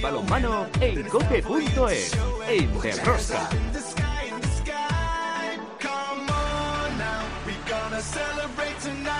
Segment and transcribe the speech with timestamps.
[0.00, 2.12] balonmano en cope.es,
[2.48, 3.48] en Derrosca.
[9.00, 9.19] Hola,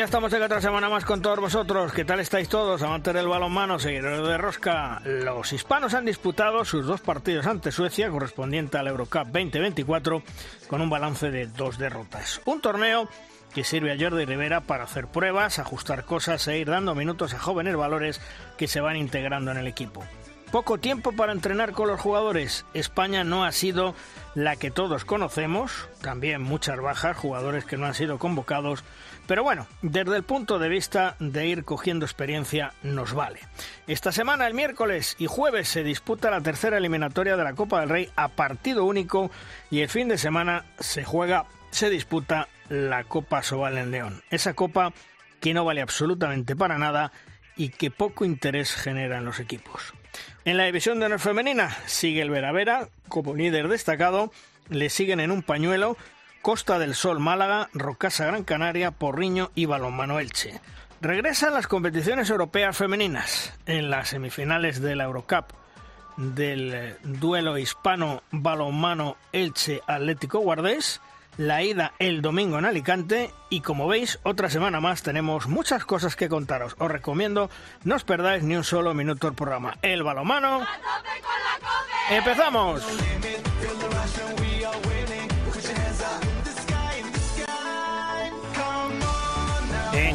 [0.00, 1.92] ya estamos en otra semana más con todos vosotros.
[1.92, 5.02] ¿Qué tal estáis todos, amantes del balonmano, seguidores de Rosca?
[5.04, 10.22] Los hispanos han disputado sus dos partidos ante Suecia, correspondiente al Eurocup 2024,
[10.68, 12.40] con un balance de dos derrotas.
[12.46, 13.10] Un torneo
[13.52, 17.38] que sirve a Jordi Rivera para hacer pruebas, ajustar cosas e ir dando minutos a
[17.38, 18.22] jóvenes valores
[18.56, 20.02] que se van integrando en el equipo.
[20.50, 22.64] Poco tiempo para entrenar con los jugadores.
[22.74, 23.94] España no ha sido
[24.34, 28.82] la que todos conocemos, también muchas bajas, jugadores que no han sido convocados,
[29.26, 33.40] pero bueno, desde el punto de vista de ir cogiendo experiencia nos vale.
[33.86, 37.88] Esta semana, el miércoles y jueves, se disputa la tercera eliminatoria de la Copa del
[37.88, 39.30] Rey a partido único
[39.70, 44.22] y el fin de semana se juega, se disputa la Copa Sobal en León.
[44.30, 44.92] Esa copa
[45.40, 47.12] que no vale absolutamente para nada
[47.56, 49.92] y que poco interés genera en los equipos.
[50.44, 54.32] En la división de honor femenina sigue el Vera Vera como líder destacado,
[54.68, 55.96] le siguen en un pañuelo
[56.42, 60.60] Costa del Sol Málaga, Rocasa Gran Canaria, Porriño y Balonmano Elche.
[61.00, 65.46] Regresan las competiciones europeas femeninas en las semifinales de la Eurocup
[66.16, 71.00] del eh, duelo hispano balonmano Elche Atlético Guardés,
[71.38, 76.16] la ida el domingo en Alicante y como veis otra semana más tenemos muchas cosas
[76.16, 76.76] que contaros.
[76.78, 77.48] Os recomiendo
[77.84, 79.78] no os perdáis ni un solo minuto el programa.
[79.80, 80.60] El balonmano.
[82.10, 82.82] ¡Empezamos!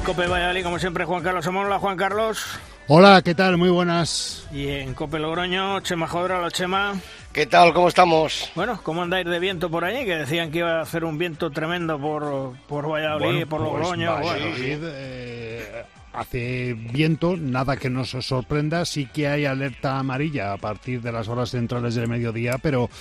[0.06, 2.46] Cope Valladolid, como siempre, Juan Carlos Hola, Juan Carlos.
[2.88, 3.58] Hola, ¿qué tal?
[3.58, 4.48] Muy buenas.
[4.54, 6.94] Y en Cope Logroño, Chema Jodra, lo Chema.
[7.34, 7.74] ¿Qué tal?
[7.74, 8.52] ¿Cómo estamos?
[8.54, 10.06] Bueno, ¿cómo andáis de viento por ahí?
[10.06, 14.16] Que decían que iba a hacer un viento tremendo por, por Valladolid, por Logroño.
[14.22, 15.84] Pues Valladolid, eh,
[16.14, 18.86] hace viento, nada que nos sorprenda.
[18.86, 22.92] Sí que hay alerta amarilla a partir de las horas centrales del mediodía, pero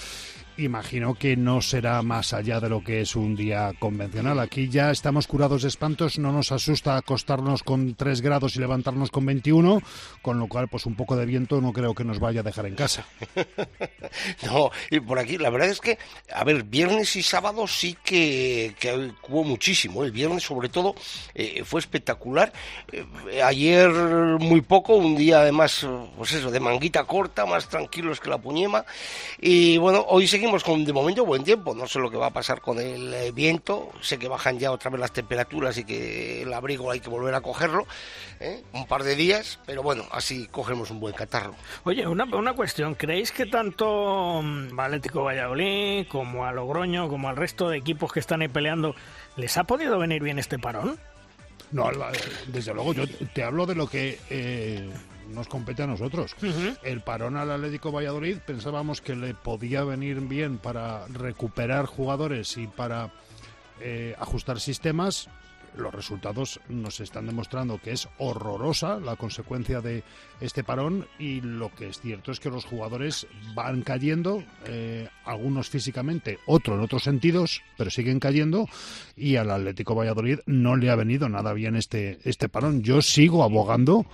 [0.56, 4.38] imagino que no será más allá de lo que es un día convencional.
[4.38, 9.10] Aquí ya estamos curados de espantos, no nos asusta acostarnos con 3 grados y levantarnos
[9.10, 9.82] con 21,
[10.22, 12.66] con lo cual pues un poco de viento no creo que nos vaya a dejar
[12.66, 13.06] en casa.
[14.46, 15.98] no, y por aquí la verdad es que,
[16.32, 20.04] a ver, viernes y sábado sí que, que hubo muchísimo.
[20.04, 20.94] El viernes sobre todo
[21.34, 22.52] eh, fue espectacular.
[22.92, 28.30] Eh, ayer muy poco, un día además, pues eso, de manguita corta, más tranquilos que
[28.30, 28.84] la puñema.
[29.40, 31.74] Y bueno, hoy seguimos con de momento buen tiempo.
[31.74, 33.90] No sé lo que va a pasar con el eh, viento.
[34.00, 37.34] Sé que bajan ya otra vez las temperaturas y que el abrigo hay que volver
[37.34, 37.86] a cogerlo
[38.40, 38.62] ¿eh?
[38.72, 41.54] un par de días, pero bueno, así cogemos un buen catarro.
[41.84, 42.94] Oye, una, una cuestión.
[42.94, 48.20] ¿Creéis que tanto mm, Atlético Valladolid como a Logroño, como al resto de equipos que
[48.20, 48.94] están ahí peleando,
[49.36, 50.98] les ha podido venir bien este parón?
[51.70, 51.90] No,
[52.46, 54.88] desde luego, yo te hablo de lo que eh,
[55.28, 56.34] nos compete a nosotros.
[56.82, 62.66] El parón al Atlético Valladolid pensábamos que le podía venir bien para recuperar jugadores y
[62.66, 63.12] para
[63.80, 65.28] eh, ajustar sistemas.
[65.76, 70.04] Los resultados nos están demostrando que es horrorosa la consecuencia de
[70.40, 75.68] este parón y lo que es cierto es que los jugadores van cayendo, eh, algunos
[75.68, 78.68] físicamente, otros en otros sentidos, pero siguen cayendo
[79.16, 82.82] y al Atlético Valladolid no le ha venido nada bien este, este parón.
[82.84, 84.06] Yo sigo abogando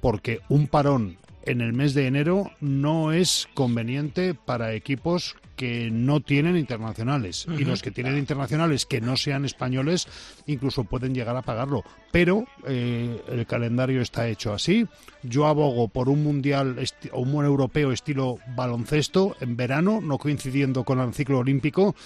[0.00, 6.20] porque un parón en el mes de enero no es conveniente para equipos que no
[6.20, 7.46] tienen internacionales.
[7.58, 10.06] Y los que tienen internacionales que no sean españoles
[10.46, 11.84] incluso pueden llegar a pagarlo.
[12.12, 14.86] Pero eh, el calendario está hecho así.
[15.22, 16.76] Yo abogo por un mundial
[17.12, 21.96] o un europeo estilo baloncesto en verano no coincidiendo con el ciclo olímpico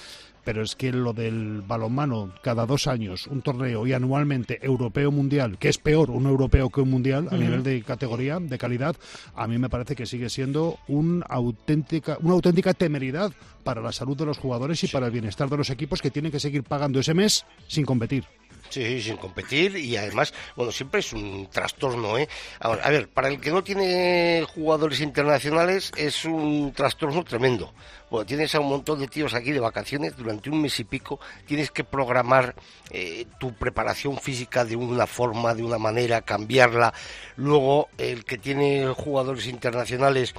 [0.44, 5.58] pero es que lo del balonmano cada dos años, un torneo y anualmente europeo mundial,
[5.58, 8.96] que es peor un europeo que un mundial a nivel de categoría, de calidad,
[9.34, 13.32] a mí me parece que sigue siendo un auténtica, una auténtica temeridad
[13.64, 16.32] para la salud de los jugadores y para el bienestar de los equipos que tienen
[16.32, 18.24] que seguir pagando ese mes sin competir.
[18.72, 22.26] Sí, sin competir y además, bueno, siempre es un trastorno, ¿eh?
[22.58, 27.74] Ahora, a ver, para el que no tiene jugadores internacionales es un trastorno tremendo.
[28.12, 31.18] Bueno, tienes a un montón de tíos aquí de vacaciones durante un mes y pico,
[31.46, 32.54] tienes que programar
[32.90, 36.92] eh, tu preparación física de una forma, de una manera, cambiarla.
[37.36, 40.34] Luego, el que tiene jugadores internacionales,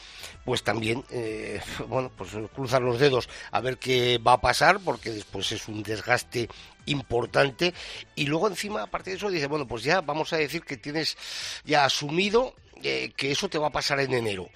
[0.45, 5.09] pues también, eh, bueno, pues cruzar los dedos a ver qué va a pasar, porque
[5.09, 6.49] después es un desgaste
[6.85, 7.73] importante
[8.13, 11.17] y luego encima aparte de eso dice bueno pues ya vamos a decir que tienes
[11.63, 14.49] ya asumido eh, que eso te va a pasar en enero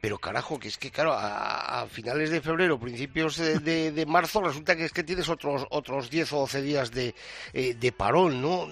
[0.00, 4.84] pero carajo, que es que claro, a, finales de febrero, principios de, marzo, resulta que
[4.84, 7.14] es que tienes otros otros 10 o 12 días de,
[7.52, 8.68] eh, de parón, ¿no?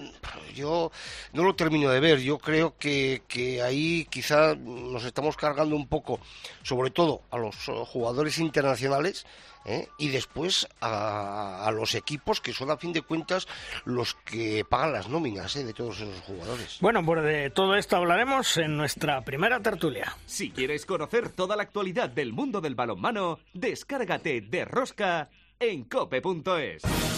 [0.55, 0.91] Yo
[1.33, 5.87] no lo termino de ver, yo creo que, que ahí quizá nos estamos cargando un
[5.87, 6.19] poco,
[6.63, 7.55] sobre todo a los
[7.87, 9.25] jugadores internacionales,
[9.67, 9.89] ¿eh?
[9.97, 13.47] y después a, los equipos que son a fin de cuentas
[13.85, 15.63] los que pagan las nóminas ¿eh?
[15.63, 16.77] de todos esos jugadores.
[16.79, 20.15] Bueno, pues de todo esto hablaremos en nuestra primera tertulia.
[20.25, 25.29] Si quieres conocer toda la actualidad del mundo del balonmano, descárgate de Rosca
[25.59, 27.16] en cope.es.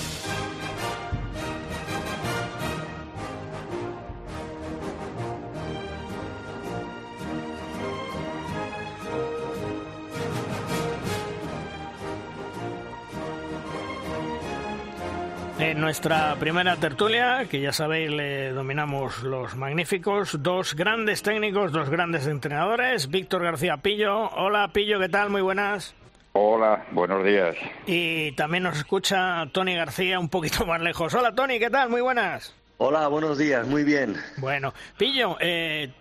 [15.69, 21.91] En nuestra primera tertulia, que ya sabéis, le dominamos los magníficos, dos grandes técnicos, dos
[21.91, 24.31] grandes entrenadores, Víctor García Pillo.
[24.31, 25.29] Hola Pillo, ¿qué tal?
[25.29, 25.93] Muy buenas.
[26.33, 27.55] Hola, buenos días.
[27.85, 31.13] Y también nos escucha Tony García un poquito más lejos.
[31.13, 31.87] Hola Tony, ¿qué tal?
[31.91, 32.55] Muy buenas.
[32.79, 34.15] Hola, buenos días, muy bien.
[34.37, 35.93] Bueno, Pillo, eh,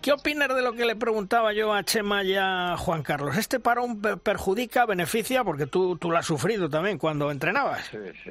[0.00, 3.36] ¿qué opinas de lo que le preguntaba yo a Chema y a Juan Carlos?
[3.36, 5.44] ¿Este parón perjudica, beneficia?
[5.44, 7.86] Porque tú, tú lo has sufrido también cuando entrenabas.
[7.86, 8.30] Sí, sí.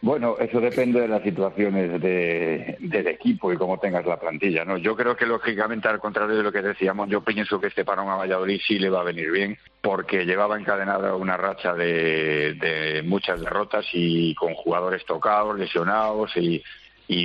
[0.00, 4.76] Bueno, eso depende de las situaciones del equipo y cómo tengas la plantilla, ¿no?
[4.76, 8.08] Yo creo que lógicamente al contrario de lo que decíamos, yo pienso que este parón
[8.08, 13.40] a Valladolid sí le va a venir bien, porque llevaba encadenada una racha de, muchas
[13.40, 16.62] derrotas y con jugadores tocados, lesionados y,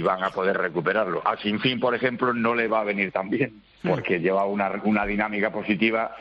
[0.02, 1.22] van a poder recuperarlo.
[1.26, 5.06] A Sinfín, por ejemplo, no le va a venir tan bien, porque lleva una, una
[5.06, 6.16] dinámica positiva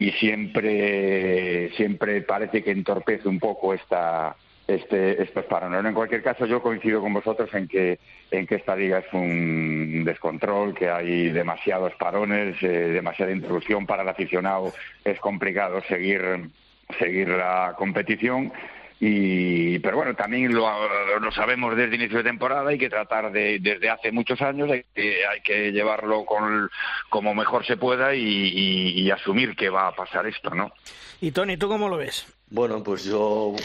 [0.00, 4.34] y siempre, siempre parece que entorpece un poco esta
[4.66, 5.84] este, estos parones.
[5.84, 7.98] En cualquier caso, yo coincido con vosotros en que,
[8.30, 14.02] en que esta liga es un descontrol, que hay demasiados parones, eh, demasiada introducción para
[14.02, 14.72] el aficionado.
[15.04, 16.48] Es complicado seguir,
[16.98, 18.52] seguir la competición.
[18.98, 20.66] Y, pero bueno, también lo,
[21.20, 24.84] lo sabemos desde inicio de temporada, hay que tratar de, desde hace muchos años, hay
[24.94, 26.70] que, hay que llevarlo con,
[27.10, 30.72] como mejor se pueda y, y asumir que va a pasar esto, ¿no?
[31.20, 32.35] Y Tony, ¿tú cómo lo ves?
[32.48, 33.18] Bueno, pues yo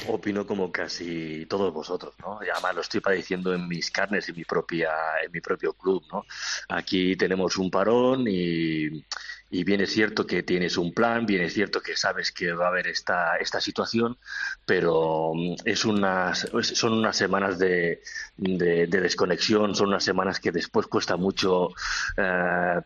[0.08, 2.40] opino como casi todos vosotros, ¿no?
[2.44, 4.90] Y además lo estoy padeciendo en mis carnes, en mi propia,
[5.24, 6.26] en mi propio club, ¿no?
[6.70, 9.06] Aquí tenemos un parón y
[9.52, 12.66] y bien es cierto que tienes un plan, bien es cierto que sabes que va
[12.66, 14.18] a haber esta, esta situación,
[14.66, 18.02] pero mm, es unas, son unas semanas de,
[18.38, 21.72] de, desconexión, son unas semanas que después cuesta mucho
[22.16, 22.80] eh,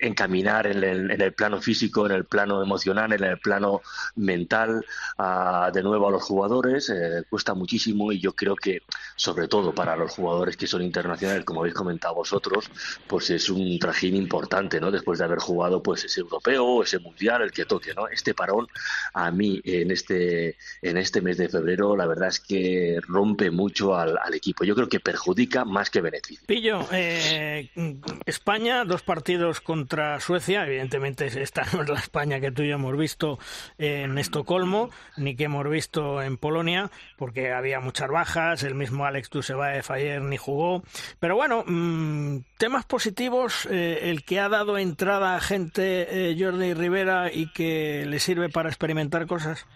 [0.00, 3.82] encaminar en el, en el, plano físico, en el plano emocional, en el plano
[4.16, 4.86] mental
[5.72, 8.82] de nuevo a los jugadores, eh, cuesta muchísimo y yo creo que
[9.16, 12.70] sobre todo para los jugadores que son internacionales, como habéis comentado vosotros,
[13.06, 14.90] pues es un trajín importante, ¿no?
[14.90, 18.08] Después de haber jugado pues ese europeo, ese mundial, el que toque, ¿no?
[18.08, 18.68] Este parón
[19.12, 23.94] a mí en este en este mes de febrero la verdad es que rompe mucho
[23.94, 24.64] al, equipo.
[24.64, 26.46] Yo creo que perjudica más que beneficia.
[26.46, 27.70] Pillo, eh,
[28.26, 32.74] España, dos partidos contra Suecia, evidentemente esta no es la España que tú y yo
[32.74, 33.38] hemos visto
[33.78, 39.30] en Estocolmo, ni que hemos visto en Polonia, porque había muchas bajas, el mismo Alex
[39.30, 40.82] Dusebaev ayer ni jugó,
[41.18, 46.74] pero bueno, mm, temas positivos, eh, el que ha dado entrada a gente eh, Jordi
[46.74, 49.66] Rivera y que le sirve para experimentar cosas?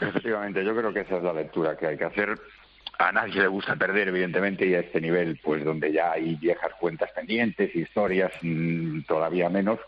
[0.00, 2.38] Efectivamente, yo creo que esa es la lectura que hay que hacer.
[2.98, 6.70] A nadie le gusta perder, evidentemente, y a este nivel, pues donde ya hay viejas
[6.78, 9.80] cuentas pendientes, historias mm, todavía menos,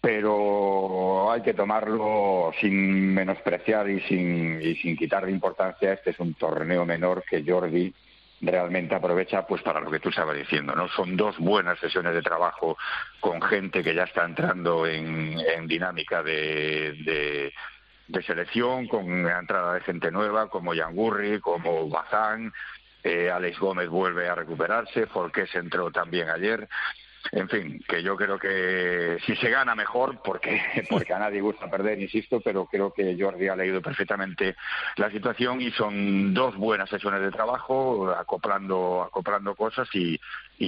[0.00, 5.92] pero hay que tomarlo sin menospreciar y sin, y sin quitar de importancia.
[5.92, 7.94] Este es un torneo menor que Jordi
[8.42, 10.88] realmente aprovecha pues para lo que tú estabas diciendo, ¿no?
[10.88, 12.76] Son dos buenas sesiones de trabajo
[13.20, 15.36] con gente que ya está entrando en,
[15.68, 17.52] dinámica de,
[18.08, 22.52] de, selección, con la entrada de gente nueva como Yangurri, como Bazán,
[23.04, 26.68] eh, Alex Gómez vuelve a recuperarse, Forqués entró también ayer
[27.30, 30.60] en fin, que yo creo que si se gana mejor, porque,
[30.90, 34.56] porque a nadie gusta perder, insisto, pero creo que Jordi ha leído perfectamente
[34.96, 40.18] la situación y son dos buenas sesiones de trabajo, acoplando, acoplando cosas y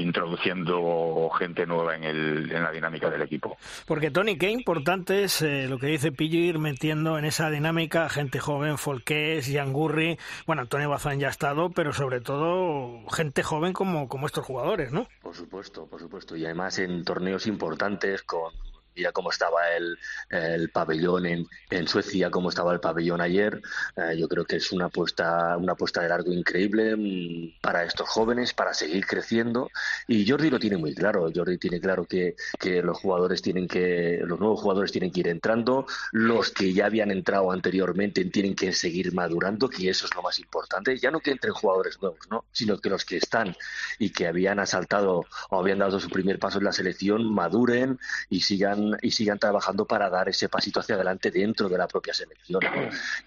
[0.00, 3.56] introduciendo gente nueva en, el, en la dinámica del equipo.
[3.86, 8.08] Porque, Tony, qué importante es eh, lo que dice Pillo ir metiendo en esa dinámica
[8.08, 13.72] gente joven, Folqués, Yangurri, bueno, Antonio Bazán ya ha estado, pero sobre todo gente joven
[13.72, 15.06] como, como estos jugadores, ¿no?
[15.22, 16.36] Por supuesto, por supuesto.
[16.36, 18.52] Y además en torneos importantes con
[18.94, 19.98] mira cómo estaba el,
[20.30, 23.60] el pabellón en, en, Suecia, cómo estaba el pabellón ayer.
[23.96, 28.08] Eh, yo creo que es una apuesta, una apuesta de largo increíble mm, para estos
[28.08, 29.70] jóvenes, para seguir creciendo.
[30.06, 31.30] Y Jordi lo tiene muy claro.
[31.34, 35.28] Jordi tiene claro que, que los jugadores tienen que, los nuevos jugadores tienen que ir
[35.28, 40.22] entrando, los que ya habían entrado anteriormente tienen que seguir madurando, que eso es lo
[40.22, 40.96] más importante.
[40.98, 42.44] Ya no que entren jugadores nuevos, ¿no?
[42.52, 43.56] sino que los que están
[43.98, 47.98] y que habían asaltado o habían dado su primer paso en la selección maduren
[48.28, 52.14] y sigan y sigan trabajando para dar ese pasito hacia adelante dentro de la propia
[52.14, 52.60] selección.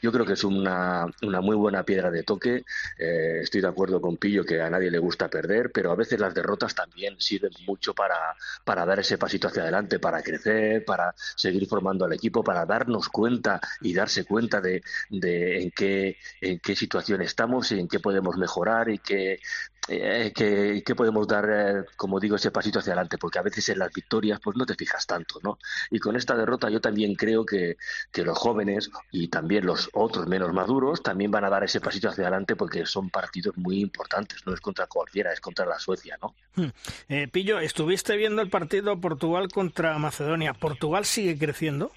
[0.02, 2.64] Yo creo que es una, una muy buena piedra de toque.
[2.98, 6.20] Eh, estoy de acuerdo con Pillo que a nadie le gusta perder, pero a veces
[6.20, 11.14] las derrotas también sirven mucho para, para dar ese pasito hacia adelante, para crecer, para
[11.36, 16.60] seguir formando al equipo, para darnos cuenta y darse cuenta de, de en, qué, en
[16.60, 19.40] qué situación estamos y en qué podemos mejorar y qué,
[19.88, 23.80] eh, que, podemos dar, eh, como digo, ese pasito hacia adelante, porque a veces en
[23.80, 25.58] las victorias pues no te fijas tanto, ¿no?
[25.92, 27.78] Y con esta derrota yo también creo que,
[28.12, 32.10] que los jóvenes y también los otros menos maduros también van a dar ese pasito
[32.10, 36.18] hacia adelante porque son partidos muy importantes, no es contra cualquiera, es contra la Suecia,
[36.22, 36.36] ¿no?
[36.56, 36.72] Hmm.
[37.10, 40.54] Eh, Pillo, ¿estuviste viendo el partido Portugal contra Macedonia?
[40.54, 41.92] ¿Portugal sigue creciendo?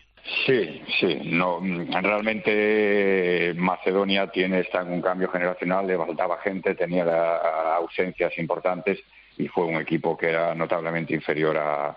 [0.46, 1.20] Sí, sí.
[1.24, 7.04] No, realmente Macedonia tiene está en un cambio generacional, le faltaba gente, tenía
[7.76, 9.00] ausencias importantes
[9.38, 11.96] y fue un equipo que era notablemente inferior a,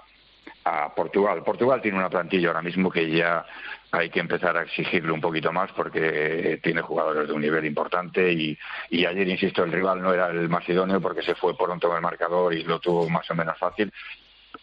[0.96, 1.44] Portugal.
[1.44, 3.46] Portugal tiene una plantilla ahora mismo que ya
[3.92, 8.32] hay que empezar a exigirle un poquito más porque tiene jugadores de un nivel importante
[8.32, 8.58] y,
[9.06, 12.54] ayer, insisto, el rival no era el macedonio porque se fue pronto en el marcador
[12.54, 13.92] y lo tuvo más o menos fácil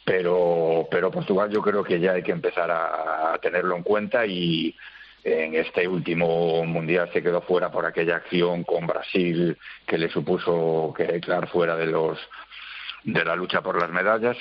[0.05, 4.75] pero, pero Portugal yo creo que ya hay que empezar a, tenerlo en cuenta y
[5.23, 10.95] en este último mundial se quedó fuera por aquella acción con Brasil que le supuso
[10.97, 12.19] quedar fuera de los
[13.05, 14.37] de la lucha por las medallas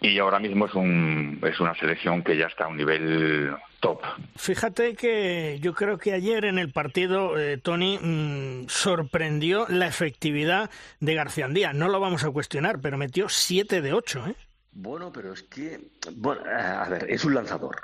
[0.00, 4.02] y ahora mismo es un es una selección que ya está a un nivel top.
[4.36, 10.70] Fíjate que yo creo que ayer en el partido eh, Tony mm, sorprendió la efectividad
[11.00, 11.72] de García Andía.
[11.72, 14.34] No lo vamos a cuestionar, pero metió 7 de 8, ¿eh?
[14.74, 17.76] Bueno, pero es que, bueno, a ver, es un lanzador.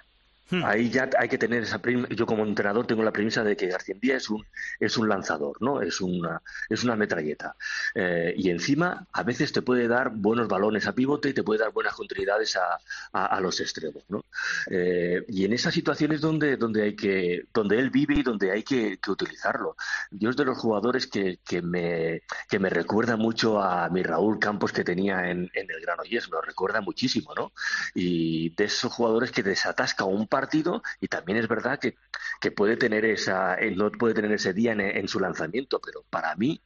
[0.51, 0.65] Hmm.
[0.65, 1.81] Ahí ya hay que tener esa
[2.11, 4.45] yo como entrenador tengo la premisa de que García es un
[4.81, 5.81] es un lanzador, ¿no?
[5.81, 7.55] Es una es una metralleta.
[7.95, 11.61] Eh, y encima a veces te puede dar buenos balones a pivote y te puede
[11.61, 12.81] dar buenas continuidades a,
[13.13, 14.25] a, los extremos, ¿no?
[14.71, 18.63] Eh, y en esas situaciones donde donde hay que donde él vive y donde hay
[18.63, 19.77] que, utilizarlo.
[20.11, 24.39] Yo es de los jugadores que, que me que me recuerda mucho a mi Raúl
[24.39, 27.53] Campos que tenía en, en el Granollers, me lo recuerda muchísimo, ¿no?
[27.95, 31.97] Y de esos jugadores que desatasca un par partido y también es verdad que,
[32.41, 36.63] que puede tener esa, no puede tener ese día en, su lanzamiento, pero para mí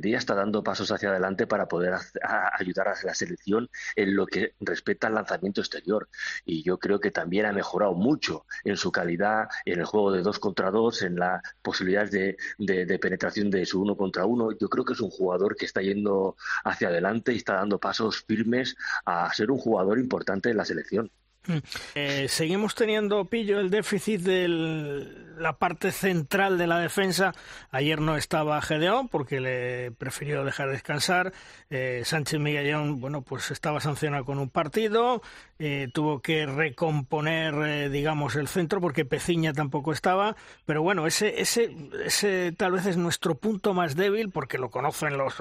[0.00, 1.94] Díaz está dando pasos hacia adelante para poder
[2.58, 6.08] ayudar a la selección en lo que respecta al lanzamiento exterior
[6.44, 10.22] y yo creo que también ha mejorado mucho en su calidad en el juego de
[10.22, 14.50] dos contra dos, en la posibilidad de, de penetración de su uno contra uno.
[14.58, 18.24] Yo creo que es un jugador que está yendo hacia adelante y está dando pasos
[18.26, 21.12] firmes a ser un jugador importante en la selección.
[21.94, 24.48] Eh, seguimos teniendo, Pillo, el déficit de
[25.38, 27.32] la parte central de la defensa.
[27.70, 31.32] Ayer no estaba Gedeón porque le prefirió dejar descansar.
[31.70, 35.22] Eh, Sánchez Miguelón, bueno, pues estaba sancionado con un partido.
[35.58, 40.36] Eh, tuvo que recomponer, digamos, el centro porque Peciña tampoco estaba.
[40.66, 41.74] Pero bueno, ese, ese,
[42.04, 45.34] ese tal vez es nuestro punto más débil porque lo conocen los,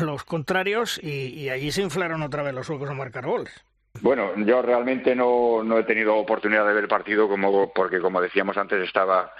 [0.00, 3.52] los contrarios y, allí se inflaron otra vez los huecos a marcar goles.
[4.00, 8.20] Bueno, yo realmente no, no he tenido oportunidad de ver el partido como porque como
[8.20, 9.32] decíamos antes estaba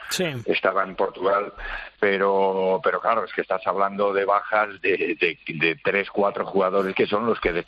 [0.47, 1.53] estaba en Portugal,
[2.01, 7.07] pero pero claro es que estás hablando de bajas de, de, tres cuatro jugadores que
[7.07, 7.65] son los que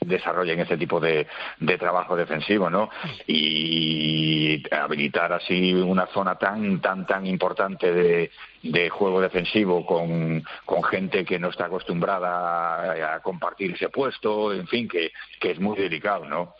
[0.00, 1.26] desarrollan ese tipo de,
[1.58, 2.90] de trabajo defensivo, ¿no?
[3.26, 8.30] Y habilitar así una zona tan tan tan importante de
[8.70, 14.66] de juego defensivo con, con gente que no está acostumbrada a, compartir ese puesto, en
[14.66, 16.54] fin, que, que es muy delicado, ¿no?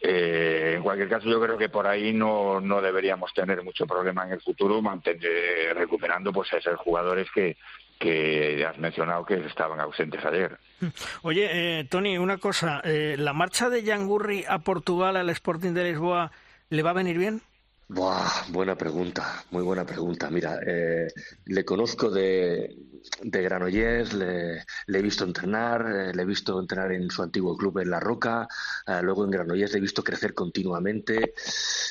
[0.00, 4.24] Eh, en cualquier caso, yo creo que por ahí no, no deberíamos tener mucho problema
[4.26, 7.56] en el futuro, mantener, recuperando pues a esos jugadores que,
[7.98, 10.58] que has mencionado que estaban ausentes ayer.
[11.22, 11.48] Oye,
[11.80, 16.30] eh, Tony, una cosa, eh, ¿la marcha de Gurri a Portugal al Sporting de Lisboa
[16.68, 17.40] le va a venir bien?
[17.88, 20.28] Buah, buena pregunta, muy buena pregunta.
[20.28, 21.06] Mira, eh,
[21.44, 22.76] le conozco de,
[23.22, 27.78] de Granollers, le, he visto entrenar, eh, le he visto entrenar en su antiguo club
[27.78, 28.48] en La Roca,
[28.88, 31.34] eh, luego en Granollers le he visto crecer continuamente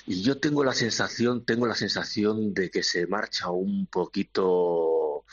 [0.05, 5.23] y yo tengo la sensación, tengo la sensación de que se marcha un poquito,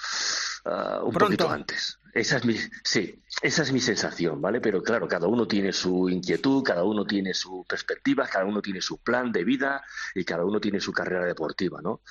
[0.64, 1.98] un poquito antes.
[2.12, 4.60] Esa es mi, sí, esa es mi sensación, ¿vale?
[4.60, 8.82] Pero claro, cada uno tiene su inquietud, cada uno tiene su perspectiva, cada uno tiene
[8.82, 9.82] su plan de vida
[10.14, 12.02] y cada uno tiene su carrera deportiva, ¿no?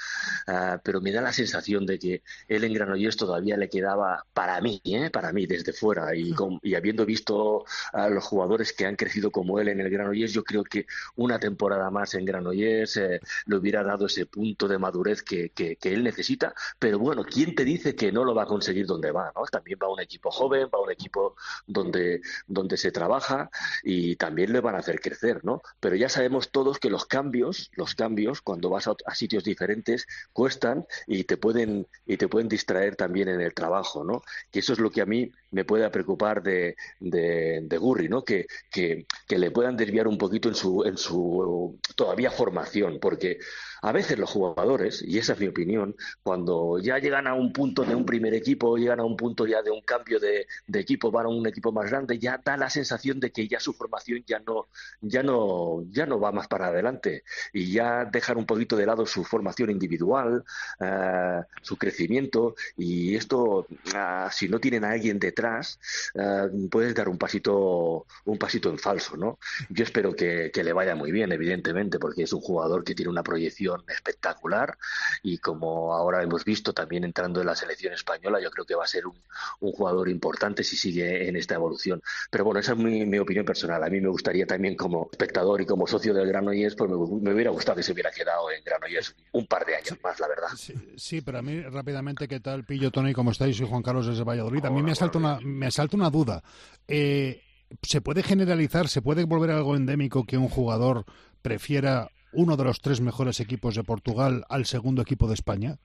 [0.48, 4.60] Ah, pero me da la sensación de que él en Granollers todavía le quedaba, para
[4.60, 5.12] mí, ¿eh?
[5.12, 9.60] Para mí, desde fuera y, y habiendo visto a los jugadores que han crecido como
[9.60, 13.84] él en el Granollers, yo creo que una temporada más en Granollers eh, le hubiera
[13.84, 16.56] dado ese punto de madurez que, que, que él necesita.
[16.80, 19.44] Pero bueno, ¿quién te dice que no lo va a conseguir donde va, ¿no?
[19.44, 21.36] También va un equipo joven, va un equipo
[21.68, 23.50] donde, donde se trabaja
[23.84, 25.62] y también le van a hacer crecer, ¿no?
[25.80, 30.86] Pero ya sabemos todos que los cambios, los cambios, cuando vas a, sitios diferentes, cuestan
[31.08, 34.22] y te pueden, y te pueden distraer también en el trabajo, ¿no?
[34.52, 38.24] Y eso es lo que a mí me puede preocupar de, de, de Gurri, ¿no?
[38.24, 43.40] Que, que, que, le puedan desviar un poquito en su, en su todavía formación, porque
[43.82, 47.84] a veces los jugadores, y esa es mi opinión, cuando ya llegan a un punto
[47.84, 51.26] de un primer equipo, llegan a un punto ya de un cambio de, equipo, van
[51.26, 54.40] a un equipo más grande, ya da la sensación de que ya su formación ya
[54.40, 54.68] no,
[55.02, 57.24] ya no, ya no va más para adelante
[57.54, 60.44] y ya dejan un poquito de lado su formación individual,
[60.80, 65.80] uh, su crecimiento y esto, uh, si no tienen a alguien detrás,
[66.16, 69.40] uh, puedes dar un pasito, un pasito en falso, ¿no?
[69.70, 73.24] Yo espero que le vaya muy bien, evidentemente, porque es un jugador que tiene una
[73.24, 74.78] proyección espectacular
[75.24, 78.84] y como ahora hemos visto también entrando en la selección española, yo creo que va
[78.84, 79.18] a ser un,
[79.60, 82.02] un jugador importante si sigue en esta evolución.
[82.30, 83.84] Pero bueno, esa es mi, mi, opinión personal.
[83.84, 87.34] A mí me gustaría también como espectador y como socio del Granollers, pues me, me,
[87.34, 90.50] hubiera gustado que se hubiera quedado en Granollers un par de años más, la verdad.
[90.56, 93.14] Sí, sí, pero a mí rápidamente, ¿qué tal Pillo, Tony?
[93.14, 93.58] ¿Cómo estáis?
[93.58, 94.66] Soy Juan Carlos desde Valladolid.
[94.66, 96.44] A mí me asalta una, me asalta una duda.
[96.88, 97.42] Eh,
[97.82, 101.06] ¿Se puede generalizar, se puede volver algo endémico que un jugador
[101.42, 105.78] prefiera uno de los tres mejores equipos de Portugal al segundo equipo de España?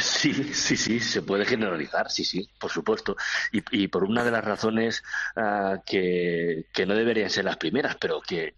[0.00, 3.16] Sí, sí, sí, se puede generalizar, sí, sí, por supuesto.
[3.52, 5.02] Y, por una de las razones
[5.36, 8.54] uh, que, que, no deberían ser las primeras, pero que,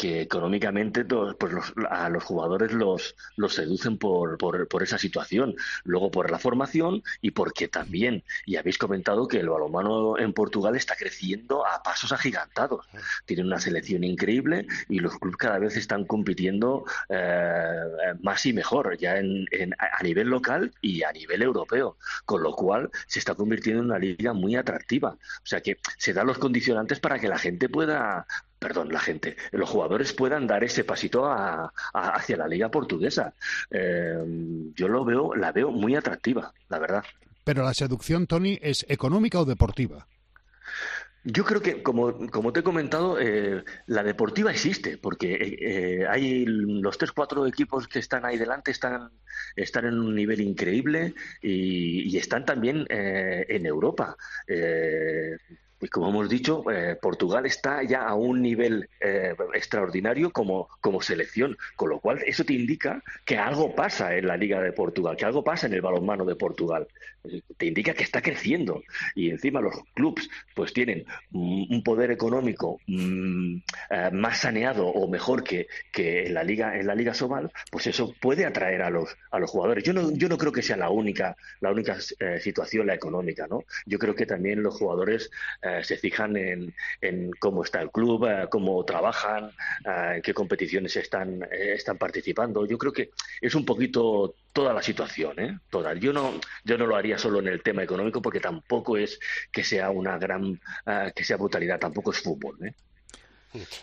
[0.00, 5.54] que económicamente pues los, a los jugadores los, los seducen por, por, por, esa situación.
[5.84, 10.74] Luego por la formación y porque también, y habéis comentado que el balonmano en Portugal
[10.74, 12.86] está creciendo a pasos agigantados.
[13.26, 18.96] Tienen una selección increíble y los clubes cada vez están compitiendo eh, más y mejor,
[18.96, 21.98] ya en, en, a nivel local y a nivel europeo.
[22.24, 25.10] Con lo cual se está convirtiendo en una liga muy atractiva.
[25.10, 28.26] O sea que se dan los condicionantes para que la gente pueda,
[28.60, 33.34] perdón, la gente, los jugadores puedan dar ese pasito a, a, hacia la liga portuguesa.
[33.70, 34.16] Eh,
[34.76, 37.04] yo lo veo, la veo muy atractiva, la verdad.
[37.42, 40.06] Pero la seducción, Tony, ¿es económica o deportiva?
[41.22, 46.46] Yo creo que, como, como te he comentado, eh, la deportiva existe, porque eh, hay
[46.46, 49.10] los tres, cuatro equipos que están ahí delante, están,
[49.54, 54.16] están en un nivel increíble y, y están también eh, en Europa.
[55.80, 61.00] Y como hemos dicho, eh, Portugal está ya a un nivel eh, extraordinario como, como
[61.00, 65.16] selección, con lo cual eso te indica que algo pasa en la Liga de Portugal,
[65.16, 66.86] que algo pasa en el balonmano de Portugal.
[67.56, 68.82] Te indica que está creciendo
[69.14, 73.56] y encima los clubes pues tienen un poder económico mmm,
[73.90, 77.86] eh, más saneado o mejor que, que en la Liga en la Liga Sobal, pues
[77.86, 79.84] eso puede atraer a los a los jugadores.
[79.84, 81.98] Yo no yo no creo que sea la única la única
[82.40, 83.64] situación la económica, ¿no?
[83.86, 85.30] Yo creo que también los jugadores
[85.78, 89.50] eh, se fijan en, en, cómo está el club, eh, cómo trabajan,
[89.84, 92.66] eh, en qué competiciones están, están participando.
[92.66, 95.58] Yo creo que es un poquito toda la situación, ¿eh?
[95.70, 95.94] Toda.
[95.94, 99.18] Yo no, yo no lo haría solo en el tema económico porque tampoco es
[99.52, 100.60] que sea una gran,
[101.14, 102.74] que sea brutalidad, tampoco es fútbol, ¿eh?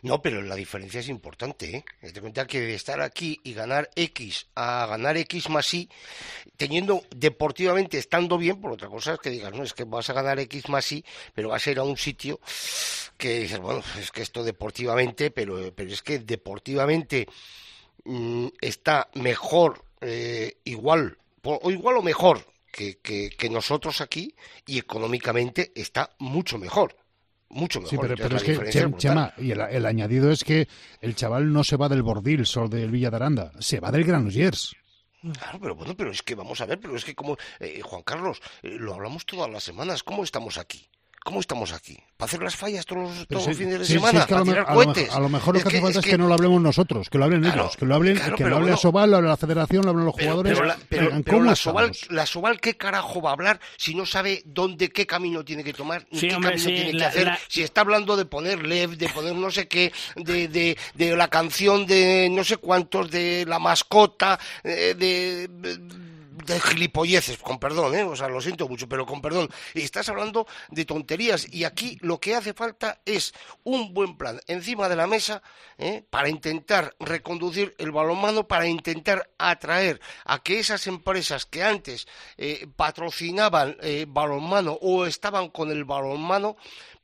[0.02, 2.12] No, pero la diferencia es importante, ¿eh?
[2.14, 5.90] De cuenta que de estar aquí y ganar X a ganar X más Y,
[6.56, 10.14] teniendo deportivamente estando bien, por otra cosa es que digas, no, es que vas a
[10.14, 11.04] ganar X más Y,
[11.34, 12.40] pero vas a ir a un sitio
[13.18, 17.28] que dices, bueno, es que esto deportivamente, pero, pero es que deportivamente
[18.06, 25.72] mmm, está mejor, eh, igual, o igual o mejor que, que nosotros aquí, y económicamente
[25.76, 26.96] está mucho mejor
[27.50, 27.90] mucho mejor.
[27.90, 30.68] Sí, pero, pero es que, Chema, Chema y el, el, añadido es que
[31.02, 34.04] el chaval no se va del Bordils o del Villa de Aranda, se va del
[34.04, 34.76] Granollers.
[35.22, 38.04] Claro, pero bueno, pero es que vamos a ver, pero es que como, eh, Juan
[38.04, 40.88] Carlos, eh, lo hablamos todas las semanas, ¿cómo estamos aquí?
[41.28, 41.98] ¿Cómo estamos aquí?
[42.16, 44.12] ¿Para hacer las fallas todos los, todos sí, los fines de sí, semana?
[44.12, 45.82] Sí, es que a, lo tirar a, lo mejor, a, lo mejor, lo que, hace
[45.82, 47.96] falta es que, que, no lo hablemos nosotros, que lo hablen claro, ellos, que lo
[47.96, 50.16] hablen, claro, que lo hable bueno, a Sobal, lo hable la federación, lo hablen los
[50.16, 50.54] pero, jugadores.
[50.54, 53.60] Pero, la, pero, Digan, pero ¿cómo la, Sobal, la Sobal, ¿qué carajo va a hablar
[53.76, 57.00] si no sabe dónde, qué camino tiene que tomar, qué hombre, camino sí, tiene la-
[57.00, 57.26] que hacer?
[57.26, 61.18] la- Si está hablando de poner Lev, de poner no sé qué, de, de, de
[61.18, 65.50] la canción de no sé cuántos, de la mascota, eh, de...
[65.50, 66.07] de
[66.48, 68.04] de gilipolleces, con perdón, ¿eh?
[68.04, 69.50] o sea, lo siento mucho, pero con perdón.
[69.74, 73.34] Estás hablando de tonterías y aquí lo que hace falta es
[73.64, 75.44] un buen plan encima de la mesa
[75.78, 76.04] ¿eh?
[76.10, 82.08] para intentar reconducir el balonmano, para intentar atraer a que esas empresas que antes
[82.38, 86.56] eh, patrocinaban eh, balonmano o estaban con el balonmano,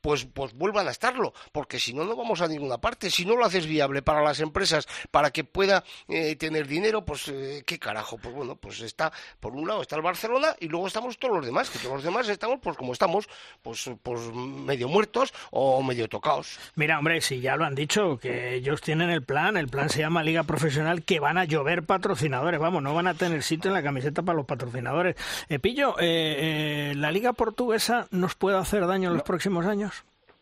[0.03, 3.09] pues, pues vuelvan a estarlo, porque si no, no vamos a ninguna parte.
[3.09, 7.29] Si no lo haces viable para las empresas, para que pueda eh, tener dinero, pues
[7.29, 8.17] eh, qué carajo.
[8.17, 11.45] Pues bueno, pues está, por un lado está el Barcelona y luego estamos todos los
[11.45, 13.29] demás, que todos los demás estamos, pues como estamos,
[13.61, 16.59] pues, pues medio muertos o medio tocados.
[16.75, 19.99] Mira, hombre, si ya lo han dicho, que ellos tienen el plan, el plan se
[19.99, 23.75] llama Liga Profesional, que van a llover patrocinadores, vamos, no van a tener sitio en
[23.75, 25.15] la camiseta para los patrocinadores.
[25.47, 29.92] Eh, Pillo, eh, eh, ¿la Liga Portuguesa nos puede hacer daño en los próximos años?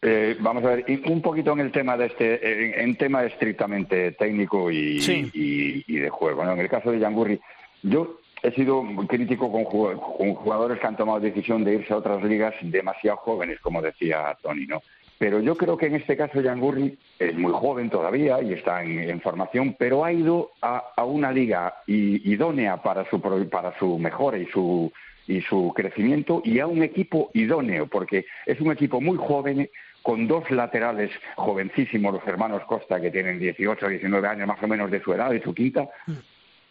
[0.03, 4.13] Eh, vamos a ver, un poquito en el tema de este, en, en tema estrictamente
[4.13, 5.29] técnico y, Sí.
[5.33, 6.43] y- y de juego.
[6.43, 6.53] ¿no?
[6.53, 7.39] En el caso de Yangurri,
[7.83, 11.97] yo he sido crítico con, ju- con jugadores que han tomado decisión de irse a
[11.97, 14.81] otras ligas demasiado jóvenes, como decía Tony, ¿no?
[15.19, 18.97] Pero yo creo que en este caso Yangurri es muy joven todavía y está en,
[19.07, 24.39] en formación, pero ha ido a, a una liga idónea para su, para su mejora
[24.39, 24.91] y su,
[25.27, 29.69] y su crecimiento y a un equipo idóneo, porque es un equipo muy joven,
[30.01, 34.89] con dos laterales jovencísimos, los hermanos Costa, que tienen 18 19 años más o menos
[34.89, 35.87] de su edad, de su quinta,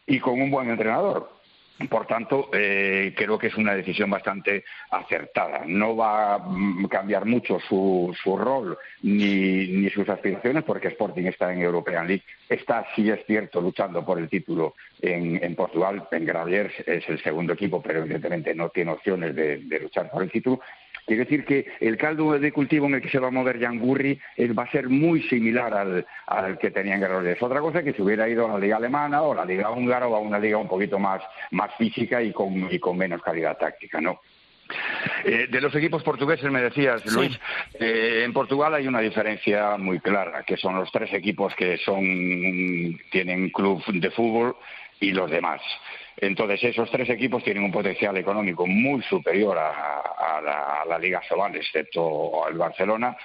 [0.07, 1.41] y con un buen entrenador.
[1.89, 5.63] Por tanto, eh, creo que es una decisión bastante acertada.
[5.67, 6.49] No va a
[6.91, 12.25] cambiar mucho su, su rol ni, ni sus aspiraciones, porque Sporting está en European League.
[12.47, 16.07] Está, sí es cierto, luchando por el título en, en Portugal.
[16.11, 20.31] En Granollers es el segundo equipo, pero evidentemente no tiene opciones de luchar por el
[20.31, 20.61] título.
[21.07, 24.21] Quiero decir que el caldo de cultivo en el que se va a mover Yangurri
[24.37, 27.43] es, va a ser muy similar al, al que tenía en Granollers.
[27.43, 29.71] Otra cosa es que se hubiera ido a la liga alemana o a la liga
[29.71, 33.23] húngara o a una liga un poquito más, más física y con, y con menos
[33.23, 34.21] calidad táctica, ¿no?
[35.25, 37.39] Eh, de los equipos portugueses me decías, Luis,
[37.75, 42.01] eh, en Portugal hay una diferencia muy clara, que son los tres equipos que son
[43.11, 44.57] tienen club de fútbol
[45.01, 45.61] y los demás.
[46.21, 52.47] Entonces, esos tres equipos tienen un potencial económico muy superior a, la, Liga Sobal, excepto
[52.49, 53.17] el Barcelona,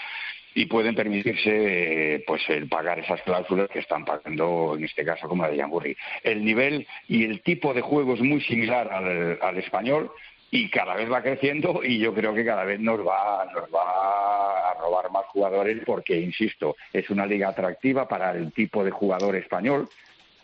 [0.54, 5.44] y pueden permitirse pues el pagar esas cláusulas que están pagando en este caso como
[5.44, 5.98] la de Yangurri.
[6.24, 8.90] El nivel y el tipo de juego es muy similar
[9.42, 10.10] al, español
[10.52, 15.12] y cada vez va creciendo y yo creo que cada vez nos va a robar
[15.12, 19.90] más jugadores porque insisto es una liga atractiva para el tipo de jugador español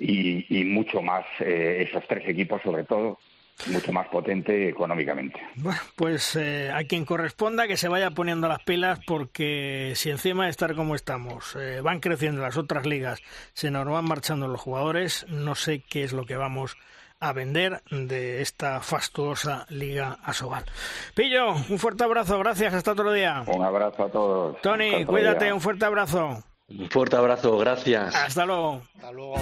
[0.01, 3.19] y, y mucho más eh, esos tres equipos sobre todo
[3.67, 5.39] mucho más potente económicamente.
[5.55, 10.45] Bueno, pues eh, a quien corresponda que se vaya poniendo las pilas porque si encima
[10.45, 13.21] de estar como estamos eh, van creciendo las otras ligas,
[13.53, 16.75] se nos van marchando los jugadores, no sé qué es lo que vamos
[17.19, 20.65] a vender de esta fastuosa liga Asobal.
[21.13, 23.43] Pillo, un fuerte abrazo, gracias, hasta otro día.
[23.45, 24.61] Un abrazo a todos.
[24.61, 25.53] Tony, cuídate, día.
[25.53, 26.43] un fuerte abrazo.
[26.77, 28.15] Un fuerte abrazo, gracias.
[28.15, 28.81] Hasta luego.
[28.95, 29.35] Hasta luego.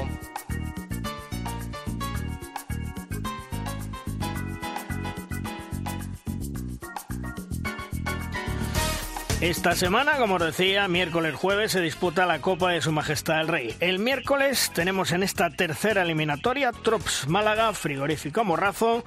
[9.41, 13.47] Esta semana, como os decía, miércoles jueves se disputa la Copa de Su Majestad el
[13.47, 13.75] Rey.
[13.79, 19.05] El miércoles tenemos en esta tercera eliminatoria Trops Málaga, Frigorífico Morrazo,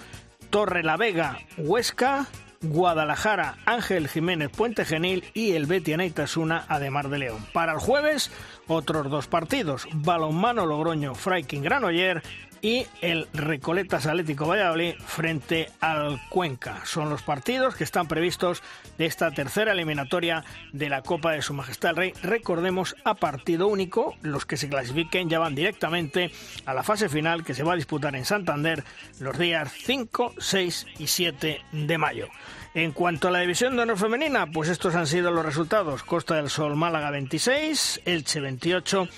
[0.48, 2.28] Torre la Vega, Huesca,
[2.62, 7.44] Guadalajara, Ángel Jiménez Puente Genil y el Betis Neitasuna, además de León.
[7.53, 8.31] Para el jueves,
[8.66, 12.22] otros dos partidos, Balonmano Logroño, Fraiking Granoller
[12.62, 16.81] y el Recoletas Atlético Valladolid frente al Cuenca.
[16.87, 18.62] Son los partidos que están previstos
[18.96, 22.12] de esta tercera eliminatoria de la Copa de Su Majestad el Rey.
[22.22, 26.31] Recordemos a partido único, los que se clasifiquen ya van directamente
[26.64, 28.85] a la fase final que se va a disputar en Santander
[29.18, 32.29] los días 5, 6 y 7 de mayo.
[32.75, 36.03] En cuanto a la división de honor femenina, pues estos han sido los resultados.
[36.05, 39.09] Costa del Sol Málaga 26, Elche 28,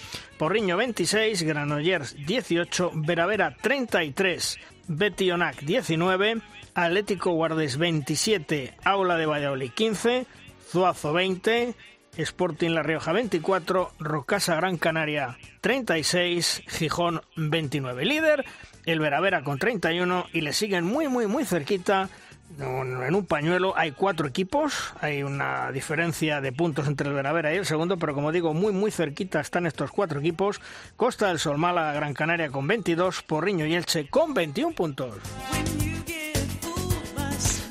[0.45, 6.43] Porriño 26, Granollers 18, Veravera 33, Betionac 19,
[6.75, 10.27] Atlético Guardes 27, Aula de Valladolid 15,
[10.71, 11.75] Zuazo 20,
[12.19, 18.05] Sporting La Rioja 24, Rocasa Gran Canaria 36, Gijón 29.
[18.05, 18.45] Líder,
[18.85, 22.11] el Veravera con 31 y le siguen muy muy muy cerquita
[22.59, 27.57] en un pañuelo hay cuatro equipos, hay una diferencia de puntos entre el Veravera y
[27.57, 30.61] el segundo, pero como digo, muy muy cerquita están estos cuatro equipos.
[30.97, 35.17] Costa del Sol, Málaga, Gran Canaria con 22, Porriño y Elche con 21 puntos.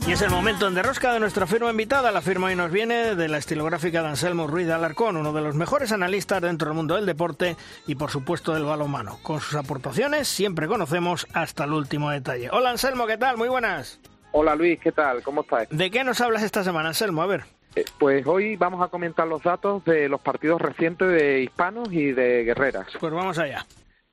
[0.05, 2.11] Y es el momento en derrosca de nuestra firma invitada.
[2.11, 5.39] La firma hoy nos viene de la estilográfica de Anselmo Ruiz de Alarcón, uno de
[5.39, 7.55] los mejores analistas dentro del mundo del deporte
[7.87, 9.19] y por supuesto del balonmano.
[9.23, 12.49] Con sus aportaciones siempre conocemos hasta el último detalle.
[12.51, 13.37] Hola Anselmo, ¿qué tal?
[13.37, 14.01] Muy buenas.
[14.35, 15.21] Hola Luis, ¿qué tal?
[15.21, 15.69] ¿Cómo estás?
[15.69, 17.21] ¿De qué nos hablas esta semana, Anselmo?
[17.21, 17.43] A ver.
[17.75, 22.13] Eh, pues hoy vamos a comentar los datos de los partidos recientes de hispanos y
[22.13, 22.87] de guerreras.
[22.99, 23.63] Pues vamos allá.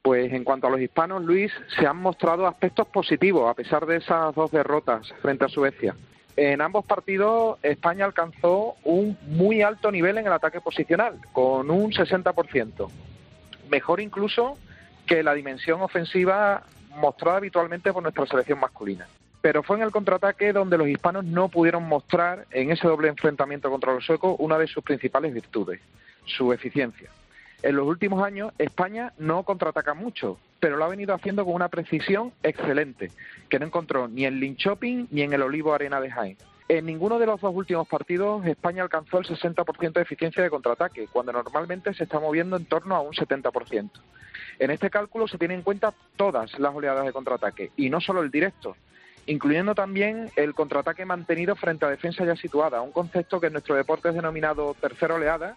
[0.02, 3.96] Pues en cuanto a los hispanos, Luis, se han mostrado aspectos positivos a pesar de
[3.96, 5.96] esas dos derrotas frente a Suecia.
[6.36, 11.92] En ambos partidos, España alcanzó un muy alto nivel en el ataque posicional, con un
[11.92, 12.90] 60%.
[13.70, 14.58] Mejor incluso
[15.06, 16.64] que la dimensión ofensiva
[16.96, 19.06] mostrada habitualmente por nuestra selección masculina.
[19.40, 23.70] Pero fue en el contraataque donde los hispanos no pudieron mostrar en ese doble enfrentamiento
[23.70, 25.80] contra los suecos una de sus principales virtudes,
[26.26, 27.10] su eficiencia.
[27.62, 31.68] En los últimos años, España no contraataca mucho, pero lo ha venido haciendo con una
[31.68, 33.10] precisión excelente,
[33.48, 36.36] que no encontró ni en Linköping ni en el Olivo Arena de Jaén.
[36.68, 41.08] En ninguno de los dos últimos partidos España alcanzó el 60% de eficiencia de contraataque,
[41.12, 43.90] cuando normalmente se está moviendo en torno a un 70%.
[44.58, 48.22] En este cálculo se tienen en cuenta todas las oleadas de contraataque, y no solo
[48.22, 48.76] el directo,
[49.26, 53.74] incluyendo también el contraataque mantenido frente a defensa ya situada, un concepto que en nuestro
[53.74, 55.56] deporte es denominado tercera oleada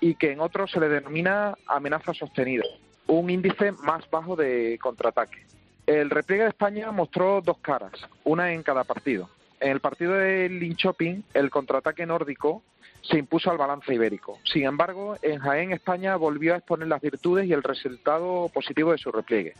[0.00, 2.64] y que en otros se le denomina amenaza sostenida,
[3.06, 5.46] un índice más bajo de contraataque.
[5.86, 7.92] El repliegue de España mostró dos caras,
[8.24, 9.30] una en cada partido.
[9.60, 12.62] En el partido de Linköping, el contraataque nórdico
[13.02, 14.38] se impuso al balance ibérico.
[14.44, 18.98] Sin embargo, en Jaén, España volvió a exponer las virtudes y el resultado positivo de
[18.98, 19.54] su repliegue.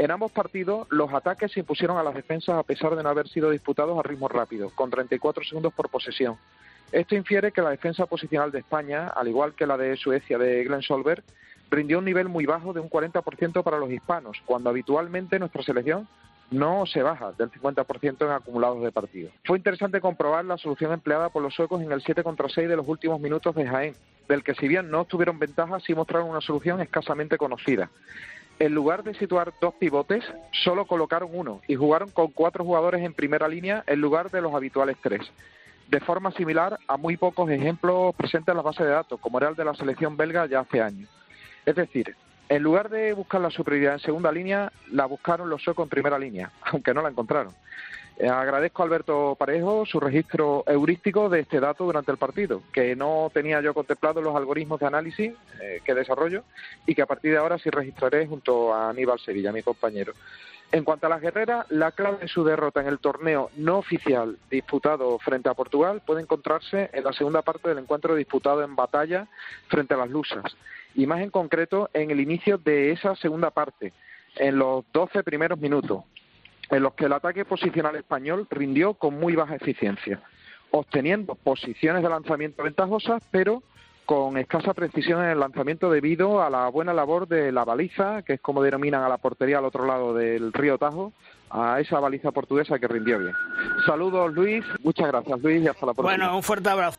[0.00, 3.28] En ambos partidos, los ataques se impusieron a las defensas a pesar de no haber
[3.28, 6.38] sido disputados a ritmo rápido, con 34 segundos por posesión,
[6.90, 10.64] esto infiere que la defensa posicional de España, al igual que la de Suecia de
[10.64, 11.22] Glenn Solberg,
[11.70, 16.08] rindió un nivel muy bajo de un 40% para los hispanos, cuando habitualmente nuestra selección
[16.50, 19.34] no se baja del 50% en acumulados de partidos.
[19.44, 22.76] Fue interesante comprobar la solución empleada por los suecos en el 7 contra 6 de
[22.76, 23.94] los últimos minutos de Jaén,
[24.30, 27.90] del que si bien no tuvieron ventaja, sí mostraron una solución escasamente conocida.
[28.60, 33.14] En lugar de situar dos pivotes, solo colocaron uno y jugaron con cuatro jugadores en
[33.14, 35.32] primera línea en lugar de los habituales tres
[35.90, 39.48] de forma similar a muy pocos ejemplos presentes en la base de datos, como era
[39.48, 41.08] el de la selección belga ya hace años.
[41.66, 42.14] Es decir,
[42.48, 46.18] en lugar de buscar la superioridad en segunda línea, la buscaron los suecos en primera
[46.18, 47.52] línea, aunque no la encontraron.
[48.20, 52.94] Eh, agradezco a Alberto Parejo su registro heurístico de este dato durante el partido, que
[52.94, 56.44] no tenía yo contemplado los algoritmos de análisis eh, que desarrollo
[56.84, 60.12] y que a partir de ahora sí registraré junto a Aníbal Sevilla, mi compañero.
[60.70, 64.36] En cuanto a las guerreras, la clave de su derrota en el torneo no oficial
[64.50, 69.28] disputado frente a Portugal puede encontrarse en la segunda parte del encuentro disputado en batalla
[69.68, 70.44] frente a las lusas,
[70.94, 73.94] y más en concreto en el inicio de esa segunda parte,
[74.36, 76.04] en los 12 primeros minutos,
[76.70, 80.20] en los que el ataque posicional español rindió con muy baja eficiencia,
[80.70, 83.62] obteniendo posiciones de lanzamiento ventajosas, pero
[84.06, 88.34] con escasa precisión en el lanzamiento debido a la buena labor de la baliza, que
[88.34, 91.12] es como denominan a la portería al otro lado del río Tajo,
[91.48, 93.34] a esa baliza portuguesa que rindió bien.
[93.86, 96.16] Saludos Luis, muchas gracias Luis y hasta la próxima.
[96.16, 96.98] Bueno, un fuerte abrazo.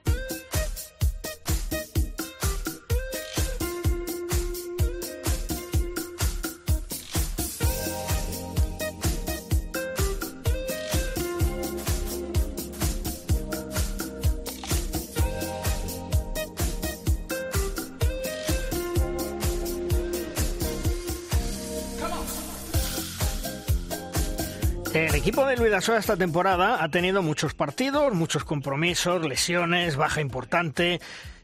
[25.62, 31.00] Luis Dasoa esta temporada ha tenido muchos partidos, muchos compromisos, lesiones, baja importante.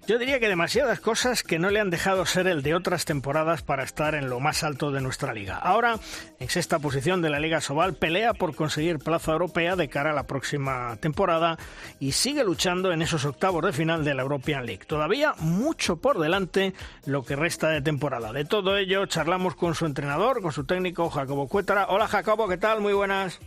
[0.07, 3.61] Yo diría que demasiadas cosas que no le han dejado ser el de otras temporadas
[3.61, 5.57] para estar en lo más alto de nuestra liga.
[5.57, 5.99] Ahora,
[6.39, 10.15] en sexta posición de la Liga Sobal, pelea por conseguir plaza europea de cara a
[10.15, 11.59] la próxima temporada
[11.99, 14.85] y sigue luchando en esos octavos de final de la European League.
[14.87, 16.73] Todavía mucho por delante
[17.05, 18.33] lo que resta de temporada.
[18.33, 21.85] De todo ello charlamos con su entrenador, con su técnico Jacobo Cuétara.
[21.89, 22.81] Hola Jacobo, ¿qué tal?
[22.81, 23.39] Muy buenas.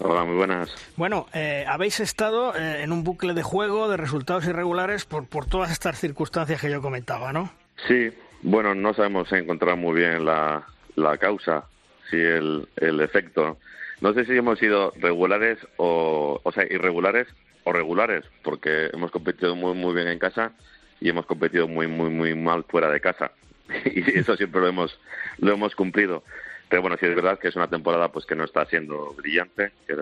[0.00, 0.70] Hola, muy buenas.
[0.96, 5.46] Bueno, eh, habéis estado eh, en un bucle de juego de resultados irregulares por, por
[5.46, 7.50] todas estas circunstancias que yo comentaba, ¿no?
[7.88, 8.10] Sí,
[8.42, 11.64] bueno, no sabemos encontrar muy bien la, la causa,
[12.10, 13.58] si el, el efecto.
[14.00, 17.26] No sé si hemos sido regulares o, o sea, irregulares
[17.64, 20.52] o regulares, porque hemos competido muy, muy bien en casa
[21.00, 23.32] y hemos competido muy, muy, muy mal fuera de casa.
[23.84, 24.98] y eso siempre lo hemos,
[25.38, 26.22] lo hemos cumplido.
[26.68, 29.72] Pero bueno, sí es verdad que es una temporada pues que no está siendo brillante,
[29.86, 29.94] que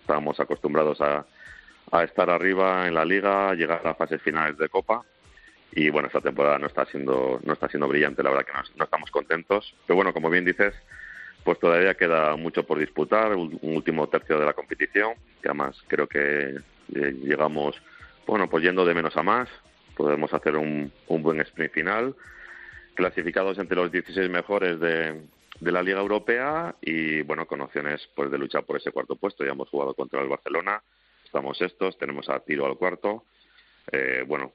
[0.00, 1.24] estábamos acostumbrados a,
[2.04, 5.02] estar arriba en la liga, llegar a las fases finales de Copa
[5.72, 8.84] y bueno, esta temporada no está siendo no está siendo brillante, la verdad que no,
[8.84, 9.74] estamos contentos.
[9.86, 10.74] Pero bueno, como bien dices,
[11.44, 16.06] pues todavía queda mucho por disputar, un último tercio de la competición, que además creo
[16.06, 16.56] que
[16.94, 17.76] eh, llegamos,
[18.26, 19.50] bueno, pues yendo de menos a más,
[19.94, 22.14] podemos hacer un, un buen sprint final,
[22.94, 25.20] clasificados entre los 16 mejores de,
[25.60, 29.44] de la Liga Europea y, bueno, con opciones pues de luchar por ese cuarto puesto.
[29.44, 30.82] Ya hemos jugado contra el Barcelona,
[31.24, 33.24] estamos estos, tenemos a tiro al cuarto.
[33.90, 34.52] Eh, bueno,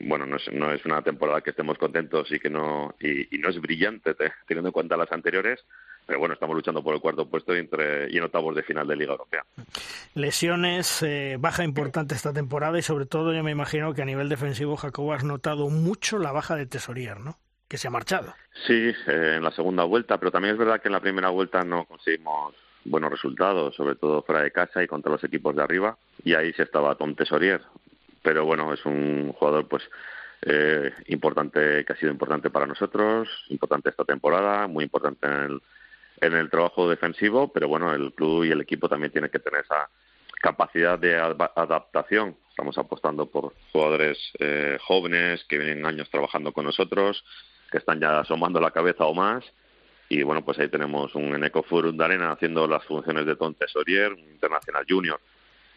[0.00, 3.48] bueno, no es, no es una temporada que estemos contentos y que no y, no
[3.48, 4.14] es brillante
[4.46, 5.64] teniendo en cuenta las anteriores,
[6.04, 8.86] pero bueno, estamos luchando por el cuarto puesto y, entre, y en octavos de final
[8.86, 9.44] de Liga Europea.
[10.14, 14.28] Lesiones, eh, baja importante esta temporada y sobre todo yo me imagino que a nivel
[14.28, 17.38] defensivo Jacobo has notado mucho la baja de Tesorier, ¿no?
[17.68, 18.34] Que se ha marchado.
[18.66, 21.62] Sí, eh, en la segunda vuelta, pero también es verdad que en la primera vuelta
[21.64, 25.96] no conseguimos buenos resultados, sobre todo fuera de casa y contra los equipos de arriba,
[26.22, 27.60] y ahí se estaba Tom Tesorier,
[28.22, 29.82] pero bueno, es un jugador pues
[30.42, 35.62] eh, importante, que ha sido importante para nosotros, importante esta temporada, muy importante en el,
[36.20, 39.64] en el trabajo defensivo, pero bueno, el club y el equipo también tienen que tener
[39.64, 39.88] esa
[40.40, 42.36] capacidad de adaptación.
[42.50, 47.24] Estamos apostando por jugadores eh, jóvenes que vienen años trabajando con nosotros,
[47.70, 49.44] que están ya asomando la cabeza o más.
[50.08, 54.12] Y bueno, pues ahí tenemos un Eneco de Arena haciendo las funciones de Tom Tesorier,
[54.12, 55.20] un Internacional Junior,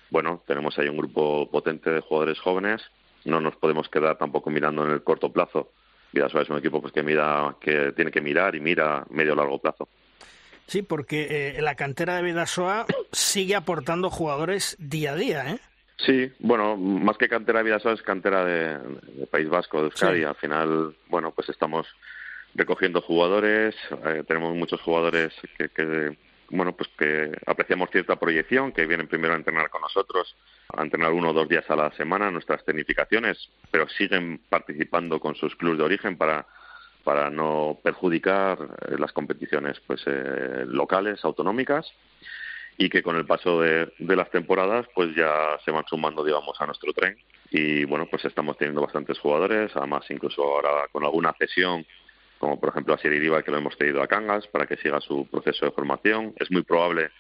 [0.10, 2.82] bueno, tenemos ahí un grupo potente de jugadores jóvenes.
[3.26, 5.72] No nos podemos quedar tampoco mirando en el corto plazo.
[6.12, 9.60] Vidasoa es un equipo pues que mira, que tiene que mirar y mira medio largo
[9.60, 9.88] plazo.
[10.66, 15.60] Sí, porque eh, la cantera de Vidasoa sigue aportando jugadores día a día, ¿eh?
[16.06, 20.24] Sí, bueno, más que cantera de Vidasoa es cantera de, País Vasco, de Euskadi.
[20.24, 21.88] Al final, bueno, pues estamos
[22.56, 26.18] recogiendo jugadores, eh, tenemos muchos jugadores que, que
[26.52, 30.36] bueno, pues que apreciamos cierta proyección, que vienen primero a entrenar con nosotros,
[30.76, 35.36] a entrenar uno o dos días a la semana nuestras tecnificaciones, pero siguen participando con
[35.36, 36.48] sus clubes de origen para,
[37.04, 38.58] para no perjudicar
[38.88, 41.92] eh, las competiciones pues eh, locales, autonómicas,
[42.80, 46.60] y que con el paso de, de las temporadas pues ya se van sumando, digamos,
[46.60, 47.16] a nuestro tren.
[47.52, 51.86] Y bueno, pues estamos teniendo bastantes jugadores, además incluso ahora con alguna cesión
[52.40, 55.28] como por ejemplo a Siri que lo hemos tenido a Cangas para que siga su
[55.28, 56.34] proceso de formación.
[56.38, 57.12] Es muy probable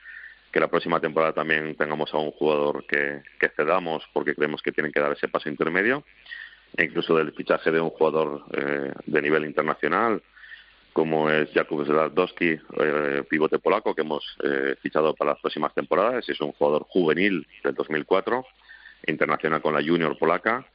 [0.52, 3.22] que la próxima temporada también tengamos a un jugador que,
[3.56, 6.04] cedamos porque creemos que tienen que dar ese paso intermedio,
[6.76, 10.24] e incluso del fichaje de un jugador eh, de nivel internacional
[10.93, 16.28] como es Jakub Zladowski, eh, pivote polaco, que hemos eh, fichado para las próximas temporadas.
[16.28, 18.45] Es un jugador juvenil del 2004,
[19.08, 20.65] internacional con la junior polaca.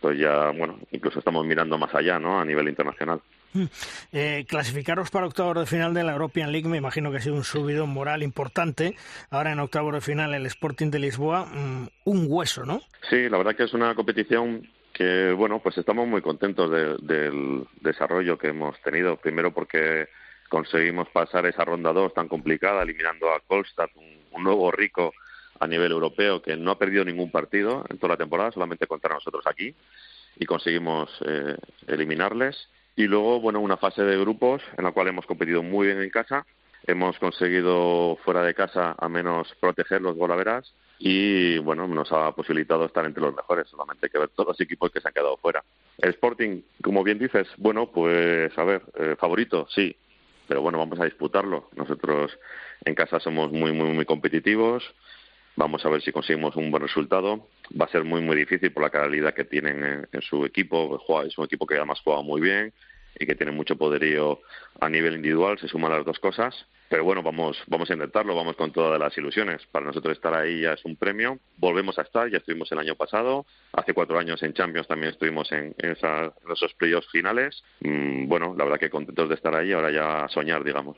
[0.00, 2.38] Pues ya, bueno, incluso estamos mirando más allá, ¿no?
[2.38, 3.20] A nivel internacional.
[4.12, 7.36] Eh, clasificaros para octavos de final de la European League me imagino que ha sido
[7.36, 8.96] un subido moral importante.
[9.30, 12.82] Ahora en octavos de final el Sporting de Lisboa, mm, un hueso, ¿no?
[13.08, 18.38] Sí, la verdad que es una competición que, bueno, pues estamos muy contentos del desarrollo
[18.38, 19.18] que hemos tenido.
[19.18, 20.08] Primero porque
[20.48, 25.12] conseguimos pasar esa ronda 2 tan complicada, eliminando a Kolstad, un, nuevo rico
[25.60, 29.14] a nivel europeo que no ha perdido ningún partido en toda la temporada, solamente contra
[29.14, 29.74] nosotros aquí,
[30.36, 31.56] y conseguimos eh,
[31.86, 32.68] eliminarles.
[32.96, 36.10] Y luego, bueno, una fase de grupos en la cual hemos competido muy bien en
[36.10, 36.46] casa.
[36.86, 42.86] Hemos conseguido fuera de casa a menos proteger los golaveras y, bueno, nos ha posibilitado
[42.86, 43.68] estar entre los mejores.
[43.68, 45.62] Solamente hay que ver todos los equipos que se han quedado fuera.
[45.98, 49.96] El Sporting, como bien dices, bueno, pues a ver, eh, favorito, sí,
[50.46, 51.68] pero bueno, vamos a disputarlo.
[51.74, 52.38] Nosotros
[52.84, 54.84] en casa somos muy, muy, muy competitivos.
[55.56, 57.48] Vamos a ver si conseguimos un buen resultado.
[57.78, 61.02] Va a ser muy, muy difícil por la calidad que tienen en, su equipo.
[61.26, 62.72] Es un equipo que además juega muy bien
[63.18, 64.40] y que tiene mucho poderío
[64.80, 66.54] a nivel individual, se suman las dos cosas.
[66.88, 69.66] Pero bueno, vamos, vamos a intentarlo, vamos con todas las ilusiones.
[69.72, 71.38] Para nosotros estar ahí ya es un premio.
[71.56, 73.44] Volvemos a estar, ya estuvimos el año pasado.
[73.72, 77.62] Hace cuatro años en Champions también estuvimos en, esos playoffs finales.
[77.80, 80.96] Mm, bueno, la verdad que contentos de estar ahí, ahora ya soñar, digamos.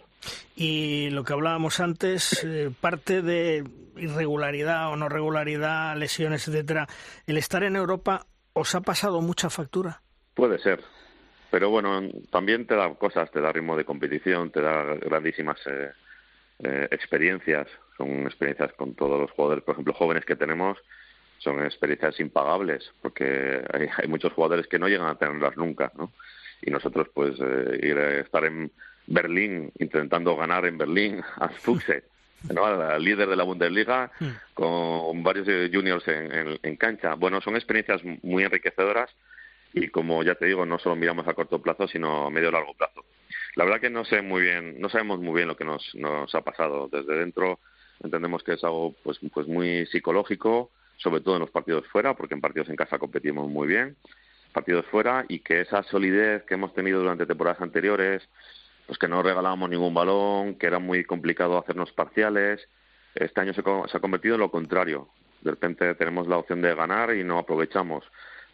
[0.54, 3.64] Y lo que hablábamos antes, eh, parte de
[3.96, 6.86] irregularidad o no regularidad, lesiones, etcétera,
[7.26, 10.02] el estar en Europa, ¿os ha pasado mucha factura?
[10.34, 10.84] Puede ser,
[11.50, 15.90] pero bueno, también te da cosas, te da ritmo de competición, te da grandísimas eh,
[16.60, 20.78] eh, experiencias, son experiencias con todos los jugadores, por ejemplo, jóvenes que tenemos,
[21.38, 26.12] son experiencias impagables, porque hay, muchos jugadores que no llegan a tenerlas nunca, ¿no?
[26.60, 28.70] Y nosotros, pues, eh, ir a estar en
[29.06, 32.04] Berlín, intentando ganar en Berlín a Fuchse,
[32.52, 32.66] ¿no?
[32.66, 34.26] al líder de la Bundesliga, hmm.
[34.54, 37.14] con varios juniors en, en cancha.
[37.14, 39.10] Bueno, son experiencias muy enriquecedoras
[39.72, 42.74] y como ya te digo, no solo miramos a corto plazo, sino a medio largo
[42.74, 43.04] plazo.
[43.54, 46.34] La verdad que no sé muy bien, no sabemos muy bien lo que nos, nos
[46.34, 47.58] ha pasado desde dentro.
[48.00, 52.34] Entendemos que es algo pues, pues muy psicológico, sobre todo en los partidos fuera, porque
[52.34, 53.96] en partidos en casa competimos muy bien,
[54.52, 58.28] partidos fuera, y que esa solidez que hemos tenido durante temporadas anteriores,
[58.86, 62.66] pues que no regalábamos ningún balón, que era muy complicado hacernos parciales.
[63.14, 65.08] Este año se, se ha convertido en lo contrario.
[65.42, 68.04] De repente tenemos la opción de ganar y no aprovechamos.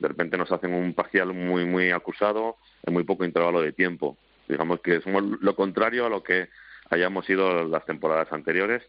[0.04, 4.18] De repente nos hacen un parcial muy, muy acusado en muy poco intervalo de tiempo.
[4.46, 6.50] Digamos que somos lo contrario a lo que
[6.90, 8.82] hayamos sido las temporadas anteriores.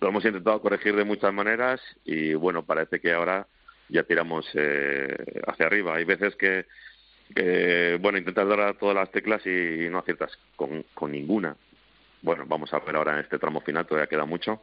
[0.00, 3.46] Lo hemos intentado corregir de muchas maneras y bueno, parece que ahora
[3.90, 5.96] ya tiramos eh, hacia arriba.
[5.96, 6.64] Hay veces que,
[8.00, 11.54] bueno, intentas dar a todas las teclas y no aciertas con, con ninguna.
[12.22, 14.62] Bueno, vamos a ver ahora en este tramo final, todavía queda mucho.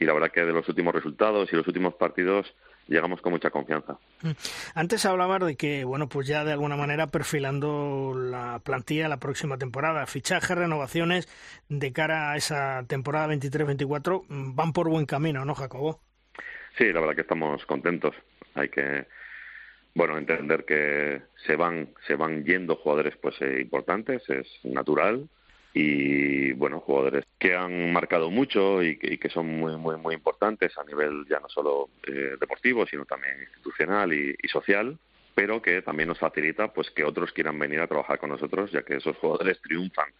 [0.00, 2.50] Y la verdad que de los últimos resultados y los últimos partidos
[2.88, 3.98] llegamos con mucha confianza.
[4.22, 4.30] Mm.
[4.74, 9.58] Antes hablabas de que, bueno, pues ya de alguna manera perfilando la plantilla la próxima
[9.58, 11.28] temporada, fichajes, renovaciones
[11.68, 16.00] de cara a esa temporada 23-24 mm, van por buen camino, ¿no, Jacobo?
[16.76, 18.14] Sí, la verdad que estamos contentos.
[18.54, 19.06] Hay que,
[19.94, 25.28] bueno, entender que se van, se van yendo jugadores pues eh, importantes, es natural
[25.74, 30.84] y bueno jugadores que han marcado mucho y que, son muy muy muy importantes a
[30.84, 34.98] nivel ya no solo eh, deportivo sino también institucional y, social
[35.34, 38.82] pero que también nos facilita pues que otros quieran venir a trabajar con nosotros ya
[38.82, 40.10] que esos jugadores triunfan.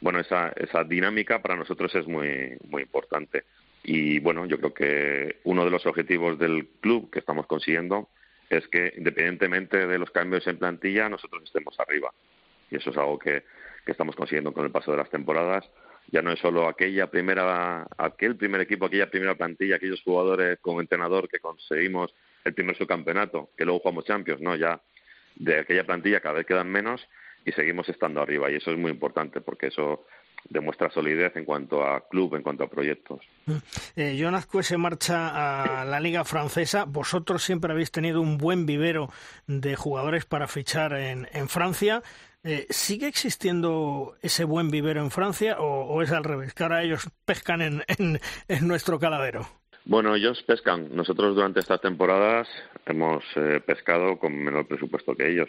[0.00, 3.44] Bueno esa esa dinámica para nosotros es muy muy importante.
[3.82, 8.10] Y bueno yo creo que uno de los objetivos del club que estamos consiguiendo
[8.50, 12.12] es que independientemente de los cambios en plantilla nosotros estemos arriba.
[12.70, 13.44] Y eso es algo que
[13.88, 15.64] que estamos consiguiendo con el paso de las temporadas.
[16.12, 20.78] Ya no es solo aquella primera, aquel primer equipo, aquella primera plantilla, aquellos jugadores con
[20.78, 22.14] entrenador que conseguimos
[22.44, 24.78] el primer subcampeonato, que luego jugamos Champions, no, ya
[25.36, 27.00] de aquella plantilla cada vez quedan menos
[27.46, 30.04] y seguimos estando arriba y eso es muy importante porque eso
[30.50, 33.20] demuestra solidez en cuanto a club, en cuanto a proyectos.
[33.96, 36.84] Eh, Jonas se marcha a la Liga Francesa.
[36.84, 39.10] Vosotros siempre habéis tenido un buen vivero
[39.46, 42.02] de jugadores para fichar en, en Francia.
[42.44, 46.54] Eh, ¿Sigue existiendo ese buen vivero en Francia o, es al revés?
[46.54, 49.46] Que ahora ellos pescan en, en, nuestro caladero.
[49.84, 50.94] Bueno, ellos pescan.
[50.94, 52.48] Nosotros durante estas temporadas
[52.86, 55.48] hemos eh, pescado con menor presupuesto que ellos.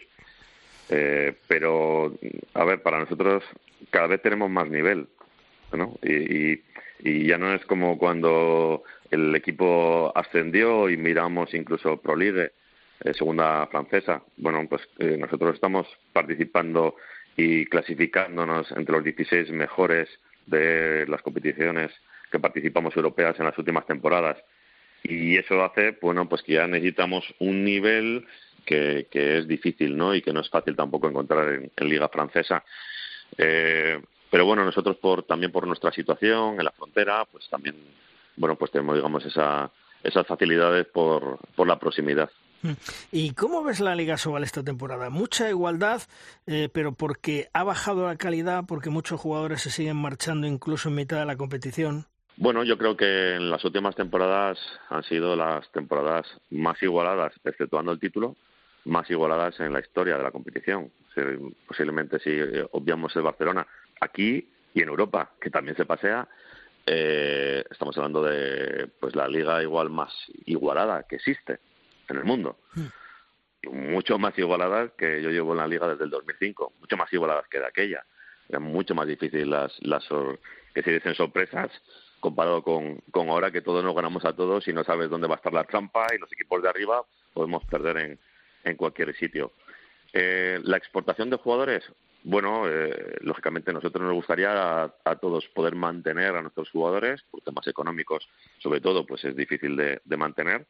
[0.89, 2.11] Eh, pero,
[2.55, 3.43] a ver, para nosotros
[3.91, 5.07] cada vez tenemos más nivel,
[5.71, 5.99] ¿no?
[6.01, 6.61] Y,
[7.03, 12.15] y, ya no es como cuando el equipo ascendió y miramos incluso Pro
[13.03, 14.21] eh, segunda francesa.
[14.37, 16.95] Bueno, pues eh, nosotros estamos participando
[17.35, 20.09] y clasificándonos entre los 16 mejores
[20.45, 21.91] de las competiciones
[22.31, 24.37] que participamos europeas en las últimas temporadas.
[25.03, 28.25] Y eso hace, bueno, pues que ya necesitamos un nivel
[28.65, 30.13] que, que es difícil, ¿no?
[30.13, 32.63] Y que no es fácil tampoco encontrar en, Liga Francesa.
[33.37, 37.75] Eh, pero bueno, nosotros por, también por nuestra situación en la frontera, pues también,
[38.35, 39.71] bueno, pues tenemos, digamos, esa,
[40.03, 42.29] esas facilidades por, por la proximidad.
[43.12, 45.10] ¿Y cómo ves la Liga Sobal esta temporada?
[45.10, 46.01] Mucha igualdad,
[46.47, 50.95] eh, pero porque ha bajado la calidad, porque muchos jugadores se siguen marchando incluso en
[50.95, 52.05] mitad de la competición.
[52.38, 54.57] Bueno, yo creo que en las últimas temporadas
[54.89, 58.36] han sido las temporadas más igualadas, exceptuando el título,
[58.86, 60.91] más igualadas en la historia de la competición.
[61.68, 62.32] Posiblemente si
[62.72, 63.68] obviamos el Barcelona
[63.99, 66.28] aquí y en Europa, que también se pasea,
[66.86, 70.14] eh, estamos hablando de pues la liga igual más
[70.45, 71.60] igualada que existe
[72.10, 72.57] en el mundo.
[72.74, 72.88] Hmm.
[73.91, 77.47] Mucho más igualadas que yo llevo en la liga desde el 2005, mucho más igualadas
[77.49, 78.05] que de aquella.
[78.47, 80.07] Era mucho más difícil las, las
[80.74, 81.70] que se dicen sorpresas
[82.20, 85.36] comparado con, con ahora que todos nos ganamos a todos y no sabes dónde va
[85.36, 87.01] a estar la trampa y los equipos de arriba
[87.34, 88.20] podemos perder en,
[88.64, 89.53] en cualquier sitio.
[90.14, 91.84] Eh, la exportación de jugadores,
[92.24, 97.65] bueno, eh, lógicamente nosotros nos gustaría a, todos poder mantener a nuestros jugadores, por temas
[97.67, 98.28] económicos,
[98.59, 100.65] sobre todo, pues es difícil de, mantener,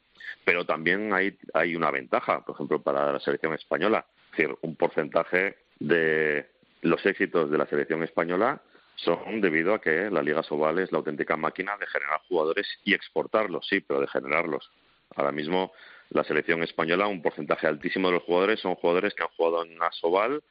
[0.45, 4.76] pero también hay, hay una ventaja, por ejemplo, para la selección española, es decir, un
[4.76, 6.47] porcentaje de
[6.82, 8.62] los éxitos de la selección española
[8.95, 12.93] son debido a que la Liga Sobal es la auténtica máquina de generar jugadores y
[12.93, 14.70] exportarlos, sí, pero de generarlos.
[15.16, 15.72] Ahora mismo
[16.10, 19.78] la selección española, un porcentaje altísimo de los jugadores son jugadores que han jugado en
[19.78, 20.41] la Sobal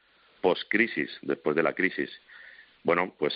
[0.41, 2.09] post-crisis, después de la crisis.
[2.83, 3.33] Bueno, pues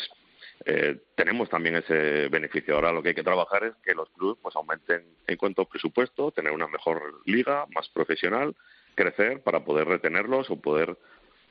[0.66, 2.76] eh, tenemos también ese beneficio.
[2.76, 6.32] Ahora lo que hay que trabajar es que los clubes pues aumenten en cuanto presupuesto,
[6.32, 8.56] tener una mejor liga, más profesional,
[8.96, 10.98] crecer para poder retenerlos o poder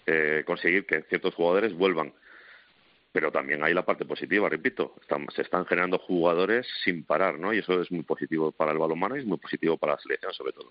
[0.06, 2.12] eh, conseguir que ciertos jugadores vuelvan
[3.12, 4.94] pero también hay la parte positiva, repito,
[5.34, 7.52] se están generando jugadores sin parar, ¿no?
[7.52, 10.32] Y eso es muy positivo para el balonmano y es muy positivo para la selección,
[10.32, 10.70] sobre todo.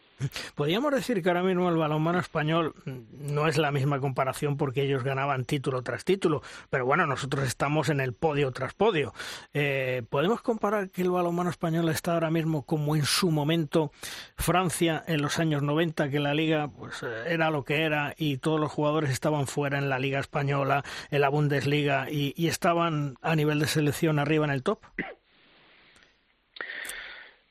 [0.56, 5.04] Podríamos decir que ahora mismo el balonmano español no es la misma comparación porque ellos
[5.04, 9.14] ganaban título tras título, pero bueno, nosotros estamos en el podio tras podio.
[9.54, 13.92] Eh, ¿Podemos comparar que el balonmano español está ahora mismo como en su momento
[14.36, 18.60] Francia en los años 90, que la liga pues era lo que era y todos
[18.60, 23.36] los jugadores estaban fuera en la liga española, en la Bundesliga y y, estaban a
[23.36, 24.80] nivel de selección arriba en el top?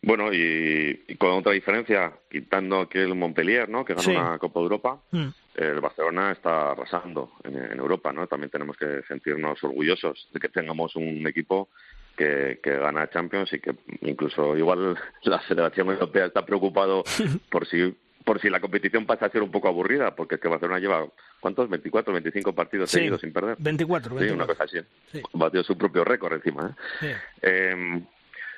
[0.03, 3.85] Bueno, y, con otra diferencia, quitando aquel Montpellier, ¿no?
[3.85, 5.29] Que ganó una Copa de Europa, mm.
[5.57, 8.27] el Barcelona está arrasando en, en, Europa, ¿no?
[8.27, 11.69] También tenemos que sentirnos orgullosos de que tengamos un equipo
[12.17, 17.05] que, que, gana Champions y que incluso igual la Federación Europea está preocupado
[17.51, 20.49] por si por si la competición pasa a ser un poco aburrida, porque es que
[20.49, 21.07] Barcelona lleva,
[21.41, 21.69] ¿cuántos?
[21.69, 23.57] 24, 25 partidos seguidos sin perder.
[23.59, 24.27] 24, 24.
[24.27, 24.79] Sí, una cosa así.
[25.13, 25.23] Sí.
[25.33, 26.77] Batió su propio récord encima.
[27.03, 27.17] ¿eh?
[27.43, 28.03] Eh,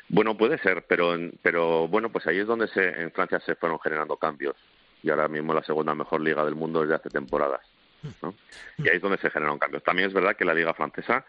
[0.08, 3.78] bueno, puede ser, pero, pero bueno, pues ahí es donde se, en Francia se fueron
[3.80, 4.56] generando cambios.
[5.02, 7.60] Y ahora mismo la segunda mejor liga del mundo desde hace temporadas.
[8.20, 8.34] ¿no?
[8.78, 9.82] Y ahí es donde se generaron cambios.
[9.82, 11.24] También es verdad que la liga francesa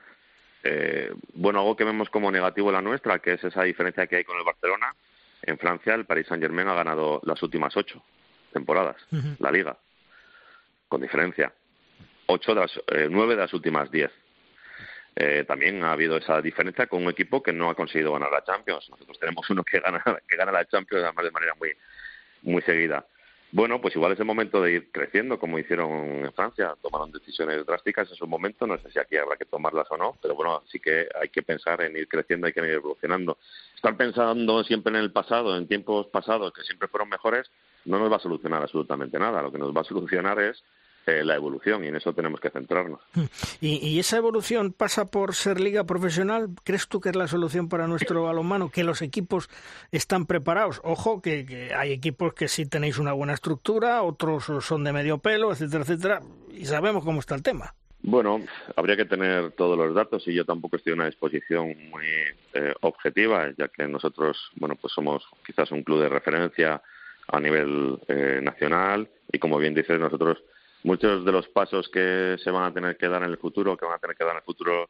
[0.63, 4.23] eh, bueno, algo que vemos como negativo la nuestra, que es esa diferencia que hay
[4.23, 4.95] con el Barcelona.
[5.41, 8.01] En Francia, el Paris Saint-Germain ha ganado las últimas ocho
[8.54, 8.95] temporadas,
[9.39, 9.78] la Liga,
[10.88, 11.54] con diferencia.
[12.28, 14.12] Ocho de las, eh, nueve de las últimas diez.
[15.16, 18.43] Eh, también ha habido esa diferencia con un equipo que no ha conseguido ganar la
[18.43, 18.89] Champions.
[18.89, 21.72] Nosotros tenemos uno que gana, que gana la Champions además de manera muy,
[22.43, 23.06] muy seguida.
[23.51, 25.91] Bueno, pues igual es el momento de ir creciendo, como hicieron
[26.26, 26.76] en Francia.
[26.82, 28.66] Tomaron decisiones drásticas en su momento.
[28.66, 31.43] No sé si aquí habrá que tomarlas o no, pero bueno, sí que hay que
[31.43, 33.38] pensar en ir creciendo, hay que ir evolucionando.
[33.76, 37.51] Estar pensando siempre en el pasado, en tiempos pasados que siempre fueron mejores,
[37.86, 39.41] no nos va a solucionar absolutamente nada.
[39.41, 40.63] Lo que nos va a solucionar es
[41.05, 43.01] eh, la evolución y en eso tenemos que centrarnos.
[43.61, 46.49] ¿Y, esa evolución pasa por ser liga profesional?
[46.63, 48.69] ¿Crees tú que es la solución para nuestro balonmano?
[48.69, 49.49] ¿Que los equipos
[49.91, 50.79] están preparados?
[50.84, 55.51] Ojo, que, hay equipos que sí tenéis una buena estructura, otros son de medio pelo,
[55.51, 56.21] etcétera, etcétera,
[56.53, 57.73] y sabemos cómo está el tema.
[58.01, 58.41] Bueno,
[58.75, 62.05] habría que tener todos los datos y yo tampoco estoy en una disposición muy
[62.53, 66.81] eh, objetiva, ya que nosotros, bueno, pues somos quizás un club de referencia
[67.28, 70.43] a nivel eh, nacional y como bien dices, nosotros
[70.84, 73.86] muchos de los pasos que se van a tener que dar en el futuro, que
[73.86, 74.89] van a tener que dar en el futuro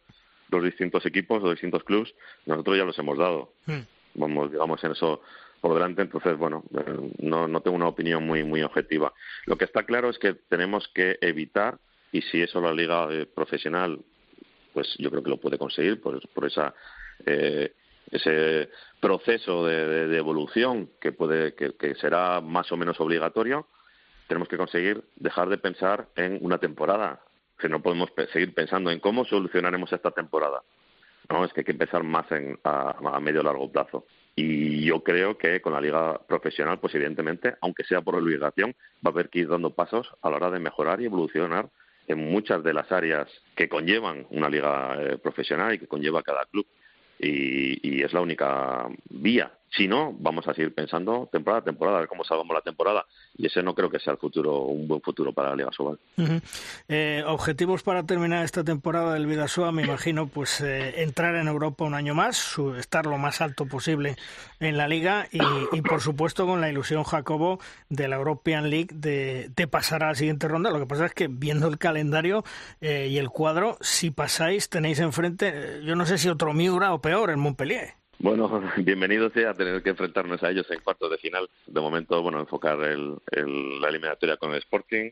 [0.50, 2.14] los distintos equipos, los distintos clubes,
[2.46, 3.54] nosotros ya los hemos dado.
[3.66, 3.82] Hmm.
[4.16, 5.22] Vamos, digamos, en eso
[5.60, 9.14] por delante, entonces, bueno, eh, no, no tengo una opinión muy, muy objetiva.
[9.46, 11.78] Lo que está claro es que tenemos que evitar,
[12.12, 14.00] y si eso la liga eh, profesional,
[14.74, 16.74] pues yo creo que lo puede conseguir por, por esa,
[17.26, 17.74] eh,
[18.12, 23.68] ese proceso de, de, evolución que, puede, que, será más o menos obligatorio,
[24.28, 27.22] tenemos que conseguir dejar de pensar en una temporada,
[27.58, 30.62] que no podemos seguir pensando en cómo solucionaremos esta temporada.
[31.30, 34.06] No, es que hay que pensar más en, a, a medio largo plazo.
[34.36, 38.76] Y yo creo que con la liga profesional, pues evidentemente, aunque sea por obligación,
[39.06, 41.70] va a haber que ir dando pasos a la hora de mejorar y evolucionar
[42.08, 46.46] en muchas de las áreas que conllevan una liga eh, profesional y que conlleva cada
[46.46, 46.66] club.
[47.20, 51.98] Y, y, es la única vía si no, vamos a seguir pensando temporada a temporada,
[51.98, 53.06] a ver cómo salgamos la temporada.
[53.36, 56.00] Y ese no creo que sea el futuro, un buen futuro para la Liga Sobal.
[56.88, 61.86] Eh, objetivos para terminar esta temporada del Vidasoa, me imagino, pues eh, entrar en Europa
[61.86, 64.16] un año más, estar lo más alto posible
[64.60, 67.60] en la Liga y, por supuesto, con la ilusión, Jacobo,
[67.90, 70.70] de la European League de, pasar a la siguiente ronda.
[70.70, 72.44] Lo que pasa es que viendo el calendario
[72.80, 77.02] eh, y el cuadro, si pasáis, tenéis enfrente, yo no sé si otro Miura o
[77.02, 78.03] peor, el Montpellier.
[78.24, 81.50] Bueno, bienvenido sea a tener que enfrentarnos a ellos en cuartos de final.
[81.68, 83.20] De momento, bueno, enfocar el,
[83.82, 85.12] la eliminatoria con el Sporting.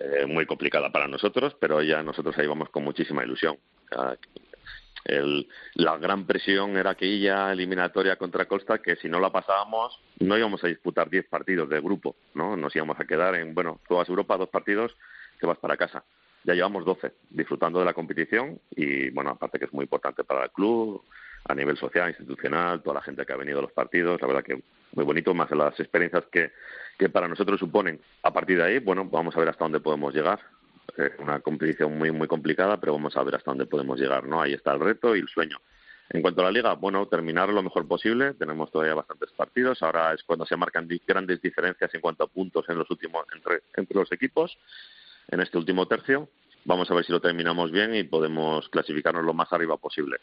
[0.00, 3.56] Eh, muy complicada para nosotros, pero ya nosotros ahí vamos con muchísima ilusión.
[5.74, 10.64] la gran presión era aquella eliminatoria contra Costa, que si no la pasábamos, no íbamos
[10.64, 12.56] a disputar 10 partidos de grupo, ¿no?
[12.56, 14.96] Nos íbamos a quedar en, bueno, todas Europa, dos partidos,
[15.38, 16.02] que vas para casa.
[16.42, 20.44] Ya llevamos 12, disfrutando de la competición y, bueno, aparte que es muy importante para
[20.44, 21.04] el club,
[21.44, 24.44] a nivel social, institucional, toda la gente que ha venido a los partidos, la verdad
[24.44, 24.62] que
[24.92, 26.52] muy bonito, más las experiencias que,
[26.98, 28.00] que para nosotros suponen.
[28.22, 30.40] A partir de ahí, bueno, vamos a ver hasta dónde podemos llegar.
[31.18, 34.40] Una competición muy, muy complicada, pero vamos a ver hasta dónde podemos llegar, ¿no?
[34.40, 35.58] Ahí está el reto y el sueño.
[36.10, 38.32] En cuanto a la liga, bueno, terminar lo mejor posible.
[38.34, 39.82] Tenemos todavía bastantes partidos.
[39.82, 43.60] Ahora es cuando se marcan grandes diferencias en cuanto a puntos en los últimos entre,
[43.76, 44.58] entre los equipos
[45.28, 46.28] en este último tercio.
[46.64, 50.16] Vamos a ver si lo terminamos bien y podemos clasificarnos lo más arriba posible.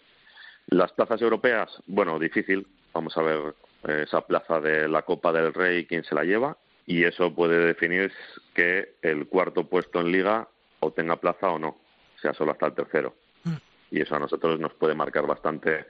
[0.68, 2.68] Las plazas europeas, bueno, difícil.
[2.94, 3.56] Vamos a ver
[3.88, 6.58] eh, esa plaza de la Copa del Rey, quién se la lleva.
[6.88, 8.12] Y eso puede definir
[8.54, 10.48] que el cuarto puesto en liga
[10.80, 11.78] o tenga plaza o no,
[12.22, 13.16] sea solo hasta el tercero.
[13.44, 13.56] Mm.
[13.92, 15.86] Y eso a nosotros nos puede marcar bastante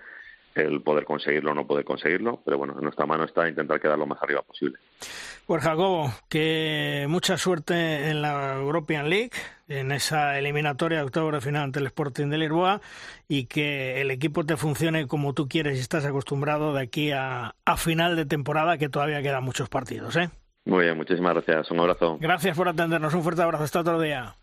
[0.55, 3.99] el poder conseguirlo o no poder conseguirlo, pero bueno, en nuestra mano está intentar quedar
[3.99, 4.79] lo más arriba posible.
[5.45, 9.31] Pues Jacobo, que mucha suerte en la European League,
[9.67, 12.81] en esa eliminatoria de octavo final ante el Sporting de Lisboa
[13.27, 17.55] y que el equipo te funcione como tú quieres y estás acostumbrado de aquí a,
[17.65, 20.15] a final de temporada, que todavía quedan muchos partidos.
[20.15, 20.29] ¿eh?
[20.65, 21.71] Muy bien, muchísimas gracias.
[21.71, 22.17] Un abrazo.
[22.19, 23.13] Gracias por atendernos.
[23.13, 23.63] Un fuerte abrazo.
[23.63, 24.35] Hasta otro día.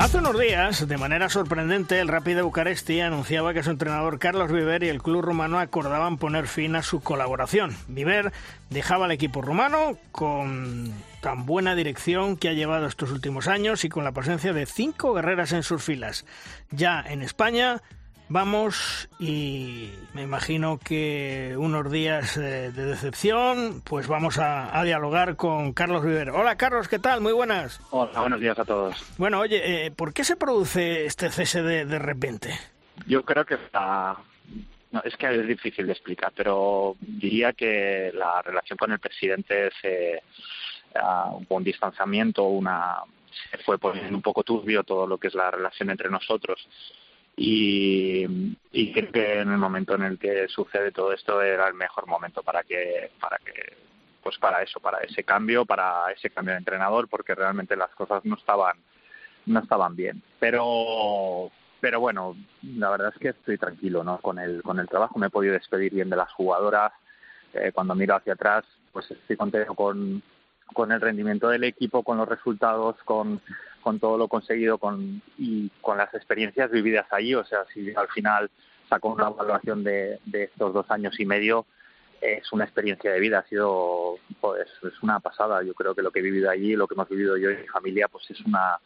[0.00, 4.82] Hace unos días, de manera sorprendente, el Rapid Bucaresti anunciaba que su entrenador Carlos Viver
[4.82, 7.76] y el club rumano acordaban poner fin a su colaboración.
[7.86, 8.32] Viver
[8.70, 10.90] dejaba al equipo rumano con
[11.20, 15.12] tan buena dirección que ha llevado estos últimos años y con la presencia de cinco
[15.12, 16.24] guerreras en sus filas.
[16.70, 17.82] Ya en España,
[18.32, 25.72] Vamos y me imagino que unos días eh, de decepción, pues vamos a, dialogar con
[25.72, 26.36] Carlos Rivero.
[26.36, 27.20] Hola Carlos, ¿qué tal?
[27.22, 27.80] Muy buenas.
[27.90, 28.94] Hola, buenos días a todos.
[29.18, 32.56] Bueno, oye, eh, ¿por qué se produce este cese de, repente?
[33.04, 38.76] Yo creo que no, es que es difícil de explicar, pero diría que la relación
[38.76, 40.22] con el presidente es eh,
[41.48, 42.98] un distanciamiento, una
[43.50, 46.68] se fue poniendo un poco turbio todo lo que es la relación entre nosotros
[47.42, 52.06] y, creo que en el momento en el que sucede todo esto era el mejor
[52.06, 53.78] momento para que para que
[54.22, 58.22] pues para eso para ese cambio para ese cambio de entrenador porque realmente las cosas
[58.26, 58.76] no estaban
[59.46, 60.22] no estaban bien.
[60.38, 65.18] Pero pero bueno la verdad es que estoy tranquilo no con el con el trabajo.
[65.18, 66.92] Me he podido despedir bien de las jugadoras.
[67.54, 70.22] Eh, cuando miro hacia atrás pues estoy contento con
[70.74, 73.40] con el rendimiento del equipo con los resultados con
[73.82, 77.34] con todo lo conseguido con, y con las experiencias vividas allí.
[77.34, 78.50] O sea, si al final
[78.88, 81.66] saco una evaluación de, de estos dos años y medio,
[82.20, 85.62] es una experiencia de vida, ha sido pues es una pasada.
[85.62, 87.68] Yo creo que lo que he vivido allí, lo que hemos vivido yo y mi
[87.68, 88.78] familia, pues es una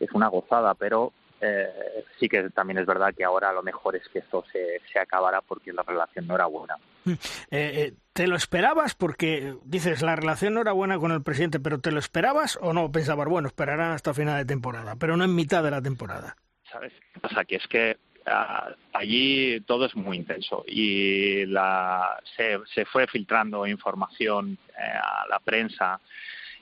[0.00, 4.08] es una gozada, pero eh, sí que también es verdad que ahora lo mejor es
[4.08, 6.76] que esto se, se acabara porque la relación no era buena.
[7.04, 7.12] Mm.
[7.12, 7.16] Eh,
[7.50, 8.94] eh, ¿Te lo esperabas?
[8.94, 12.72] Porque dices, la relación no era buena con el presidente, pero ¿te lo esperabas o
[12.72, 12.90] no?
[12.90, 16.36] Pensabas, bueno, esperarán hasta final de temporada, pero no en mitad de la temporada.
[16.70, 17.44] ¿Sabes qué pasa?
[17.44, 23.66] Que es que ah, allí todo es muy intenso y la, se, se fue filtrando
[23.66, 26.00] información a la prensa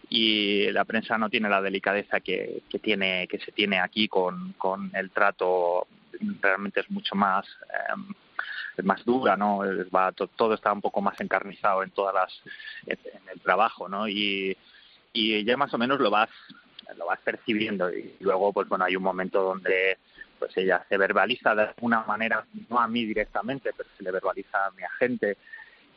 [0.09, 4.53] y la prensa no tiene la delicadeza que, que tiene que se tiene aquí con,
[4.53, 5.87] con el trato
[6.41, 7.47] realmente es mucho más
[8.77, 9.61] es más dura no
[9.95, 12.43] va, todo está un poco más encarnizado en todas las
[12.87, 14.57] en el trabajo no y,
[15.13, 16.31] y ya más o menos lo vas
[16.97, 19.99] lo vas percibiendo y luego pues bueno hay un momento donde
[20.39, 24.67] pues ella se verbaliza de alguna manera no a mí directamente pero se le verbaliza
[24.67, 25.37] a mi agente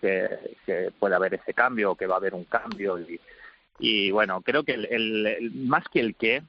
[0.02, 3.20] que, que puede haber ese cambio que va a haber un cambio y
[3.80, 6.44] y bueno, creo que el, más que el qué,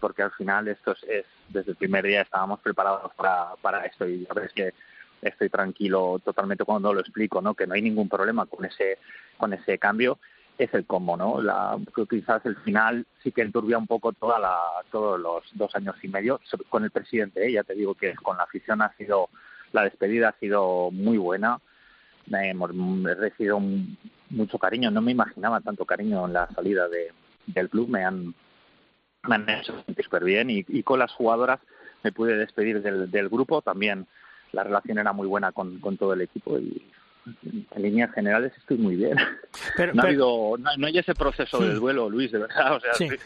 [0.00, 4.24] porque al final esto es, desde el primer día estábamos preparados para, para esto y
[4.24, 4.72] ya ves que
[5.22, 7.54] estoy tranquilo totalmente cuando lo explico, ¿no?
[7.54, 8.98] Que no hay ningún problema con ese
[9.36, 10.18] con ese cambio
[10.58, 11.40] es el cómo, ¿no?
[11.40, 11.78] La,
[12.10, 14.58] quizás el final sí que enturbia un poco toda la,
[14.90, 17.46] todos los dos años y medio con el presidente.
[17.46, 17.52] ¿eh?
[17.52, 19.28] Ya te digo que con la afición ha sido,
[19.72, 21.60] la despedida ha sido muy buena.
[22.30, 22.70] Hemos
[23.16, 23.60] recibido
[24.30, 24.90] mucho cariño.
[24.90, 27.12] No me imaginaba tanto cariño en la salida de,
[27.46, 27.88] del club.
[27.88, 28.34] Me han,
[29.26, 31.60] me han hecho sentir súper bien y, y, con las jugadoras
[32.02, 33.62] me pude despedir del, del grupo.
[33.62, 34.06] También
[34.52, 36.82] la relación era muy buena con, con todo el equipo y
[37.42, 39.16] en líneas generales estoy muy bien.
[39.76, 42.76] Pero, no, ha habido, no, hay ese proceso de duelo, Luis, de verdad.
[42.78, 43.18] O sea, estoy,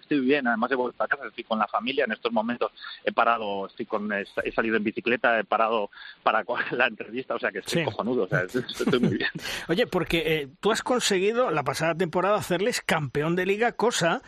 [0.00, 0.46] estoy, bien.
[0.46, 2.04] Además he vuelto a casa, estoy con la familia.
[2.04, 2.72] En estos momentos
[3.04, 5.90] he parado, estoy con, he salido en bicicleta, he parado
[6.22, 7.34] para la entrevista.
[7.34, 8.24] O sea, que estoy cojonudo.
[8.24, 9.30] O sea, estoy muy bien.
[9.68, 14.22] Oye, porque eh, tú has conseguido la pasada temporada hacerles campeón de liga, cosa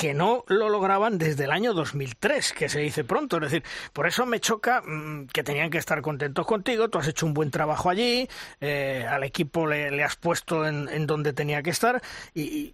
[0.00, 3.36] que no lo lograban desde el año 2003, que se dice pronto.
[3.36, 6.88] Es decir, por eso me choca mm, que tenían que estar contentos contigo.
[6.88, 8.26] Tú has hecho un buen trabajo allí,
[8.62, 12.00] eh, al equipo le, has puesto en, donde tenía que estar
[12.34, 12.72] y,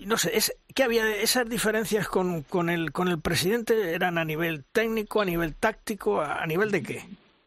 [0.00, 4.24] no sé, es que había esas diferencias con, con, el, con el presidente eran a
[4.26, 7.02] nivel técnico, a nivel táctico, a, nivel de qué?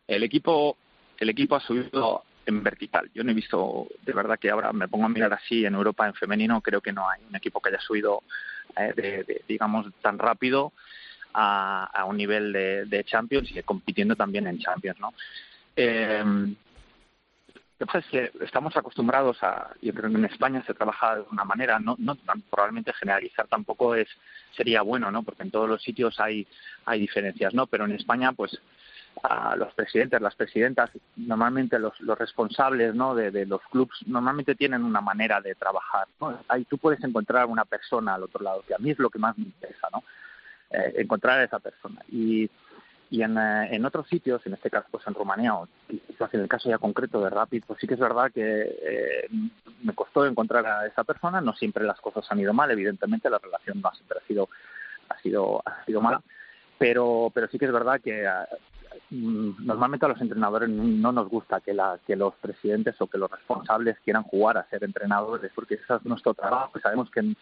[0.08, 0.78] El equipo,
[1.20, 3.12] el equipo ha subido en vertical.
[3.14, 6.08] Yo no he visto, de verdad que ahora me pongo a mirar así en Europa
[6.08, 8.24] en femenino, creo que no hay un equipo que haya subido
[8.78, 10.74] eh, de, digamos, tan rápido
[11.34, 15.14] a, a un nivel de, de, Champions y compitiendo también en Champions, ¿no?
[15.76, 16.24] Eh,
[18.12, 21.96] que estamos acostumbrados a, yo creo que en España se trabaja de una manera, no,
[21.98, 22.16] no
[22.50, 24.08] probablemente generalizar tampoco es
[24.56, 25.24] sería bueno, ¿no?
[25.24, 26.48] Porque en todos los sitios hay
[26.86, 27.68] hay diferencias, ¿no?
[27.68, 28.60] Pero en España, pues
[29.24, 33.14] a los presidentes, las presidentas, normalmente los, los responsables ¿no?
[33.14, 36.08] de, los clubes normalmente tienen una manera de trabajar.
[36.20, 36.40] ¿no?
[36.48, 39.20] Ahí tú puedes encontrar una persona al otro lado, que a mí es lo que
[39.20, 40.04] más me interesa, ¿no?
[40.72, 42.02] Eh, encontrar a esa persona.
[42.10, 42.50] Y,
[43.10, 46.48] y en, eh, en, otros sitios, en este caso pues en Rumanía, o en el
[46.48, 49.28] caso ya concreto de Rapid, pues sí que es verdad que eh,
[49.84, 53.38] me costó encontrar a esa persona, no siempre las cosas han ido mal, evidentemente la
[53.38, 54.48] relación no siempre ha sido,
[55.10, 56.22] ha sido, ha sido mala,
[56.80, 61.62] pero, pero sí que es verdad que Mm, normalmente a los entrenadores no nos gusta
[61.62, 65.76] que, la, que los presidentes o que los responsables quieran jugar a ser entrenadores, porque
[65.76, 66.80] eso es nuestro trabajo.
[66.80, 67.36] Sabemos que,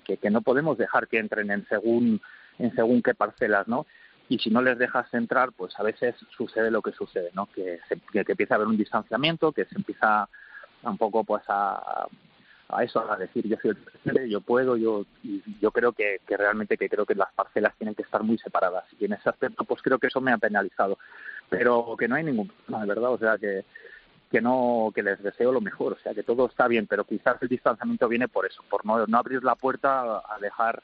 [0.00, 2.20] que, que no podemos dejar que entren en según
[2.58, 3.86] en según qué parcelas, ¿no?
[4.28, 7.46] Y si no les dejas entrar, pues a veces sucede lo que sucede, ¿no?
[7.46, 7.80] Que,
[8.12, 10.28] que, empieza a haber un distanciamiento, que se empieza
[10.82, 12.06] un poco pues a,
[12.72, 15.04] a eso, a decir yo soy el presidente, yo puedo, yo
[15.60, 18.84] yo creo que, que, realmente que creo que las parcelas tienen que estar muy separadas
[18.98, 20.98] y en ese aspecto pues creo que eso me ha penalizado,
[21.48, 23.64] pero que no hay ningún problema, de verdad, o sea que
[24.30, 27.36] que no que les deseo lo mejor, o sea que todo está bien, pero quizás
[27.42, 30.82] el distanciamiento viene por eso, por no, no abrir la puerta a dejar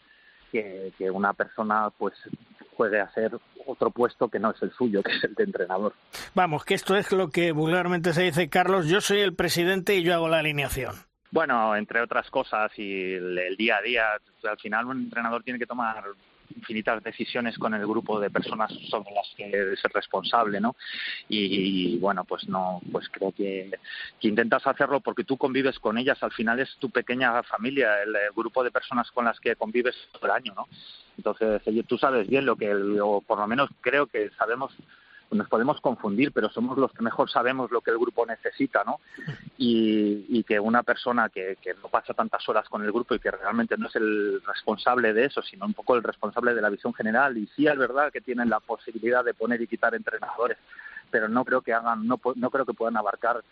[0.52, 2.14] que, que una persona pues
[2.76, 5.94] puede hacer otro puesto que no es el suyo, que es el de entrenador.
[6.34, 10.02] Vamos, que esto es lo que vulgarmente se dice, Carlos, yo soy el presidente y
[10.02, 10.94] yo hago la alineación.
[11.30, 14.04] Bueno, entre otras cosas y el, día a día,
[14.44, 16.04] al final un entrenador tiene que tomar
[16.56, 20.74] infinitas decisiones con el grupo de personas sobre las que es responsable, ¿no?
[21.28, 23.70] Y, bueno, pues no, pues creo que,
[24.20, 28.64] intentas hacerlo porque tú convives con ellas, al final es tu pequeña familia, el, grupo
[28.64, 30.66] de personas con las que convives todo el año, ¿no?
[31.16, 34.72] Entonces, tú sabes bien lo que, o por lo menos creo que sabemos
[35.30, 39.00] nos podemos confundir, pero somos los que mejor sabemos lo que el grupo necesita, ¿no?
[39.56, 43.18] Y, y que una persona que, que, no pasa tantas horas con el grupo y
[43.18, 46.70] que realmente no es el responsable de eso, sino un poco el responsable de la
[46.70, 50.58] visión general, y sí es verdad que tienen la posibilidad de poner y quitar entrenadores,
[51.10, 53.42] pero no creo que hagan, no, no creo que puedan abarcar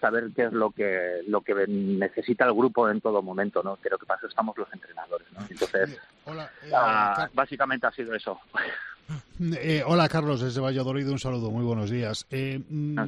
[0.00, 3.76] saber qué es lo que lo que necesita el grupo en todo momento, ¿no?
[3.76, 5.40] Creo que para eso estamos los entrenadores, ¿no?
[5.48, 8.38] Entonces, Hola, eh, ah, básicamente ha sido eso.
[9.40, 12.26] Eh, hola Carlos, desde Valladolid, un saludo, muy buenos días.
[12.30, 12.98] Eh, mm,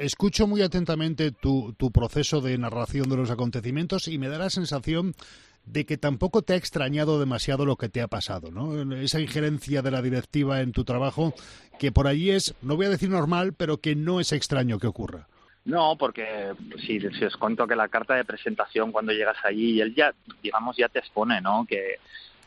[0.00, 4.50] escucho muy atentamente tu, tu proceso de narración de los acontecimientos y me da la
[4.50, 5.14] sensación
[5.66, 8.94] de que tampoco te ha extrañado demasiado lo que te ha pasado, ¿no?
[8.96, 11.34] Esa injerencia de la directiva en tu trabajo,
[11.78, 14.86] que por allí es, no voy a decir normal, pero que no es extraño que
[14.86, 15.28] ocurra.
[15.64, 16.54] No, porque
[16.86, 20.76] si, si os cuento que la carta de presentación cuando llegas allí, él ya, digamos,
[20.76, 21.66] ya te expone, ¿no?
[21.68, 21.98] Que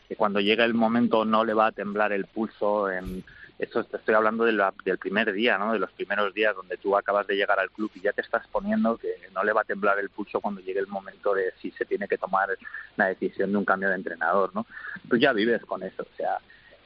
[0.08, 2.90] que cuando llega el momento no le va a temblar el pulso.
[2.90, 3.24] En,
[3.58, 4.52] esto te estoy hablando de
[4.84, 5.72] del primer día, ¿no?
[5.72, 8.46] de los primeros días donde tú acabas de llegar al club y ya te estás
[8.48, 11.70] poniendo que no le va a temblar el pulso cuando llegue el momento de si
[11.70, 12.48] se tiene que tomar
[12.96, 14.50] la decisión de un cambio de entrenador.
[14.54, 14.66] ¿no?
[15.08, 16.02] Tú ya vives con eso.
[16.02, 16.38] O sea,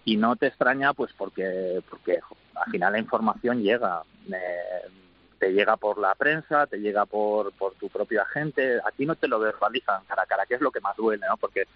[0.05, 2.21] y no te extraña pues porque, porque
[2.55, 4.03] al final la información llega.
[4.29, 4.91] Eh,
[5.39, 9.29] te llega por la prensa, te llega por, por tu propio agente, aquí no te
[9.29, 11.37] lo verbalizan cara a cara, que es lo que más duele, ¿no?
[11.37, 11.69] Porque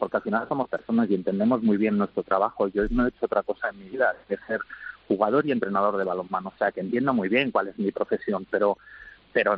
[0.00, 2.66] porque al final somos personas y entendemos muy bien nuestro trabajo.
[2.68, 4.60] Yo no he hecho otra cosa en mi vida que ser
[5.06, 8.46] jugador y entrenador de balonmano, o sea que entiendo muy bien cuál es mi profesión,
[8.50, 8.78] pero
[9.32, 9.56] pero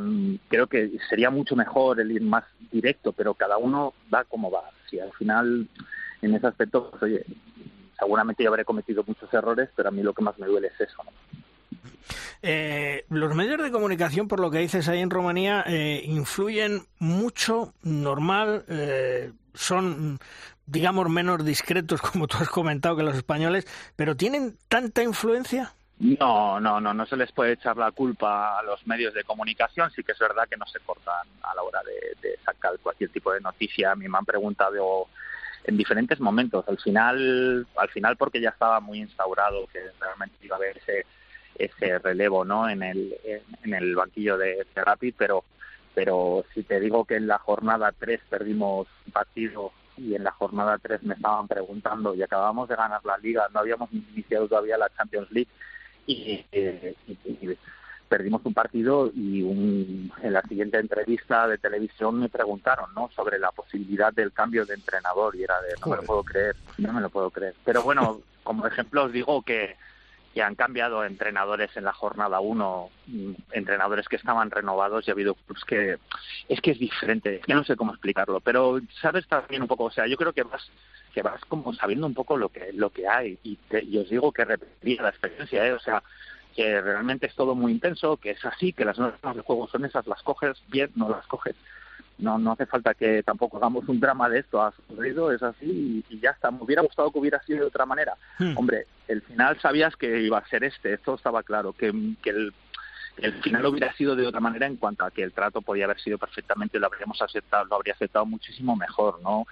[0.48, 4.64] creo que sería mucho mejor el ir más directo, pero cada uno va como va.
[4.90, 5.66] Si al final
[6.20, 7.24] en ese aspecto, pues, oye,
[7.98, 10.80] seguramente yo habré cometido muchos errores, pero a mí lo que más me duele es
[10.80, 11.02] eso.
[12.42, 17.72] Eh, los medios de comunicación, por lo que dices ahí en Rumanía, eh, influyen mucho,
[17.82, 20.18] normal, eh, son,
[20.66, 23.66] digamos, menos discretos, como tú has comentado, que los españoles,
[23.96, 25.74] pero ¿tienen tanta influencia?
[26.02, 29.88] No, no, no, no se les puede echar la culpa a los medios de comunicación.
[29.92, 33.32] Sí que es verdad que no se cortan a la hora de, sacar cualquier tipo
[33.32, 33.92] de noticia.
[33.92, 35.06] A mí me han preguntado
[35.62, 36.64] en diferentes momentos.
[36.66, 41.06] Al final, al final porque ya estaba muy instaurado que realmente iba a haber ese,
[41.56, 42.68] ese relevo, ¿no?
[42.68, 43.16] En el,
[43.64, 45.44] en el banquillo de, de Rapid, pero
[45.94, 50.30] pero si te digo que en la jornada 3 perdimos un partido y en la
[50.32, 54.78] jornada 3 me estaban preguntando y acabamos de ganar la liga, no habíamos iniciado todavía
[54.78, 55.50] la Champions League
[56.06, 56.44] y,
[58.08, 63.08] perdimos un partido y un, en la siguiente entrevista de televisión me preguntaron ¿no?
[63.14, 66.54] sobre la posibilidad del cambio de entrenador y era de no me lo puedo creer,
[66.76, 67.54] no me lo puedo creer.
[67.64, 69.76] Pero bueno, como ejemplo os digo que
[70.32, 75.14] que han cambiado entrenadores en la jornada 1, mm, entrenadores que estaban renovados y ha
[75.14, 75.98] habido clubs que
[76.48, 79.90] es que es diferente, ya no sé cómo explicarlo, pero sabes también un poco, o
[79.90, 80.70] sea, yo creo que vas
[81.12, 83.58] que vas como sabiendo un poco lo que lo que hay y,
[83.98, 85.72] os digo que repetiría la experiencia, ¿eh?
[85.72, 86.02] o sea,
[86.56, 89.84] que realmente es todo muy intenso, que es así, que las normas de juego son
[89.84, 91.54] esas, las coges bien, no las coges
[92.18, 96.04] no no hace falta que tampoco hagamos un drama de esto, ha sucedido, es así
[96.08, 96.50] y, ya está.
[96.50, 98.14] Me hubiera gustado que hubiera sido de otra manera.
[98.38, 98.56] Hmm.
[98.56, 101.92] Hombre, el final sabías que iba a ser este, esto estaba claro, que,
[102.22, 102.54] que el,
[103.18, 106.00] el final hubiera sido de otra manera en cuanto a que el trato podía haber
[106.00, 109.46] sido perfectamente, lo habríamos aceptado, lo habría aceptado muchísimo mejor, ¿no?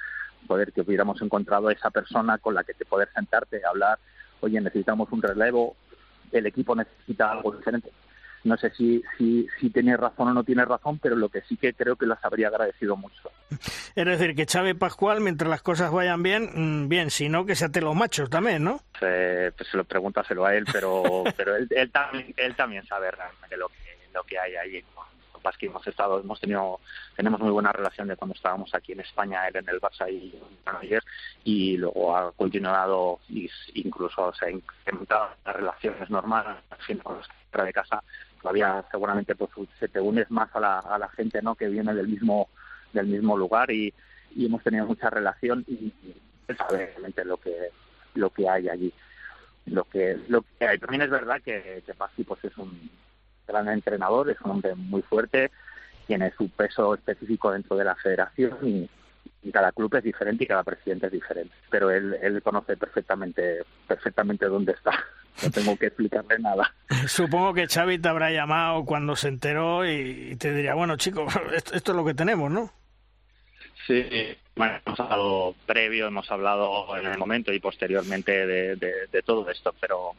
[0.47, 3.99] Poder que hubiéramos encontrado a esa persona con la que te poder sentarte, hablar,
[4.41, 5.77] oye, necesitamos un relevo,
[6.33, 7.91] el equipo necesita algo diferente
[8.45, 11.57] no sé si, si, si tiene razón o no tiene razón, pero lo que sí
[11.57, 13.31] que creo que las habría agradecido mucho.
[13.95, 17.55] Es decir, que Chávez Pascual, mientras las cosas vayan bien, mm, bien, si no, que
[17.55, 18.81] se ate los machos también, ¿no?
[18.99, 23.57] pues se lo pregúntaselo a él, pero, pero él, él, también, él también sabe realmente
[23.57, 24.85] lo que, lo que hay ahí
[25.41, 26.81] etapas que hemos estado, hemos tenido,
[27.17, 30.39] tenemos muy buena relación de cuando estábamos aquí en España, él en el Barça y
[30.65, 31.03] ayer,
[31.45, 37.01] y luego ha continuado y incluso se ha incrementado las relaciones normales, al fin
[37.65, 38.03] de casa,
[38.41, 41.95] todavía seguramente pues se te unes más a la, a la gente no que viene
[41.95, 42.49] del mismo
[42.93, 43.93] del mismo lugar y,
[44.35, 45.93] y hemos tenido mucha relación y,
[46.49, 47.71] él sabe realmente lo que
[48.15, 48.93] lo que hay allí.
[49.67, 50.79] Lo que lo que hay.
[50.79, 52.91] También es verdad que, que Pasti pues es un
[53.47, 55.51] gran entrenador es un hombre muy fuerte
[56.07, 58.89] tiene su peso específico dentro de la federación y,
[59.43, 63.65] y cada club es diferente y cada presidente es diferente pero él él conoce perfectamente
[63.89, 64.93] perfectamente dónde está
[65.43, 66.75] no tengo que explicarle nada.
[67.09, 71.93] Supongo que Xavi te habrá llamado cuando se enteró y te diría, bueno, chicos, esto,
[71.93, 72.73] es lo que tenemos, ¿no?
[73.87, 74.05] Sí,
[74.61, 79.75] bueno, hemos hablado previo, hemos hablado en el momento y posteriormente de, de, todo esto,
[79.81, 80.13] pero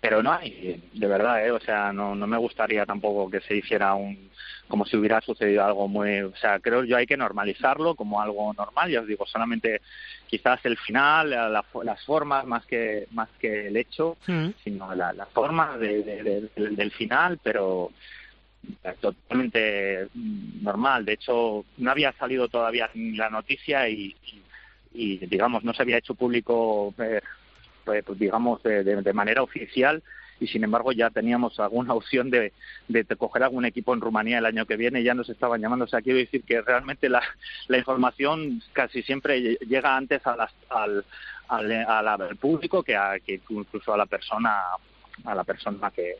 [0.00, 1.50] pero no hay, de verdad, ¿eh?
[1.50, 4.30] o sea, no, no me gustaría tampoco que se hiciera un,
[4.68, 8.54] como si hubiera sucedido algo muy, o sea, creo yo hay que normalizarlo como algo
[8.54, 9.80] normal, ya os digo, solamente
[10.28, 14.50] quizás el final, las formas más que más que el hecho, mm.
[14.62, 17.90] sino la, la forma de, del final, pero
[19.00, 21.04] totalmente normal.
[21.04, 24.14] De hecho, no había salido todavía la noticia y,
[24.92, 27.20] y, digamos, no se había hecho público, eh,
[27.84, 30.02] pues, digamos, de, de manera oficial
[30.38, 32.52] y sin embargo ya teníamos alguna opción de,
[32.88, 35.84] de, coger algún equipo en Rumanía el año que viene ya nos estaban llamando.
[35.84, 37.22] O sea, quiero decir que realmente la,
[37.68, 41.04] la información casi siempre llega antes a las, al,
[41.48, 44.62] al, público que, a, que incluso a la persona
[45.24, 46.16] a la persona que,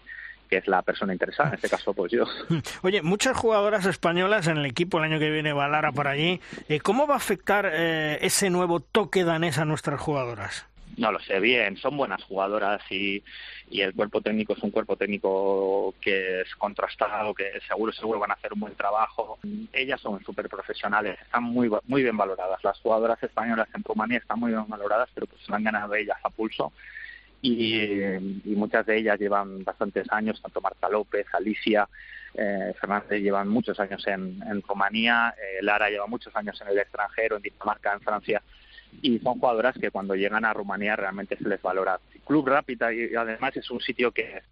[0.47, 2.25] que es la persona interesada, en este caso pues yo.
[2.83, 6.41] Oye, muchas jugadoras españolas en el equipo el año que viene va Lara por allí.
[6.69, 10.67] Eh, ¿Cómo va a afectar eh, ese nuevo toque danés a nuestras jugadoras?
[10.97, 13.23] No lo sé bien, son buenas jugadoras y,
[13.69, 18.31] y el cuerpo técnico es un cuerpo técnico que es contrastado, que seguro seguro van
[18.31, 19.39] a hacer un buen trabajo.
[19.75, 22.65] Ellas son súper profesionales, están muy muy bien valoradas.
[22.65, 26.19] Las jugadoras españolas en Rumanía están muy bien valoradas, pero pues se han ganado ellas
[26.23, 26.73] a pulso.
[27.47, 31.89] Y, muchas de ellas llevan bastantes años, tanto Marta López, Alicia,
[32.35, 37.37] eh, Fernández llevan muchos años en, Rumanía, eh, Lara lleva muchos años en el extranjero,
[37.37, 38.43] en Dinamarca, en Francia
[39.03, 42.01] y son jugadoras que cuando llegan a Rumanía realmente se les valora.
[42.27, 44.43] Club Rápida y además es un sitio que,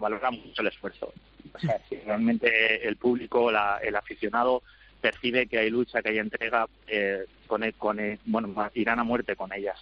[0.00, 1.12] valora mucho el esfuerzo.
[1.52, 4.62] O sea, realmente el público, el aficionado
[5.00, 9.52] percibe que hay lucha, que hay entrega, eh, con, con bueno, irán a muerte con
[9.52, 9.78] ellas,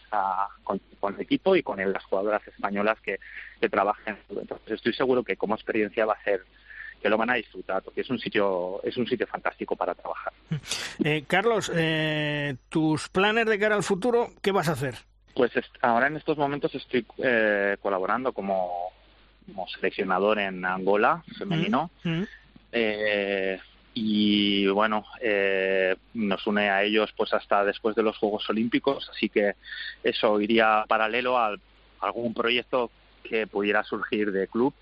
[0.64, 0.80] con,
[1.14, 3.18] el equipo y con las jugadoras españolas que.
[3.60, 6.42] Entonces estoy seguro que como experiencia va a ser
[7.00, 10.32] que lo van a disfrutar, porque es un sitio, es un sitio fantástico para trabajar.
[11.04, 14.96] Eh, Carlos, eh, tus planes de cara al futuro, ¿qué vas a hacer?
[15.34, 18.90] Pues ahora en estos momentos estoy eh, colaborando como,
[19.46, 21.92] como, seleccionador en Angola femenino.
[22.02, 22.22] Mm.
[22.72, 23.60] Eh,
[24.00, 29.28] y bueno, eh, nos une a ellos pues hasta después de los Juegos Olímpicos, así
[29.28, 29.54] que
[30.04, 31.56] eso iría paralelo a
[32.00, 32.92] algún proyecto
[33.24, 34.72] que pudiera surgir de club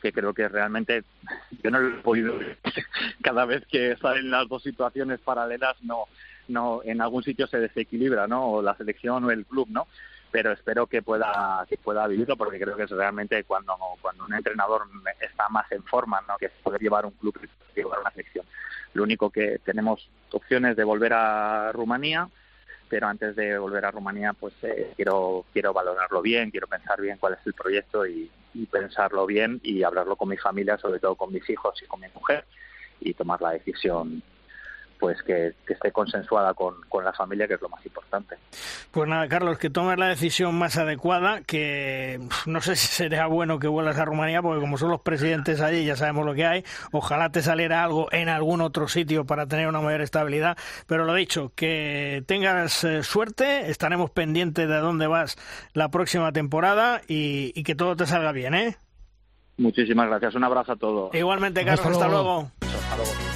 [0.00, 1.02] que creo que realmente
[1.62, 2.38] yo no lo he podido
[3.22, 6.04] cada vez que salen las dos situaciones paralelas no
[6.48, 9.88] no en algún sitio se desequilibra no o la selección o el club no
[10.30, 14.34] pero espero que pueda que pueda vivirlo porque creo que es realmente cuando cuando un
[14.34, 14.82] entrenador
[15.20, 18.46] está más en forma no que poder llevar un club y llevar una selección.
[18.94, 22.28] Lo único que tenemos opciones de volver a Rumanía
[22.88, 27.18] pero antes de volver a Rumanía pues eh, quiero quiero valorarlo bien quiero pensar bien
[27.18, 31.14] cuál es el proyecto y, y pensarlo bien y hablarlo con mi familia sobre todo
[31.14, 32.44] con mis hijos y con mi mujer
[33.00, 34.22] y tomar la decisión
[35.00, 38.36] pues que, esté consensuada con, la familia, que es lo más importante.
[38.90, 43.58] Pues nada, Carlos, que tomes la decisión más adecuada, que no sé si sería bueno
[43.58, 46.64] que vuelvas a Rumanía, porque como son los presidentes allí, ya sabemos lo que hay,
[46.92, 51.14] ojalá te saliera algo en algún otro sitio para tener una mayor estabilidad, pero lo
[51.14, 55.36] dicho, que tengas eh, suerte, estaremos pendientes de dónde vas
[55.72, 58.76] la próxima temporada y, que todo te salga bien, ¿eh?
[59.56, 61.14] Muchísimas gracias, un abrazo a todos.
[61.14, 62.50] Igualmente, Carlos, Hasta luego.
[62.60, 63.29] Hasta luego.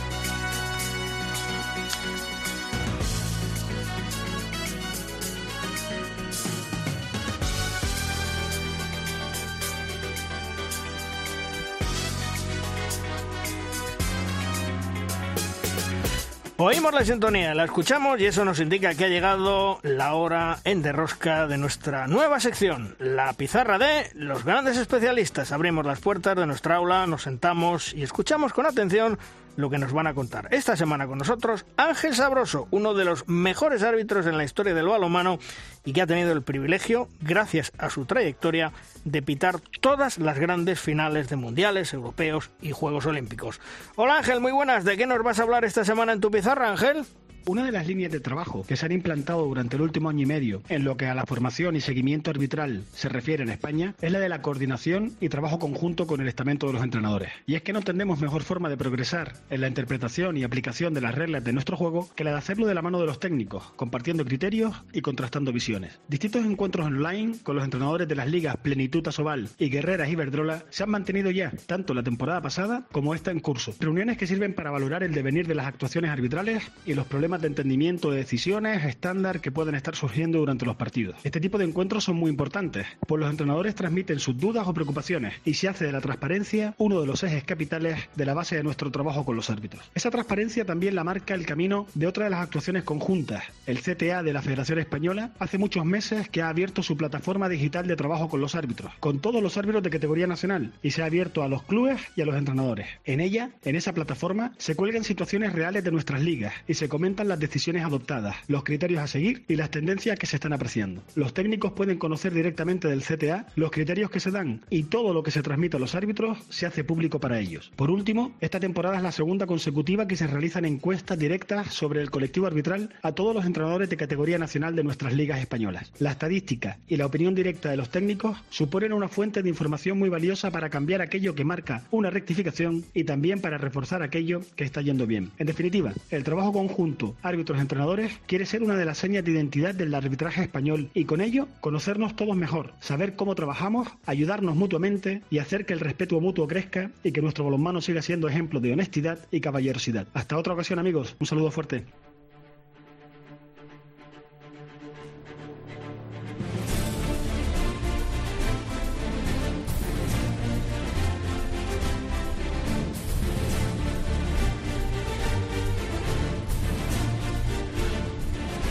[16.57, 20.83] Oímos la sintonía, la escuchamos y eso nos indica que ha llegado la hora en
[20.83, 25.51] derrosca de nuestra nueva sección, la pizarra de los grandes especialistas.
[25.51, 29.19] Abrimos las puertas de nuestra aula, nos sentamos y escuchamos con atención
[29.57, 30.49] lo que nos van a contar.
[30.51, 34.89] Esta semana con nosotros Ángel Sabroso, uno de los mejores árbitros en la historia del
[34.89, 35.39] balonmano
[35.85, 38.73] y que ha tenido el privilegio, gracias a su trayectoria,
[39.05, 43.61] de pitar todas las grandes finales de mundiales, europeos y Juegos Olímpicos.
[43.97, 44.85] Hola Ángel, muy buenas.
[44.85, 47.05] ¿De qué nos vas a hablar esta semana en tu pizarra, Ángel?
[47.47, 50.27] Una de las líneas de trabajo que se han implantado durante el último año y
[50.27, 54.11] medio en lo que a la formación y seguimiento arbitral se refiere en España es
[54.11, 57.33] la de la coordinación y trabajo conjunto con el estamento de los entrenadores.
[57.47, 61.03] Y es que no tenemos mejor forma de progresar en la interpretación y aplicación de
[61.03, 63.73] las reglas de nuestro juego que la de hacerlo de la mano de los técnicos,
[63.77, 66.01] compartiendo criterios y contrastando visiones.
[66.09, 70.83] Distintos encuentros online con los entrenadores de las ligas Plenitud Asobal y Guerreras Iberdrola se
[70.83, 73.75] han mantenido ya, tanto la temporada pasada como esta en curso.
[73.81, 77.49] Reuniones que sirven para valorar el devenir de las actuaciones arbitrales y los problemas de
[77.49, 81.17] entendimiento de decisiones estándar que pueden estar surgiendo durante los partidos.
[81.25, 85.35] Este tipo de encuentros son muy importantes, pues los entrenadores transmiten sus dudas o preocupaciones
[85.45, 88.63] y se hace de la transparencia uno de los ejes capitales de la base de
[88.63, 89.83] nuestro trabajo con los árbitros.
[89.95, 93.45] Esa transparencia también la marca el camino de otra de las actuaciones conjuntas.
[93.67, 97.87] El CTA de la Federación Española hace muchos meses que ha abierto su plataforma digital
[97.87, 101.07] de trabajo con los árbitros, con todos los árbitros de categoría nacional, y se ha
[101.07, 102.87] abierto a los clubes y a los entrenadores.
[103.05, 107.24] En ella, en esa plataforma, se cuelgan situaciones reales de nuestras ligas y se comentan
[107.29, 111.03] las decisiones adoptadas, los criterios a seguir y las tendencias que se están apreciando.
[111.15, 115.23] Los técnicos pueden conocer directamente del CTA los criterios que se dan y todo lo
[115.23, 117.73] que se transmite a los árbitros se hace público para ellos.
[117.77, 122.11] Por último, esta temporada es la segunda consecutiva que se realizan encuestas directas sobre el
[122.11, 125.93] colectivo arbitral a todos los entrenadores de categoría nacional de nuestras ligas españolas.
[125.99, 130.09] La estadística y la opinión directa de los técnicos suponen una fuente de información muy
[130.09, 134.83] valiosa para cambiar aquello que marca una rectificación y también para reforzar aquello que está
[134.83, 135.31] yendo bien.
[135.39, 139.75] En definitiva, el trabajo conjunto árbitros entrenadores, quiere ser una de las señas de identidad
[139.75, 145.39] del arbitraje español y con ello conocernos todos mejor, saber cómo trabajamos, ayudarnos mutuamente y
[145.39, 149.19] hacer que el respeto mutuo crezca y que nuestro balonmano siga siendo ejemplo de honestidad
[149.31, 150.07] y caballerosidad.
[150.15, 151.85] Hasta otra ocasión amigos, un saludo fuerte.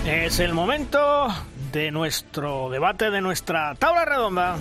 [0.05, 1.27] Es el momento
[1.71, 4.57] de nuestro debate, de nuestra tabla redonda.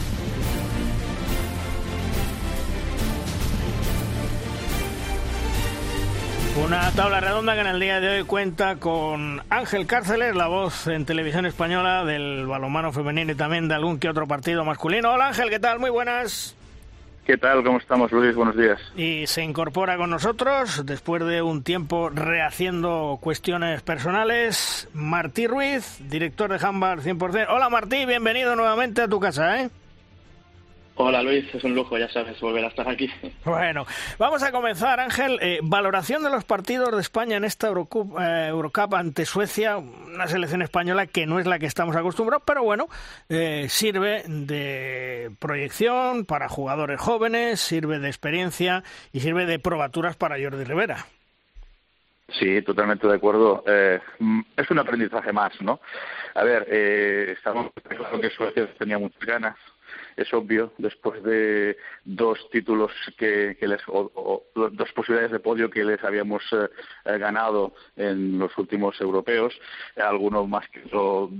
[6.64, 10.86] Una tabla redonda que en el día de hoy cuenta con Ángel Cárceles, la voz
[10.86, 15.12] en televisión española del balonmano femenino y también de algún que otro partido masculino.
[15.12, 15.80] Hola Ángel, ¿qué tal?
[15.80, 16.54] Muy buenas.
[17.24, 17.62] ¿Qué tal?
[17.62, 18.34] ¿Cómo estamos, Luis?
[18.34, 18.80] Buenos días.
[18.96, 26.50] Y se incorpora con nosotros, después de un tiempo rehaciendo cuestiones personales, Martí Ruiz, director
[26.50, 27.46] de Handbar 100%.
[27.48, 29.70] Hola Martí, bienvenido nuevamente a tu casa, ¿eh?
[30.94, 33.10] Hola Luis, es un lujo, ya sabes, volver a estar aquí.
[33.44, 33.86] Bueno,
[34.18, 35.38] vamos a comenzar, Ángel.
[35.40, 40.28] Eh, valoración de los partidos de España en esta Eurocup, eh, Eurocup ante Suecia, una
[40.28, 42.88] selección española que no es la que estamos acostumbrados, pero bueno,
[43.28, 50.36] eh, sirve de proyección para jugadores jóvenes, sirve de experiencia y sirve de probaturas para
[50.40, 51.06] Jordi Rivera.
[52.38, 53.64] Sí, totalmente de acuerdo.
[53.66, 55.80] es un aprendizaje más, ¿no?
[56.34, 59.56] A ver, estamos claro que Suecia tenía muchas ganas,
[60.16, 66.02] es obvio, después de dos títulos que, les, o, dos posibilidades de podio que les
[66.04, 66.68] habíamos eh,
[67.04, 69.58] eh, ganado en los últimos europeos,
[69.96, 70.82] alguno más que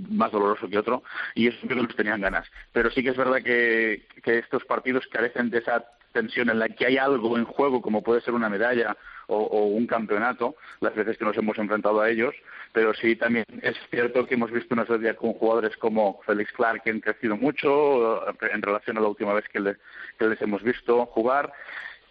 [0.09, 1.03] más doloroso que otro,
[1.35, 2.47] y es obvio que los tenían ganas.
[2.71, 6.69] Pero sí que es verdad que, que estos partidos carecen de esa tensión en la
[6.69, 8.95] que hay algo en juego, como puede ser una medalla
[9.27, 12.33] o, un campeonato, las veces que nos hemos enfrentado a ellos,
[12.71, 16.83] pero sí también es cierto que hemos visto una serie con jugadores como Félix Clark
[16.83, 21.51] que han crecido mucho en relación a la última vez que, les hemos visto jugar.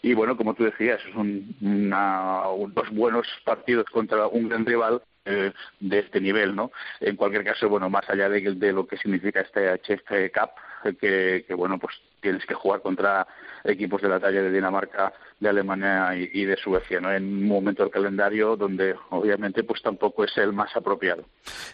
[0.05, 5.99] Y bueno, como tú decías, son dos buenos partidos contra un gran rival eh, de
[6.01, 6.73] este nivel, ¿no?
[6.99, 10.51] En cualquier caso, bueno, más allá de, de lo que significa este HF Cup,
[10.83, 13.27] que, que, bueno, pues tienes que jugar contra
[13.65, 17.13] equipos de la talla de Dinamarca, de Alemania y, de Suecia, ¿no?
[17.13, 21.25] En un momento del calendario donde obviamente pues tampoco es el más apropiado.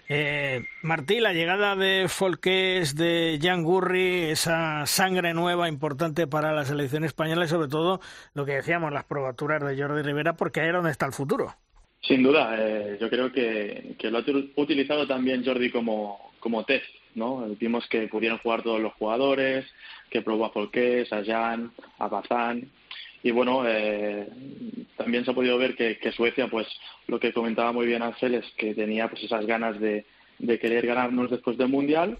[0.09, 6.65] Eh, Martí, la llegada de Folqués, de Jan Gurri, esa sangre nueva importante para la
[6.65, 8.01] selección española y sobre todo
[8.35, 11.55] lo que decíamos, las probaturas de Jordi Rivera, porque ahí es donde está el futuro.
[12.01, 14.25] Sin duda, eh, yo creo que, que, lo ha
[14.57, 16.87] utilizado también Jordi como, como test,
[17.19, 17.47] ¿no?
[17.59, 19.67] Vimos que pudieron jugar todos los jugadores,
[20.11, 22.71] que probó a Folqués, a Jan, a Bazán,
[23.23, 24.29] y bueno, eh,
[24.97, 26.67] también se ha podido ver que, Suecia, pues
[27.09, 30.05] lo que comentaba muy bien Ángel es que tenía pues esas ganas de,
[30.39, 32.19] de querer ganarnos después del Mundial,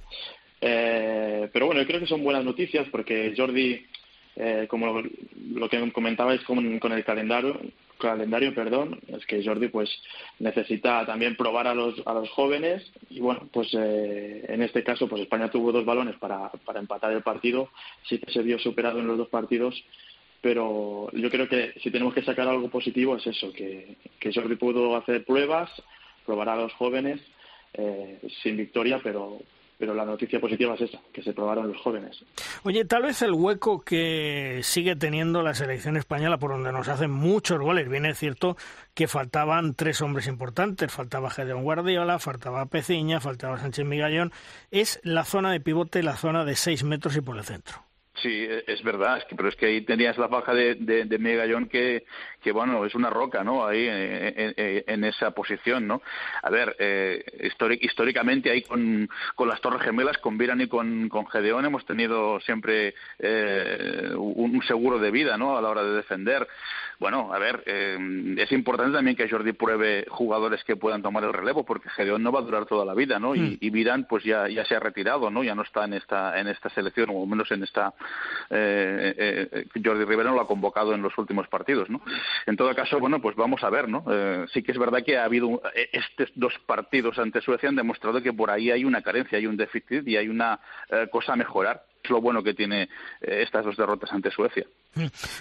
[0.61, 3.87] eh, pero bueno, yo creo que son buenas noticias porque Jordi,
[4.37, 5.03] eh, como
[5.55, 7.61] lo, que comentabais con, con el calendario,
[7.99, 9.91] calendario, perdón, es que Jordi pues
[10.39, 15.09] necesita también probar a los, a los jóvenes y bueno, pues eh, en este caso
[15.09, 17.69] pues España tuvo dos balones para, para empatar el partido,
[18.09, 19.83] sí que se vio superado en los dos partidos,
[20.41, 24.57] pero yo creo que si tenemos que sacar algo positivo es eso, que, que Jordi
[24.57, 25.71] pudo hacer pruebas,
[26.25, 27.21] probar a los jóvenes
[27.75, 29.41] eh, sin victoria, pero,
[29.79, 32.25] pero la noticia positiva es esa, que se probaron los jóvenes.
[32.65, 37.13] Oye, tal vez el hueco que sigue teniendo la selección española, por donde nos hacen
[37.13, 38.57] muchos goles, bien es cierto
[38.95, 44.33] que faltaban tres hombres importantes, faltaba Gedeón Guardiola, faltaba Peciña, faltaba Sánchez Migallón,
[44.73, 47.88] es la zona de pivote, la zona de seis metros y por el centro.
[48.23, 51.05] Sí, e, es verdad, es que, pero es que ahí tenías la baja de, de,
[51.05, 52.05] de Megallón que,
[52.43, 53.67] que, bueno, es una roca, ¿no?
[53.67, 56.03] Ahí en, en, en esa posición, ¿no?
[56.43, 57.25] A ver, eh,
[57.81, 62.41] históricamente ahí con, con, las Torres Gemelas, con Viran y con, con Gedeón hemos tenido
[62.41, 65.57] siempre eh, un, un, seguro de vida, ¿no?
[65.57, 66.47] A la hora de defender.
[66.99, 71.33] Bueno, a ver, eh, es importante también que Jordi pruebe jugadores que puedan tomar el
[71.33, 73.35] relevo, porque Gedeón no va a durar toda la vida, ¿no?
[73.35, 73.37] Mm.
[73.37, 75.45] Y, y Viran, pues ya, ya se ha retirado, ¿no?
[75.45, 77.95] Ya no está en esta, en esta selección, o al menos en esta
[78.51, 82.01] eh, eh, Jordi Rivera no lo ha convocado en los últimos partidos, ¿no?
[82.47, 84.05] En todo caso, bueno, pues vamos a ver, ¿no?
[84.11, 87.77] Eh, sí que es verdad que ha habido eh, estos dos partidos ante Suecia han
[87.77, 91.33] demostrado que por ahí hay una carencia, hay un déficit y hay una eh, cosa
[91.33, 92.83] a mejorar es lo bueno que tiene
[93.21, 94.67] eh, estas dos derrotas ante Suecia.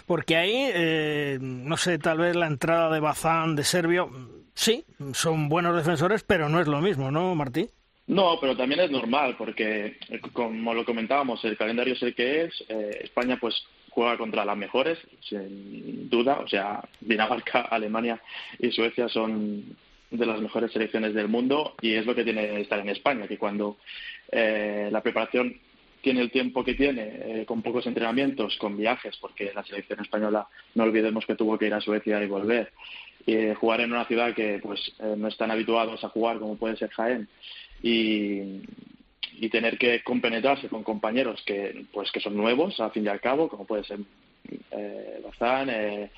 [0.05, 4.09] Porque ahí, eh, no sé, tal vez la entrada de Bazán, de Serbio,
[4.53, 7.69] sí, son buenos defensores, pero no es lo mismo, ¿no, Martí?
[8.07, 9.97] No, pero también es normal, porque
[10.31, 12.63] como lo comentábamos, el calendario es el que es.
[12.69, 13.55] Eh, España, pues
[13.89, 16.39] juega contra las mejores, sin duda.
[16.39, 18.21] O sea, Dinamarca, Alemania
[18.59, 19.75] y Suecia son
[20.09, 23.37] de las mejores selecciones del mundo y es lo que tiene estar en España, que
[23.37, 23.77] cuando
[24.31, 25.59] eh, la preparación
[26.01, 30.47] tiene el tiempo que tiene, eh, con pocos entrenamientos, con viajes, porque la selección española,
[30.75, 32.71] no olvidemos que tuvo que ir a Suecia y volver,
[33.59, 36.89] jugar en una ciudad que pues eh, no están habituados a jugar como puede ser
[36.91, 37.27] Jaén,
[37.83, 38.61] y,
[39.39, 43.21] y tener que compenetrarse con compañeros que pues que son nuevos al fin y al
[43.21, 43.99] cabo como puede ser
[44.71, 46.09] eh, Bazán, eh,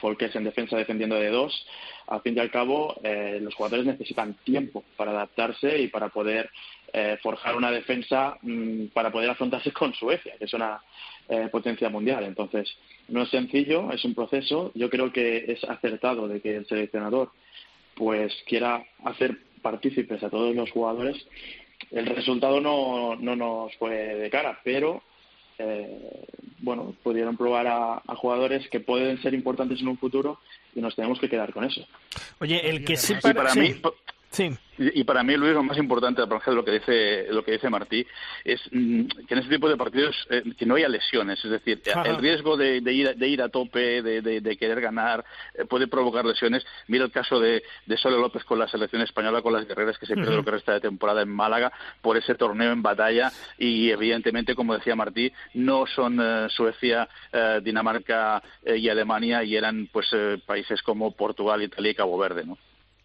[0.00, 1.66] Folkes en defensa defendiendo de dos
[2.06, 6.50] al fin y al cabo eh, los jugadores necesitan tiempo para adaptarse y para poder
[6.92, 10.80] eh, forjar una defensa mmm, para poder afrontarse con Suecia que es una
[11.28, 12.76] eh, potencia mundial entonces
[13.08, 17.30] no es sencillo es un proceso yo creo que es acertado de que el seleccionador
[17.94, 21.26] pues quiera hacer partícipes a todos los jugadores
[21.90, 25.02] el resultado no, no nos fue de cara, pero
[25.58, 26.26] eh,
[26.58, 30.38] bueno, pudieron probar a, a, jugadores que pueden ser importantes en un futuro
[30.74, 31.86] y nos tenemos que quedar con eso.
[32.40, 33.60] Oye, el que sí para, para sí.
[33.60, 33.74] mí
[34.32, 34.50] Sí.
[34.78, 37.52] Y, y, para mí, Luis, lo más importante, aparte de lo que dice, lo que
[37.52, 38.06] dice Martí,
[38.42, 41.44] es mmm, que en ese tipo de partidos eh, que no haya lesiones.
[41.44, 42.08] Es decir, Ajá.
[42.08, 45.24] el riesgo de, de, ir, de, ir, a tope, de, de querer ganar,
[45.54, 46.64] eh, puede provocar lesiones.
[46.88, 47.62] Mira el caso de,
[47.96, 50.36] Sole López con la selección española, con las guerreras que se pierde uh -huh.
[50.38, 51.70] lo que resta de temporada en Málaga
[52.00, 53.30] por ese torneo en batalla.
[53.58, 59.88] Y evidentemente, como decía Martí, no son uh, Suecia, uh, Dinamarca y Alemania, y eran
[59.92, 60.08] pues
[60.46, 62.56] países como Portugal, Italia y Cabo Verde, ¿no?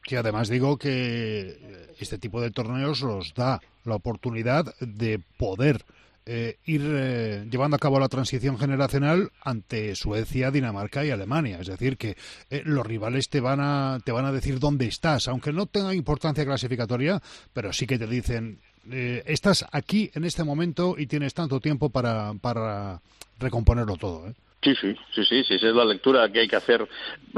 [0.08, 5.84] Que además digo que este tipo de torneos os da la oportunidad de poder
[6.26, 11.60] eh, ir eh, llevando a cabo la transición generacional ante Suecia, Dinamarca y Alemania.
[11.60, 12.16] Es decir, que
[12.50, 15.94] eh, los rivales te van, a, te van a decir dónde estás, aunque no tenga
[15.94, 17.22] importancia clasificatoria,
[17.54, 21.90] pero sí que te dicen, eh, estás aquí en este momento y tienes tanto tiempo
[21.90, 23.02] para, para
[23.40, 24.34] recomponerlo todo.
[24.62, 26.82] Sí, sí, sí, sí, sí, esa es la lectura que hay que hacer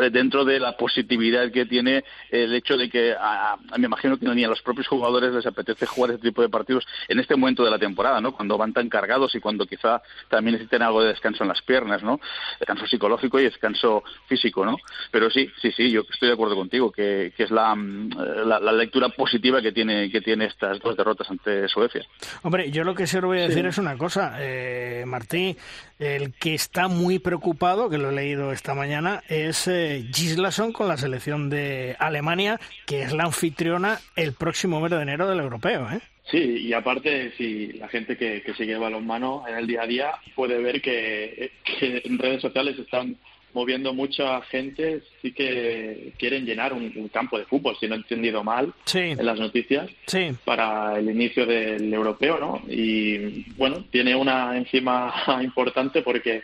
[0.01, 4.17] eh, dentro de la positividad que tiene el hecho de que a, a, me imagino
[4.17, 7.35] que ni a los propios jugadores les apetece jugar este tipo de partidos en este
[7.35, 8.31] momento de la temporada, ¿no?
[8.31, 12.01] Cuando van tan cargados y cuando quizá también necesiten algo de descanso en las piernas,
[12.03, 12.21] ¿no?
[12.57, 14.77] Descanso psicológico y descanso físico, ¿no?
[15.11, 18.71] Pero sí, sí, sí, yo estoy de acuerdo contigo que, que es la, la, la,
[18.71, 22.05] lectura positiva que tiene que tiene estas dos derrotas ante Suecia.
[22.43, 23.67] Hombre, yo lo que lo voy a decir sí.
[23.67, 25.57] es una cosa, eh, Martí,
[25.99, 30.87] el que está muy preocupado, que lo he leído esta mañana, es eh, Gislason con
[30.87, 35.89] la selección de Alemania, que es la anfitriona el próximo mes de enero del europeo.
[35.91, 35.99] ¿eh?
[36.31, 40.11] Sí, y aparte, si la gente que, que sigue balonmano en el día a día
[40.35, 43.17] puede ver que, que en redes sociales están
[43.53, 47.97] moviendo mucha gente, sí que quieren llenar un, un, campo de fútbol, si no he
[47.97, 48.99] entendido mal sí.
[48.99, 50.31] en las noticias, sí.
[50.45, 52.61] para el inicio del europeo, ¿no?
[52.67, 56.43] Y bueno, tiene una encima importante porque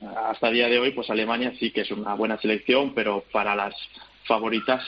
[0.00, 3.54] hasta el día de hoy, pues Alemania sí que es una buena selección, pero para
[3.54, 3.74] las
[4.24, 4.82] favoritas,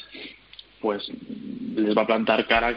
[0.80, 1.10] pues
[1.74, 2.76] les va a plantar cara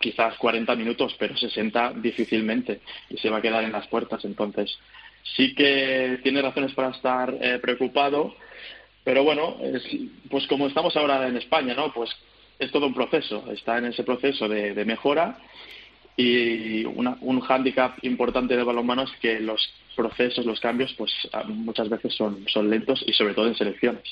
[0.00, 4.24] quizás 40 minutos, pero 60 difícilmente y se va a quedar en las puertas.
[4.24, 4.78] Entonces,
[5.36, 8.34] sí que tiene razones para estar eh, preocupado,
[9.04, 9.56] Pero bueno,
[10.30, 11.92] pues como estamos ahora en España, ¿no?
[11.92, 12.10] Pues
[12.58, 15.38] es todo un proceso, está en ese proceso de, mejora
[16.16, 19.60] y un hándicap importante de balonmano es que los
[19.96, 21.10] procesos, los cambios, pues
[21.48, 24.02] muchas veces son, son lentos y sobre todo en selecciones.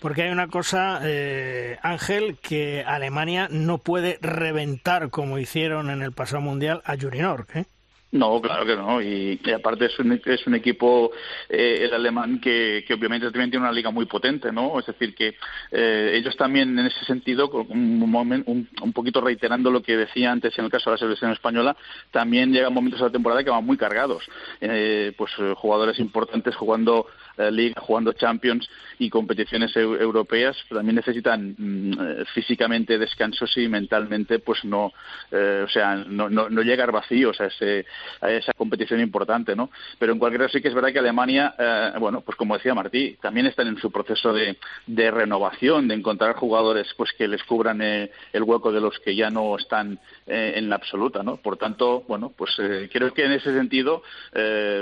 [0.00, 6.12] Porque hay una cosa, eh, Ángel, que Alemania no puede reventar como hicieron en el
[6.12, 7.64] pasado mundial a Jurinor, ¿eh?
[8.12, 9.00] No, claro que no.
[9.00, 11.12] Y, aparte es un, es un equipo,
[11.48, 14.80] eh, el alemán, que, que, obviamente también tiene una liga muy potente, ¿no?
[14.80, 15.36] Es decir, que
[15.70, 20.58] eh, ellos también en ese sentido, un, un, un, poquito reiterando lo que decía antes
[20.58, 21.76] en el caso de la selección española,
[22.10, 24.24] también llegan momentos de la temporada que van muy cargados.
[24.60, 27.06] Eh, pues jugadores importantes jugando
[27.50, 28.68] Liga, jugando Champions
[28.98, 36.28] y competiciones europeas, también necesitan mm, físicamente descansos y mentalmente, pues no, o sea, no,
[36.28, 37.86] no, no llegar vacíos a ese
[38.20, 39.70] a esa competición importante, ¿no?
[39.98, 42.74] Pero en cualquier caso sí que es verdad que Alemania, eh, bueno, pues como decía
[42.74, 47.42] Martí, también están en su proceso de, de renovación, de encontrar jugadores pues que les
[47.44, 51.36] cubran eh, el hueco de los que ya no están eh, en la absoluta, ¿no?
[51.36, 52.50] Por tanto, bueno, pues
[52.92, 54.02] creo que en ese sentido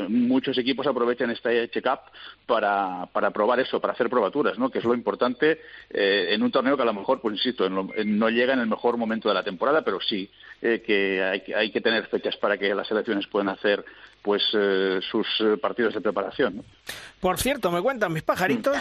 [0.09, 2.01] muchos equipos aprovechan esta check-up
[2.49, 4.71] para, para probar eso, para hacer probaturas, ¿no?
[4.71, 5.61] Que es lo importante
[5.91, 9.29] en un torneo que a lo mejor, pues insisto, no llega en el mejor momento
[9.29, 10.29] de la temporada, pero sí
[10.61, 13.85] que hay, hay que tener fechas para que la selección pueden hacer
[14.23, 16.65] pues eh, sus eh, partidos de preparación.
[17.21, 18.77] Por cierto, me cuentan mis pajaritos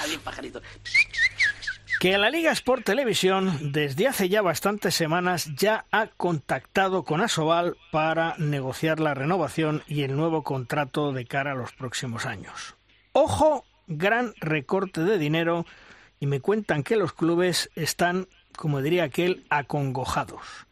[2.00, 7.76] que la Liga Sport Televisión desde hace ya bastantes semanas ya ha contactado con Asobal
[7.92, 12.77] para negociar la renovación y el nuevo contrato de cara a los próximos años.
[13.20, 15.66] Ojo, gran recorte de dinero
[16.20, 20.68] y me cuentan que los clubes están, como diría aquel, acongojados.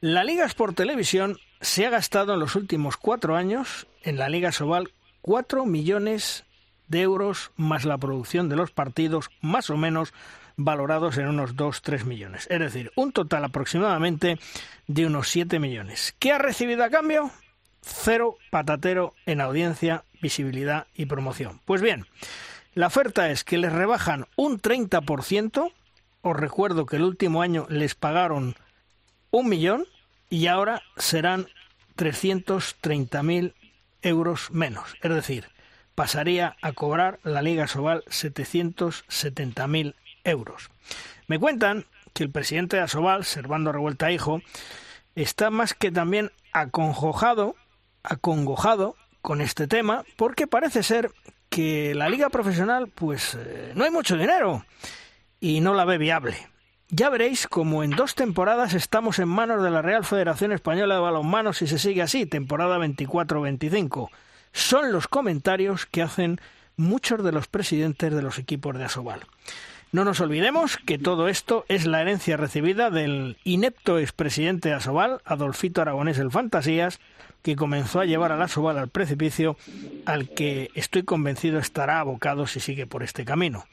[0.00, 4.52] La Liga Sport Televisión se ha gastado en los últimos cuatro años en la Liga
[4.52, 4.90] Sobal
[5.20, 6.46] cuatro millones
[6.88, 10.14] de euros más la producción de los partidos, más o menos
[10.56, 12.46] valorados en unos dos, tres millones.
[12.48, 14.38] Es decir, un total aproximadamente
[14.86, 16.14] de unos siete millones.
[16.18, 17.30] ¿Qué ha recibido a cambio?
[17.82, 21.60] Cero patatero en audiencia, visibilidad y promoción.
[21.64, 22.06] Pues bien,
[22.74, 25.72] la oferta es que les rebajan un 30%.
[26.22, 28.54] Os recuerdo que el último año les pagaron
[29.30, 29.84] un millón
[30.30, 31.48] y ahora serán
[31.96, 33.54] 330.000
[34.02, 34.96] euros menos.
[35.02, 35.48] Es decir,
[35.94, 39.94] pasaría a cobrar la Liga Sobal 770.000
[40.24, 40.70] euros.
[41.26, 44.40] Me cuentan que el presidente de Asobal, Servando Revuelta Hijo,
[45.14, 47.56] está más que también acongojado,
[48.02, 51.10] acongojado con este tema, porque parece ser
[51.48, 54.64] que la liga profesional, pues eh, no hay mucho dinero
[55.40, 56.36] y no la ve viable.
[56.88, 61.00] Ya veréis como en dos temporadas estamos en manos de la Real Federación Española de
[61.00, 64.10] Balonmano si se sigue así, temporada 24-25.
[64.52, 66.40] Son los comentarios que hacen
[66.76, 69.20] muchos de los presidentes de los equipos de Asobal.
[69.92, 75.20] No nos olvidemos que todo esto es la herencia recibida del inepto expresidente de Asobal,
[75.26, 76.98] Adolfito Aragonés el Fantasías,
[77.42, 79.58] que comenzó a llevar a la Sobal al precipicio
[80.06, 83.66] al que estoy convencido estará abocado si sigue por este camino.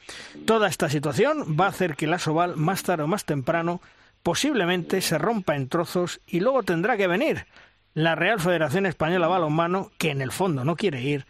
[0.44, 3.80] Toda esta situación va a hacer que la Sobal más tarde o más temprano
[4.22, 7.46] posiblemente se rompa en trozos y luego tendrá que venir
[7.94, 11.26] la Real Federación Española Balonmano, que en el fondo no quiere ir,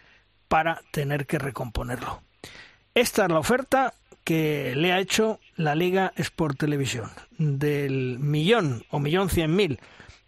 [0.49, 2.23] para tener que recomponerlo.
[2.93, 3.95] Esta es la oferta
[4.31, 7.11] que le ha hecho la Liga Sport Televisión.
[7.37, 9.81] Del millón o millón cien mil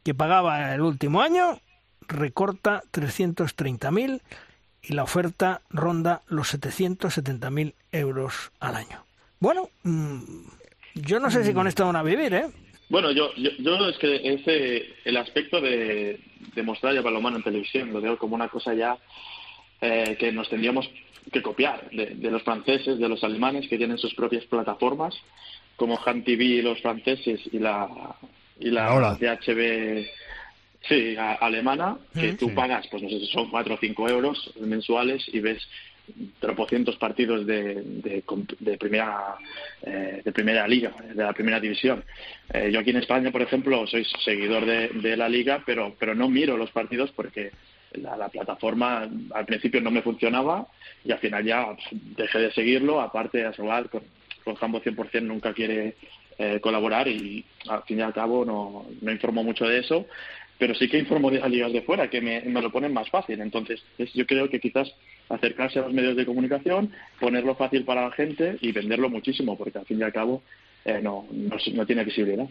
[0.03, 1.61] que pagaba el último año,
[2.09, 4.21] recorta 330.000
[4.83, 9.05] y la oferta ronda los 770.000 euros al año.
[9.39, 10.19] Bueno, mm,
[10.97, 12.47] yo no sé si con esto van a vivir, ¿eh?
[12.89, 16.19] Bueno, yo, yo, es que ese, el aspecto de,
[16.57, 17.03] de mostrar ya
[17.37, 18.99] en televisión lo veo como una cosa ya
[19.81, 20.91] eh, que nos tendríamos
[21.31, 25.15] que copiar de, de, los franceses, de los alemanes que tienen sus propias plataformas,
[25.77, 27.89] como Han TV los franceses y la,
[28.59, 30.07] y la DHB
[30.89, 35.25] Sí, alemana, que tú pagas, pues no sé si son 4 o 5 euros mensuales
[35.33, 35.63] y ves
[36.41, 39.37] tropocientos partidos de, de, primera
[39.83, 42.03] eh, de primera liga de la primera división.
[42.53, 46.29] Eh, yo aquí en España por ejemplo soy seguidor de, la liga pero pero no
[46.29, 47.53] miro los partidos porque
[47.95, 50.67] la, plataforma al principio no me funcionaba
[51.05, 51.77] y al final ya
[52.17, 54.03] dejé de seguirlo aparte a Solar con,
[54.45, 55.97] con Jambo 100% nunca quiere
[56.39, 60.07] eh, colaborar y al fin y al cabo no, no informo mucho de eso
[60.63, 63.41] pero sí que informo de las ligas de fuera, que me, lo ponen más fácil.
[63.41, 63.83] Entonces,
[64.15, 64.95] yo creo que quizás
[65.29, 69.81] acercarse a los medios de comunicación, ponerlo fácil para la gente y venderlo muchísimo, porque
[69.81, 70.41] al fin y al cabo
[70.85, 72.47] eh, no, no, tiene visibilidad.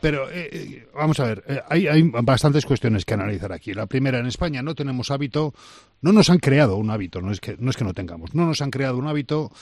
[0.00, 3.72] Pero eh, eh, vamos a ver, eh, hay, hay bastantes cuestiones que analizar aquí.
[3.72, 5.54] La primera, en España no tenemos hábito,
[6.00, 8.46] no nos han creado un hábito, no es que no es que no tengamos, no
[8.46, 9.52] nos han creado un hábito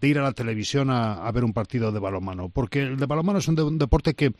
[0.00, 3.38] de ir a la televisión a, ver un partido de balonmano, porque el de balonmano
[3.38, 4.32] es un, deporte que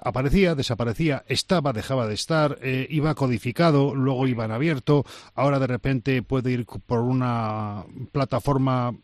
[0.00, 5.04] aparecía, desaparecía, estaba, dejaba de estar, iba codificado, luego iba en abierto,
[5.34, 8.94] ahora de repente puede ir por una plataforma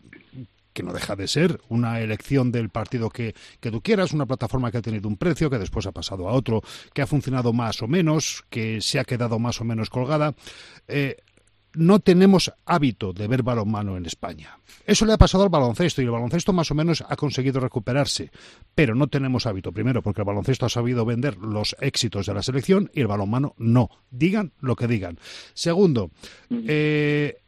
[0.74, 4.70] que no deja de ser una elección del partido que, que, tú quieras, una plataforma
[4.70, 7.80] que ha tenido un precio, que después ha pasado a otro, que ha funcionado más
[7.80, 10.34] o menos, que se ha quedado más o menos colgada.
[10.88, 11.16] Eh,
[11.74, 14.59] no tenemos hábito de ver balonmano en España.
[14.86, 18.30] Eso le ha pasado al baloncesto y el baloncesto más o menos ha conseguido recuperarse,
[18.74, 19.72] pero no tenemos hábito.
[19.72, 23.55] Primero, porque el baloncesto ha sabido vender los éxitos de la selección y el balonmano
[23.59, 23.90] no.
[24.10, 25.18] Digan lo que digan.
[25.52, 26.10] Segundo,
[26.51, 27.38] eh,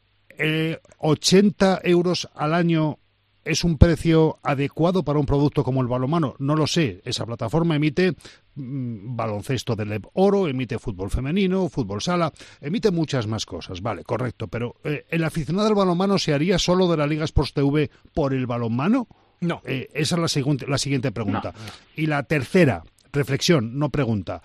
[0.98, 2.98] 80 eh, euros al año
[3.47, 6.35] ¿Es un precio adecuado para un producto como el balonmano?
[6.40, 7.01] No lo sé.
[7.05, 8.16] Esa plataforma emite
[8.56, 13.81] mm, baloncesto de oro, emite fútbol femenino, fútbol sala, emite muchas más cosas.
[13.82, 14.48] Vale, correcto.
[14.48, 18.35] Pero eh, ¿el aficionado al balonmano se haría solo de la Liga Sports TV por
[18.35, 19.06] el balonmano?
[19.40, 19.62] No.
[19.64, 21.55] Eh, esa es la, siguiente, la siguiente pregunta.
[21.94, 22.82] Y la tercera,
[23.12, 24.43] reflexión, no pregunta.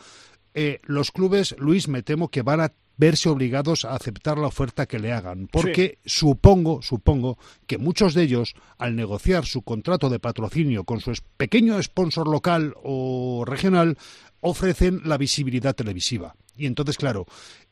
[0.54, 4.86] Eh, los clubes, Luis, me temo que van a verse obligados a aceptar la oferta
[4.86, 7.38] que le hagan, porque supongo, supongo
[7.68, 12.76] que muchos de ellos, al negociar su contrato de patrocinio con su pequeño sponsor local
[12.84, 13.98] o regional,
[14.42, 16.36] ofrecen la visibilidad televisiva.
[16.58, 17.26] Y entonces, claro,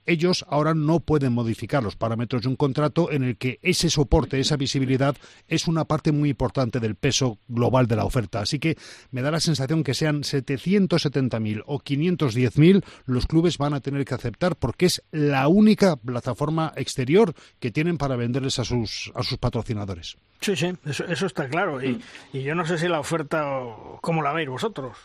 [0.09, 4.39] ellos ahora no pueden modificar los parámetros de un contrato en el que ese soporte,
[4.39, 5.15] esa visibilidad,
[5.47, 8.41] es una parte muy importante del peso global de la oferta.
[8.41, 8.77] Así que
[9.11, 14.15] me da la sensación que sean 770.000 o 510.000, los clubes van a tener que
[14.15, 19.37] aceptar porque es la única plataforma exterior que tienen para venderles a sus, a sus
[19.37, 20.17] patrocinadores.
[20.41, 21.83] Sí, sí, eso, está claro.
[21.83, 23.43] Y, y, yo no sé si la oferta,
[24.01, 24.97] ¿cómo la veis vosotros?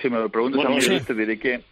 [0.00, 1.62] Si me lo preguntas a mí, te diré que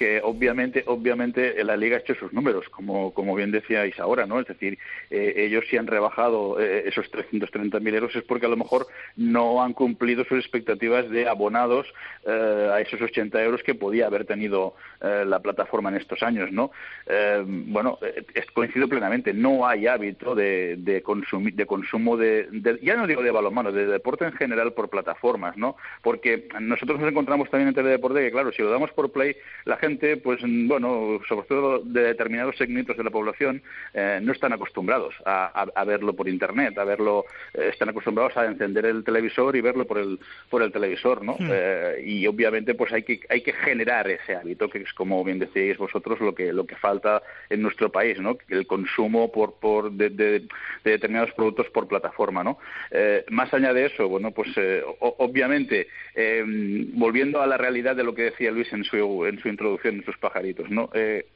[0.00, 4.40] que obviamente, obviamente la liga ha hecho sus números, como, como bien decíais ahora, ¿no?
[4.40, 4.78] Es decir,
[5.10, 8.86] eh, ellos si han rebajado eh, esos 330.000 euros es porque a lo mejor
[9.16, 11.86] no han cumplido sus expectativas de abonados
[12.26, 16.72] eh, a esos 80 euros que podía haber tenido la plataforma en estos años, ¿no?
[17.46, 17.98] bueno,
[18.52, 22.48] coincido plenamente, no hay hábito de, de, consumir, de consumo de,
[22.82, 25.76] ya no digo de balonmano, de deporte en general por plataformas, ¿no?
[26.02, 29.78] Porque nosotros nos encontramos también en teledeporte que, claro, si lo damos por play, la
[29.78, 33.62] gente, pues bueno, sobre todo de determinados segmentos de la población,
[33.94, 38.86] eh, no están acostumbrados a, verlo por internet, a verlo, eh, están acostumbrados a encender
[38.86, 40.18] el televisor y verlo por el
[40.48, 41.36] por el televisor, ¿no?
[41.38, 41.48] Hmm.
[41.50, 45.38] Eh, y obviamente, pues hay que hay que generar ese hábito que es como bien
[45.38, 48.38] decíais vosotros lo que lo que falta en nuestro país, ¿no?
[48.48, 50.44] El consumo por por de,
[50.84, 52.58] determinados productos por plataforma, ¿no?
[53.30, 54.48] más allá de eso, bueno, pues
[55.00, 55.88] obviamente
[56.94, 60.16] volviendo a la realidad de lo que decía Luis en su en su introducción sus
[60.18, 60.90] pajaritos, ¿no?
[60.94, 61.26] Eh,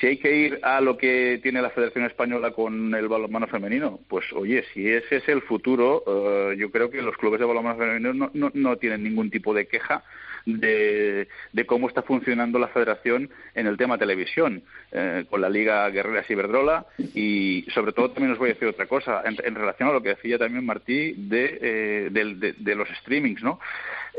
[0.00, 3.98] si hay que ir a lo que tiene la Federación Española con el balonmano femenino,
[4.08, 7.78] pues oye, si ese es el futuro, eh, yo creo que los clubes de balonmano
[7.78, 10.04] femenino no, no, no tienen ningún tipo de queja
[10.46, 11.28] de,
[11.66, 14.62] cómo está funcionando la federación en el tema televisión,
[14.92, 18.86] eh, con la Liga Guerrera Ciberdrola y sobre todo también os voy a decir otra
[18.86, 23.60] cosa en, relación a lo que decía también Martí de, eh, de, los streamings, ¿no?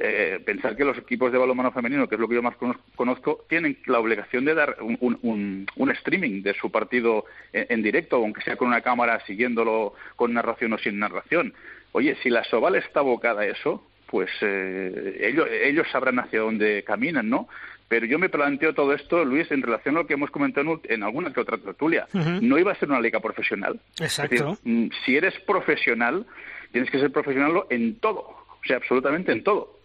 [0.02, 2.56] Eh, pensar que los equipos de balonmano femenino, que es lo que yo más
[2.96, 8.18] conozco, tienen la obligación de dar un, un, streaming de su partido en, en, directo,
[8.18, 11.54] aunque sea con una cámara siguiéndolo con narración o sin narración.
[11.92, 16.84] Oye, si la Soval está abocada a eso, pues eh, ellos, ellos sabrán hacia dónde
[16.84, 17.48] caminan, ¿no?
[17.88, 21.04] Pero yo me planteo todo esto, Luis, en relación a lo que hemos comentado en
[21.04, 22.08] alguna que otra tertulia.
[22.14, 23.80] No iba a ser una liga profesional.
[24.00, 24.60] Exacto.
[24.64, 26.26] Mm, si eres profesional,
[26.72, 29.80] tienes que ser profesional en todo, o sea, absolutamente en todo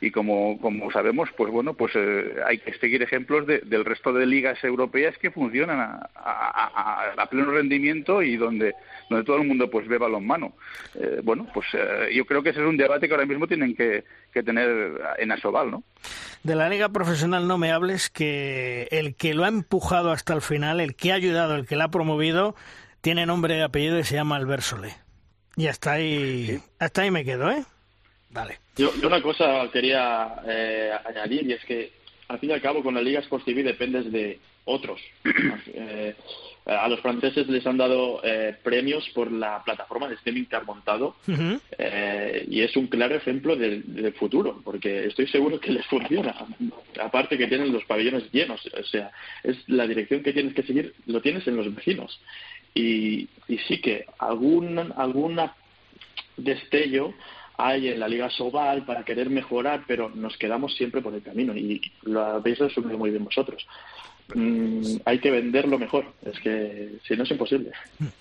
[0.00, 4.24] y como, como sabemos, pues bueno, pues eh, hay que seguir ejemplos del resto de
[4.24, 8.74] ligas europeas que funcionan a, a, pleno rendimiento y donde,
[9.08, 10.54] donde todo el mundo pues ve balonmano.
[10.94, 13.76] Eh, bueno, pues eh, yo creo que ese es un debate que ahora mismo tienen
[13.76, 15.84] que, que tener en Asobal, ¿no?
[16.42, 20.40] De la liga profesional no me hables que el que lo ha empujado hasta el
[20.40, 22.56] final, el que ha ayudado, el que la ha promovido,
[23.02, 24.94] tiene nombre y apellido y se llama Albert Solé.
[25.56, 27.64] Y hasta ahí, hasta ahí me quedo, ¿eh?
[28.30, 28.58] Vale.
[28.76, 31.92] Yo, una cosa quería eh, añadir y es que
[32.28, 35.00] al fin y al cabo con la Liga Sports TV dependes de otros.
[35.72, 36.14] Eh,
[36.66, 40.66] a los franceses les han dado eh, premios por la plataforma de streaming que han
[40.66, 46.34] montado y es un claro ejemplo del, futuro porque estoy seguro que les funciona.
[47.00, 49.10] Aparte que tienen los pabellones llenos, o sea,
[49.42, 52.20] es la dirección que tienes que seguir, lo tienes en los vecinos.
[52.74, 55.54] Y, y sí que algún alguna
[56.36, 57.14] destello
[57.66, 61.56] hay en la Liga Sobal para querer mejorar, pero nos quedamos siempre por el camino
[61.56, 63.66] y lo habéis resumido muy bien vosotros.
[64.34, 66.06] Mm, hay que venderlo mejor.
[66.22, 67.72] Es que si no es imposible.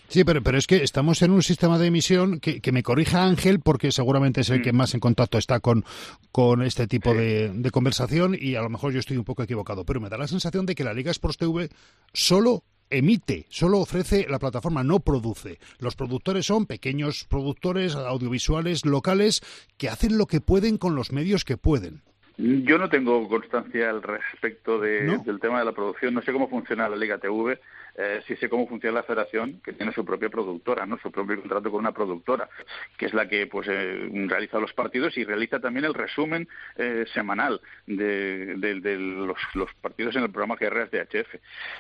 [0.07, 3.59] Sí, pero, pero es que estamos en un sistema de emisión que, me corrija Ángel,
[3.59, 4.75] porque seguramente es el que mm.
[4.75, 5.85] más en contacto está con,
[6.31, 9.85] con este tipo de, de, conversación y a lo mejor yo estoy un poco equivocado,
[9.85, 11.69] pero me da la sensación de que la Liga Sports TV
[12.13, 15.59] solo emite, solo ofrece la plataforma, no produce.
[15.79, 19.41] Los productores son pequeños productores audiovisuales locales
[19.77, 22.01] que hacen lo que pueden con los medios que pueden.
[22.37, 26.13] Yo no tengo constancia al respecto del tema de la producción.
[26.13, 27.59] No sé cómo funciona la Liga TV.
[27.95, 31.39] Eh, sí sé cómo funciona la federación, que tiene su propia productora, no su propio
[31.39, 32.49] contrato con una productora,
[32.97, 36.47] que es la que pues eh, realiza los partidos y realiza también el resumen
[36.77, 38.55] eh, semanal de,
[38.97, 41.35] los, los, partidos en el programa Guerreras de HF.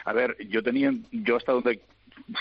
[0.05, 1.81] A ver, yo tenía, yo hasta donde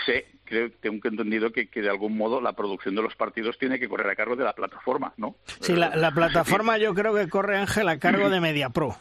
[0.05, 3.79] sé, creo, tengo entendido que, que, de algún modo la producción de los partidos tiene
[3.79, 5.35] que correr a cargo de la plataforma, ¿no?
[5.61, 8.95] Sí, la, la plataforma yo creo que corre, Ángel, a cargo de MediaPro.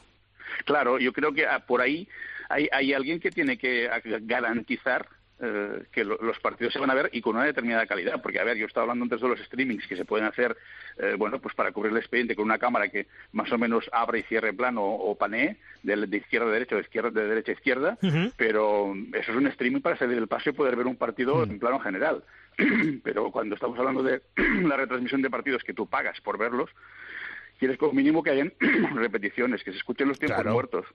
[0.64, 2.08] Claro, yo creo que ah, por ahí
[2.48, 3.88] hay, hay alguien que tiene que
[4.22, 5.08] garantizar
[5.40, 8.20] eh, que los partidos se van a ver y con una determinada calidad.
[8.20, 10.56] Porque, a ver, yo estaba hablando antes de los streamings que se pueden hacer,
[10.96, 14.18] eh, bueno, pues para cubrir el expediente con una cámara que más o menos abra
[14.18, 17.54] y cierre plano o, panee de, izquierda a derecha o de, izquierda, de derecha a
[17.54, 17.98] izquierda,
[18.36, 21.60] pero eso es un streaming para salir del paso y poder ver un partido en
[21.60, 22.24] plano general.
[23.04, 24.20] pero cuando estamos hablando de
[24.64, 26.68] la retransmisión de partidos que tú pagas por verlos,
[27.60, 28.52] quieres como mínimo que hayan
[28.96, 30.86] repeticiones, que se escuchen los tiempos muertos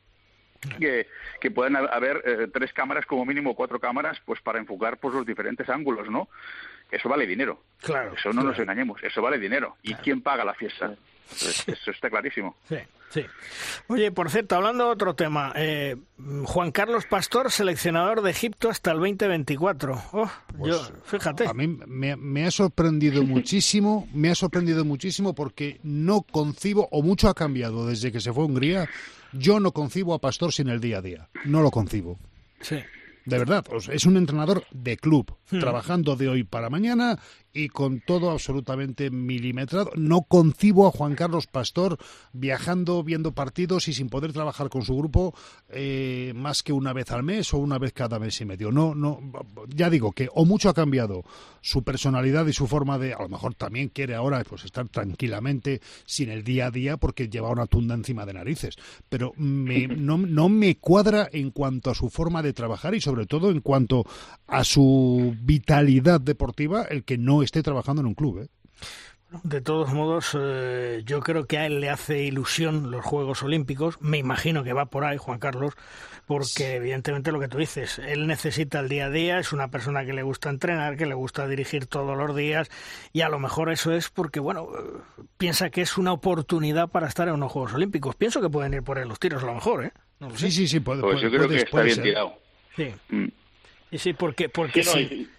[0.79, 1.07] que,
[1.39, 5.25] que puedan haber eh, tres cámaras, como mínimo cuatro cámaras, pues para enfocar pues, los
[5.25, 6.29] diferentes ángulos, ¿no?
[6.91, 7.63] Eso vale dinero.
[7.81, 8.13] Claro.
[8.13, 9.77] Eso no nos engañemos, eso vale dinero.
[9.81, 10.95] ¿Y quién paga la fiesta?
[11.31, 12.55] Eso está clarísimo.
[12.67, 12.75] Sí,
[13.09, 13.25] sí.
[13.87, 15.95] Oye, por cierto, hablando de otro tema, eh,
[16.45, 20.03] Juan Carlos Pastor, seleccionador de Egipto hasta el 2024.
[20.13, 21.47] Oh, pues yo, fíjate.
[21.47, 27.01] A mí me, me, ha sorprendido muchísimo, me ha sorprendido muchísimo porque no concibo, o
[27.01, 28.89] mucho ha cambiado desde que se fue a Hungría,
[29.31, 31.29] yo no concibo a Pastor sin el día a día.
[31.45, 32.19] No lo concibo.
[32.61, 32.77] Sí.
[33.25, 35.59] De verdad, es un entrenador de club, hmm.
[35.59, 37.19] trabajando de hoy para mañana
[37.53, 39.91] y con todo absolutamente milimetrado.
[39.95, 41.97] No concibo a Juan Carlos Pastor
[42.33, 45.35] viajando, viendo partidos y sin poder trabajar con su grupo
[45.69, 48.71] eh, más que una vez al mes o una vez cada mes y medio.
[48.71, 49.19] No, no,
[49.69, 51.23] ya digo que o mucho ha cambiado
[51.61, 55.79] su personalidad y su forma de, a lo mejor también quiere ahora pues estar tranquilamente
[56.05, 58.77] sin el día a día porque lleva una tunda encima de narices.
[59.09, 63.51] Pero no, no me cuadra en cuanto a su forma de trabajar y sobre todo
[63.51, 64.05] en cuanto
[64.47, 68.39] a su vitalidad deportiva el que no esté trabajando en un club.
[68.39, 68.47] ¿eh?
[69.41, 73.99] De todos modos, eh, yo creo que a él le hace ilusión los Juegos Olímpicos.
[73.99, 75.73] Me imagino que va por ahí, Juan Carlos,
[76.27, 80.05] porque evidentemente lo que tú dices, él necesita el día a día, es una persona
[80.05, 82.69] que le gusta entrenar, que le gusta dirigir todos los días,
[83.11, 87.07] y a lo mejor eso es porque, bueno, eh, piensa que es una oportunidad para
[87.07, 88.15] estar en unos Juegos Olímpicos.
[88.15, 89.93] Pienso que pueden ir por él los tiros a lo mejor, ¿eh?
[90.35, 92.35] sí, sí, sí, puede, pues yo creo que está bien tirado.
[92.75, 92.93] Sí.
[93.09, 93.27] Mm.
[93.93, 94.83] Y sí, porque, porque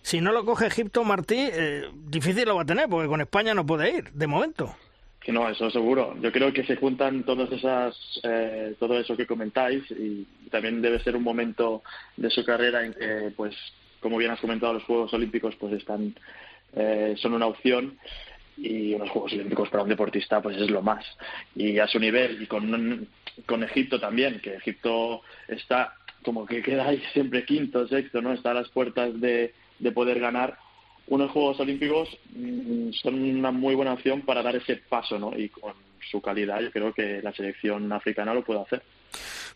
[0.03, 3.53] si, no lo coge Egipto, Martí, eh, difícil lo va a tener, porque con España
[3.53, 4.77] no puede ir, de momento.
[5.19, 6.15] Que no, eso seguro.
[6.21, 11.01] Yo creo que se juntan todas esas, eh, todo eso que comentáis y también debe
[11.01, 11.83] ser un momento
[12.17, 13.57] de su carrera en que, pues,
[13.99, 16.15] como bien has comentado, los Juegos Olímpicos pues están,
[16.77, 17.99] eh, son una opción
[18.57, 21.05] y unos Juegos Olímpicos para un deportista pues es lo más.
[21.57, 23.09] Y a su nivel y con,
[23.47, 28.33] con Egipto también, que Egipto está como que queda ahí siempre quinto, sexto, ¿no?
[28.33, 30.59] Está a las puertas de, de poder ganar.
[31.07, 35.37] Unos Juegos Olímpicos mm, son una muy buena opción para dar ese paso, ¿no?
[35.37, 35.75] Y con
[36.11, 38.83] su calidad yo creo que la selección africana lo puede hacer.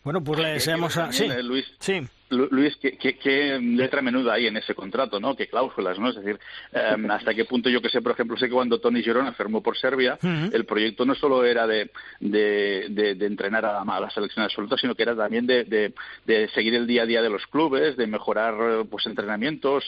[0.03, 1.11] Bueno, pues le deseamos a...
[1.11, 2.01] Sí, eh, Luis, sí.
[2.29, 5.35] Luis, ¿qué, qué, letra menuda hay en ese contrato, ¿no?
[5.35, 6.09] ¿Qué cláusulas, no?
[6.09, 6.39] Es decir,
[6.71, 9.61] em, hasta qué punto yo que sé, por ejemplo, sé que cuando Tony Girona firmó
[9.63, 11.89] por Serbia, el proyecto no solo era de,
[12.19, 15.93] de, de, entrenar a, la selección absoluta, sino que era también de,
[16.53, 19.85] seguir el día a día de los clubes, de mejorar pues entrenamientos,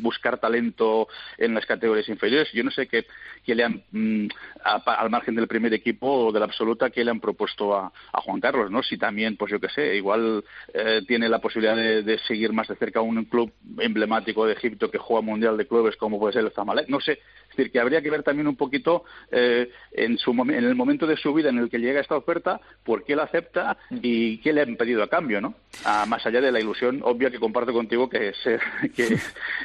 [0.00, 2.50] buscar talento en las categorías inferiores.
[2.52, 3.06] Yo no sé qué,
[3.44, 4.28] qué le han, mm,
[4.64, 8.20] al margen del primer equipo o de la absoluta, qué le han propuesto a, a
[8.20, 8.82] Juan Carlos, ¿no?
[8.82, 10.42] Si también, pues yo que sé, igual
[10.72, 14.98] eh, tiene la posibilidad de, seguir más de cerca un club emblemático de Egipto que
[14.98, 16.88] juega Mundial de Clubes como puede ser el Zamalek.
[16.88, 17.18] No sé,
[17.50, 21.06] es decir, que habría que ver también un poquito eh, en, su, en el momento
[21.06, 24.52] de su vida en el que llega esta oferta, por qué la acepta y qué
[24.52, 25.54] le han pedido a cambio, ¿no?
[26.06, 28.60] más allá de la ilusión obvia que comparto contigo que, ser,
[28.96, 29.18] que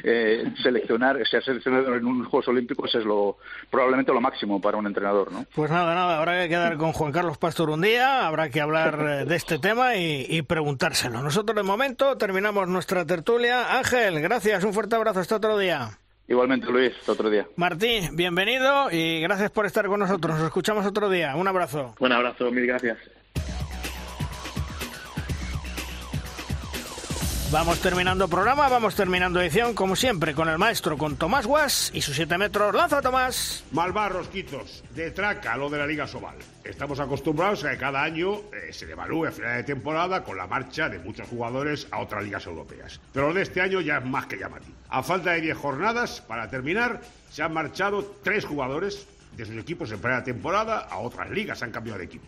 [0.04, 3.38] eh, seleccionar, ser seleccionado en unos Juegos Olímpicos es lo
[3.70, 5.44] probablemente lo máximo para un entrenador, ¿no?
[5.54, 8.98] Pues nada, nada, habrá que quedar con Juan Carlos Pastor un día, habrá que hablar
[9.00, 11.22] eh, de este tema y preguntárselo.
[11.22, 13.76] Nosotros de momento terminamos nuestra tertulia.
[13.78, 15.98] Ángel, gracias, un fuerte abrazo, hasta otro día.
[16.28, 17.46] Igualmente, Luis, otro día.
[17.56, 20.36] Martín, bienvenido y gracias por estar con nosotros.
[20.36, 21.36] Nos escuchamos otro día.
[21.36, 21.94] Un abrazo.
[22.00, 22.98] Un abrazo, mil gracias.
[27.52, 32.02] Vamos terminando programa, vamos terminando edición, como siempre, con el maestro, con Tomás Guas y
[32.02, 32.74] sus 7 metros.
[32.74, 33.62] ¡Lanza, Tomás!
[33.70, 36.34] Malvar, Rosquitos, de traca lo de la Liga Sobal.
[36.64, 40.48] Estamos acostumbrados a que cada año eh, se evalúe a final de temporada con la
[40.48, 43.00] marcha de muchos jugadores a otras ligas europeas.
[43.12, 44.74] Pero lo de este año ya es más que llamativo.
[44.88, 47.00] A falta de 10 jornadas, para terminar,
[47.30, 49.06] se han marchado tres jugadores
[49.36, 52.26] de sus equipos en primera temporada a otras ligas, han cambiado de equipo.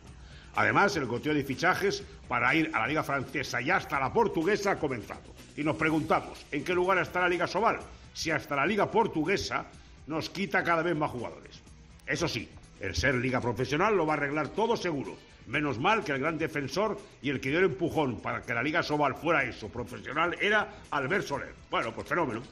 [0.54, 4.72] Además, el goteo de fichajes para ir a la Liga Francesa y hasta la Portuguesa
[4.72, 5.34] ha comenzado.
[5.56, 7.78] Y nos preguntamos, ¿en qué lugar está la Liga Sobal?
[8.12, 9.66] Si hasta la Liga Portuguesa
[10.06, 11.60] nos quita cada vez más jugadores.
[12.06, 12.48] Eso sí,
[12.80, 15.16] el ser liga profesional lo va a arreglar todo seguro.
[15.46, 18.62] Menos mal que el gran defensor y el que dio el empujón para que la
[18.62, 21.54] Liga Sobal fuera eso, profesional, era Albert Soler.
[21.70, 22.42] Bueno, pues fenómeno.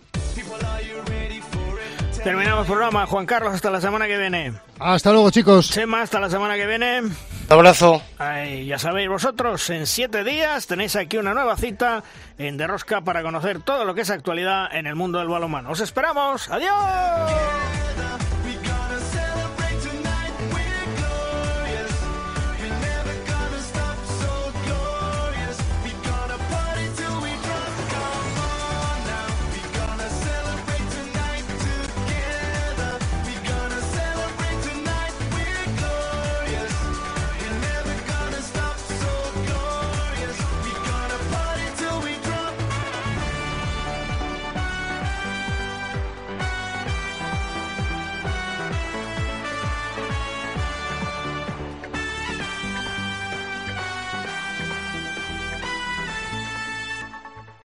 [2.26, 3.06] Terminamos el programa.
[3.06, 4.52] Juan Carlos, hasta la semana que viene.
[4.80, 5.70] Hasta luego, chicos.
[5.70, 7.02] Chema, hasta la semana que viene.
[7.02, 7.14] Un
[7.48, 8.02] abrazo.
[8.18, 12.02] Ay, ya sabéis vosotros, en siete días tenéis aquí una nueva cita
[12.36, 15.70] en Derrosca para conocer todo lo que es actualidad en el mundo del balonmano.
[15.70, 16.50] ¡Os esperamos!
[16.50, 16.72] ¡Adiós!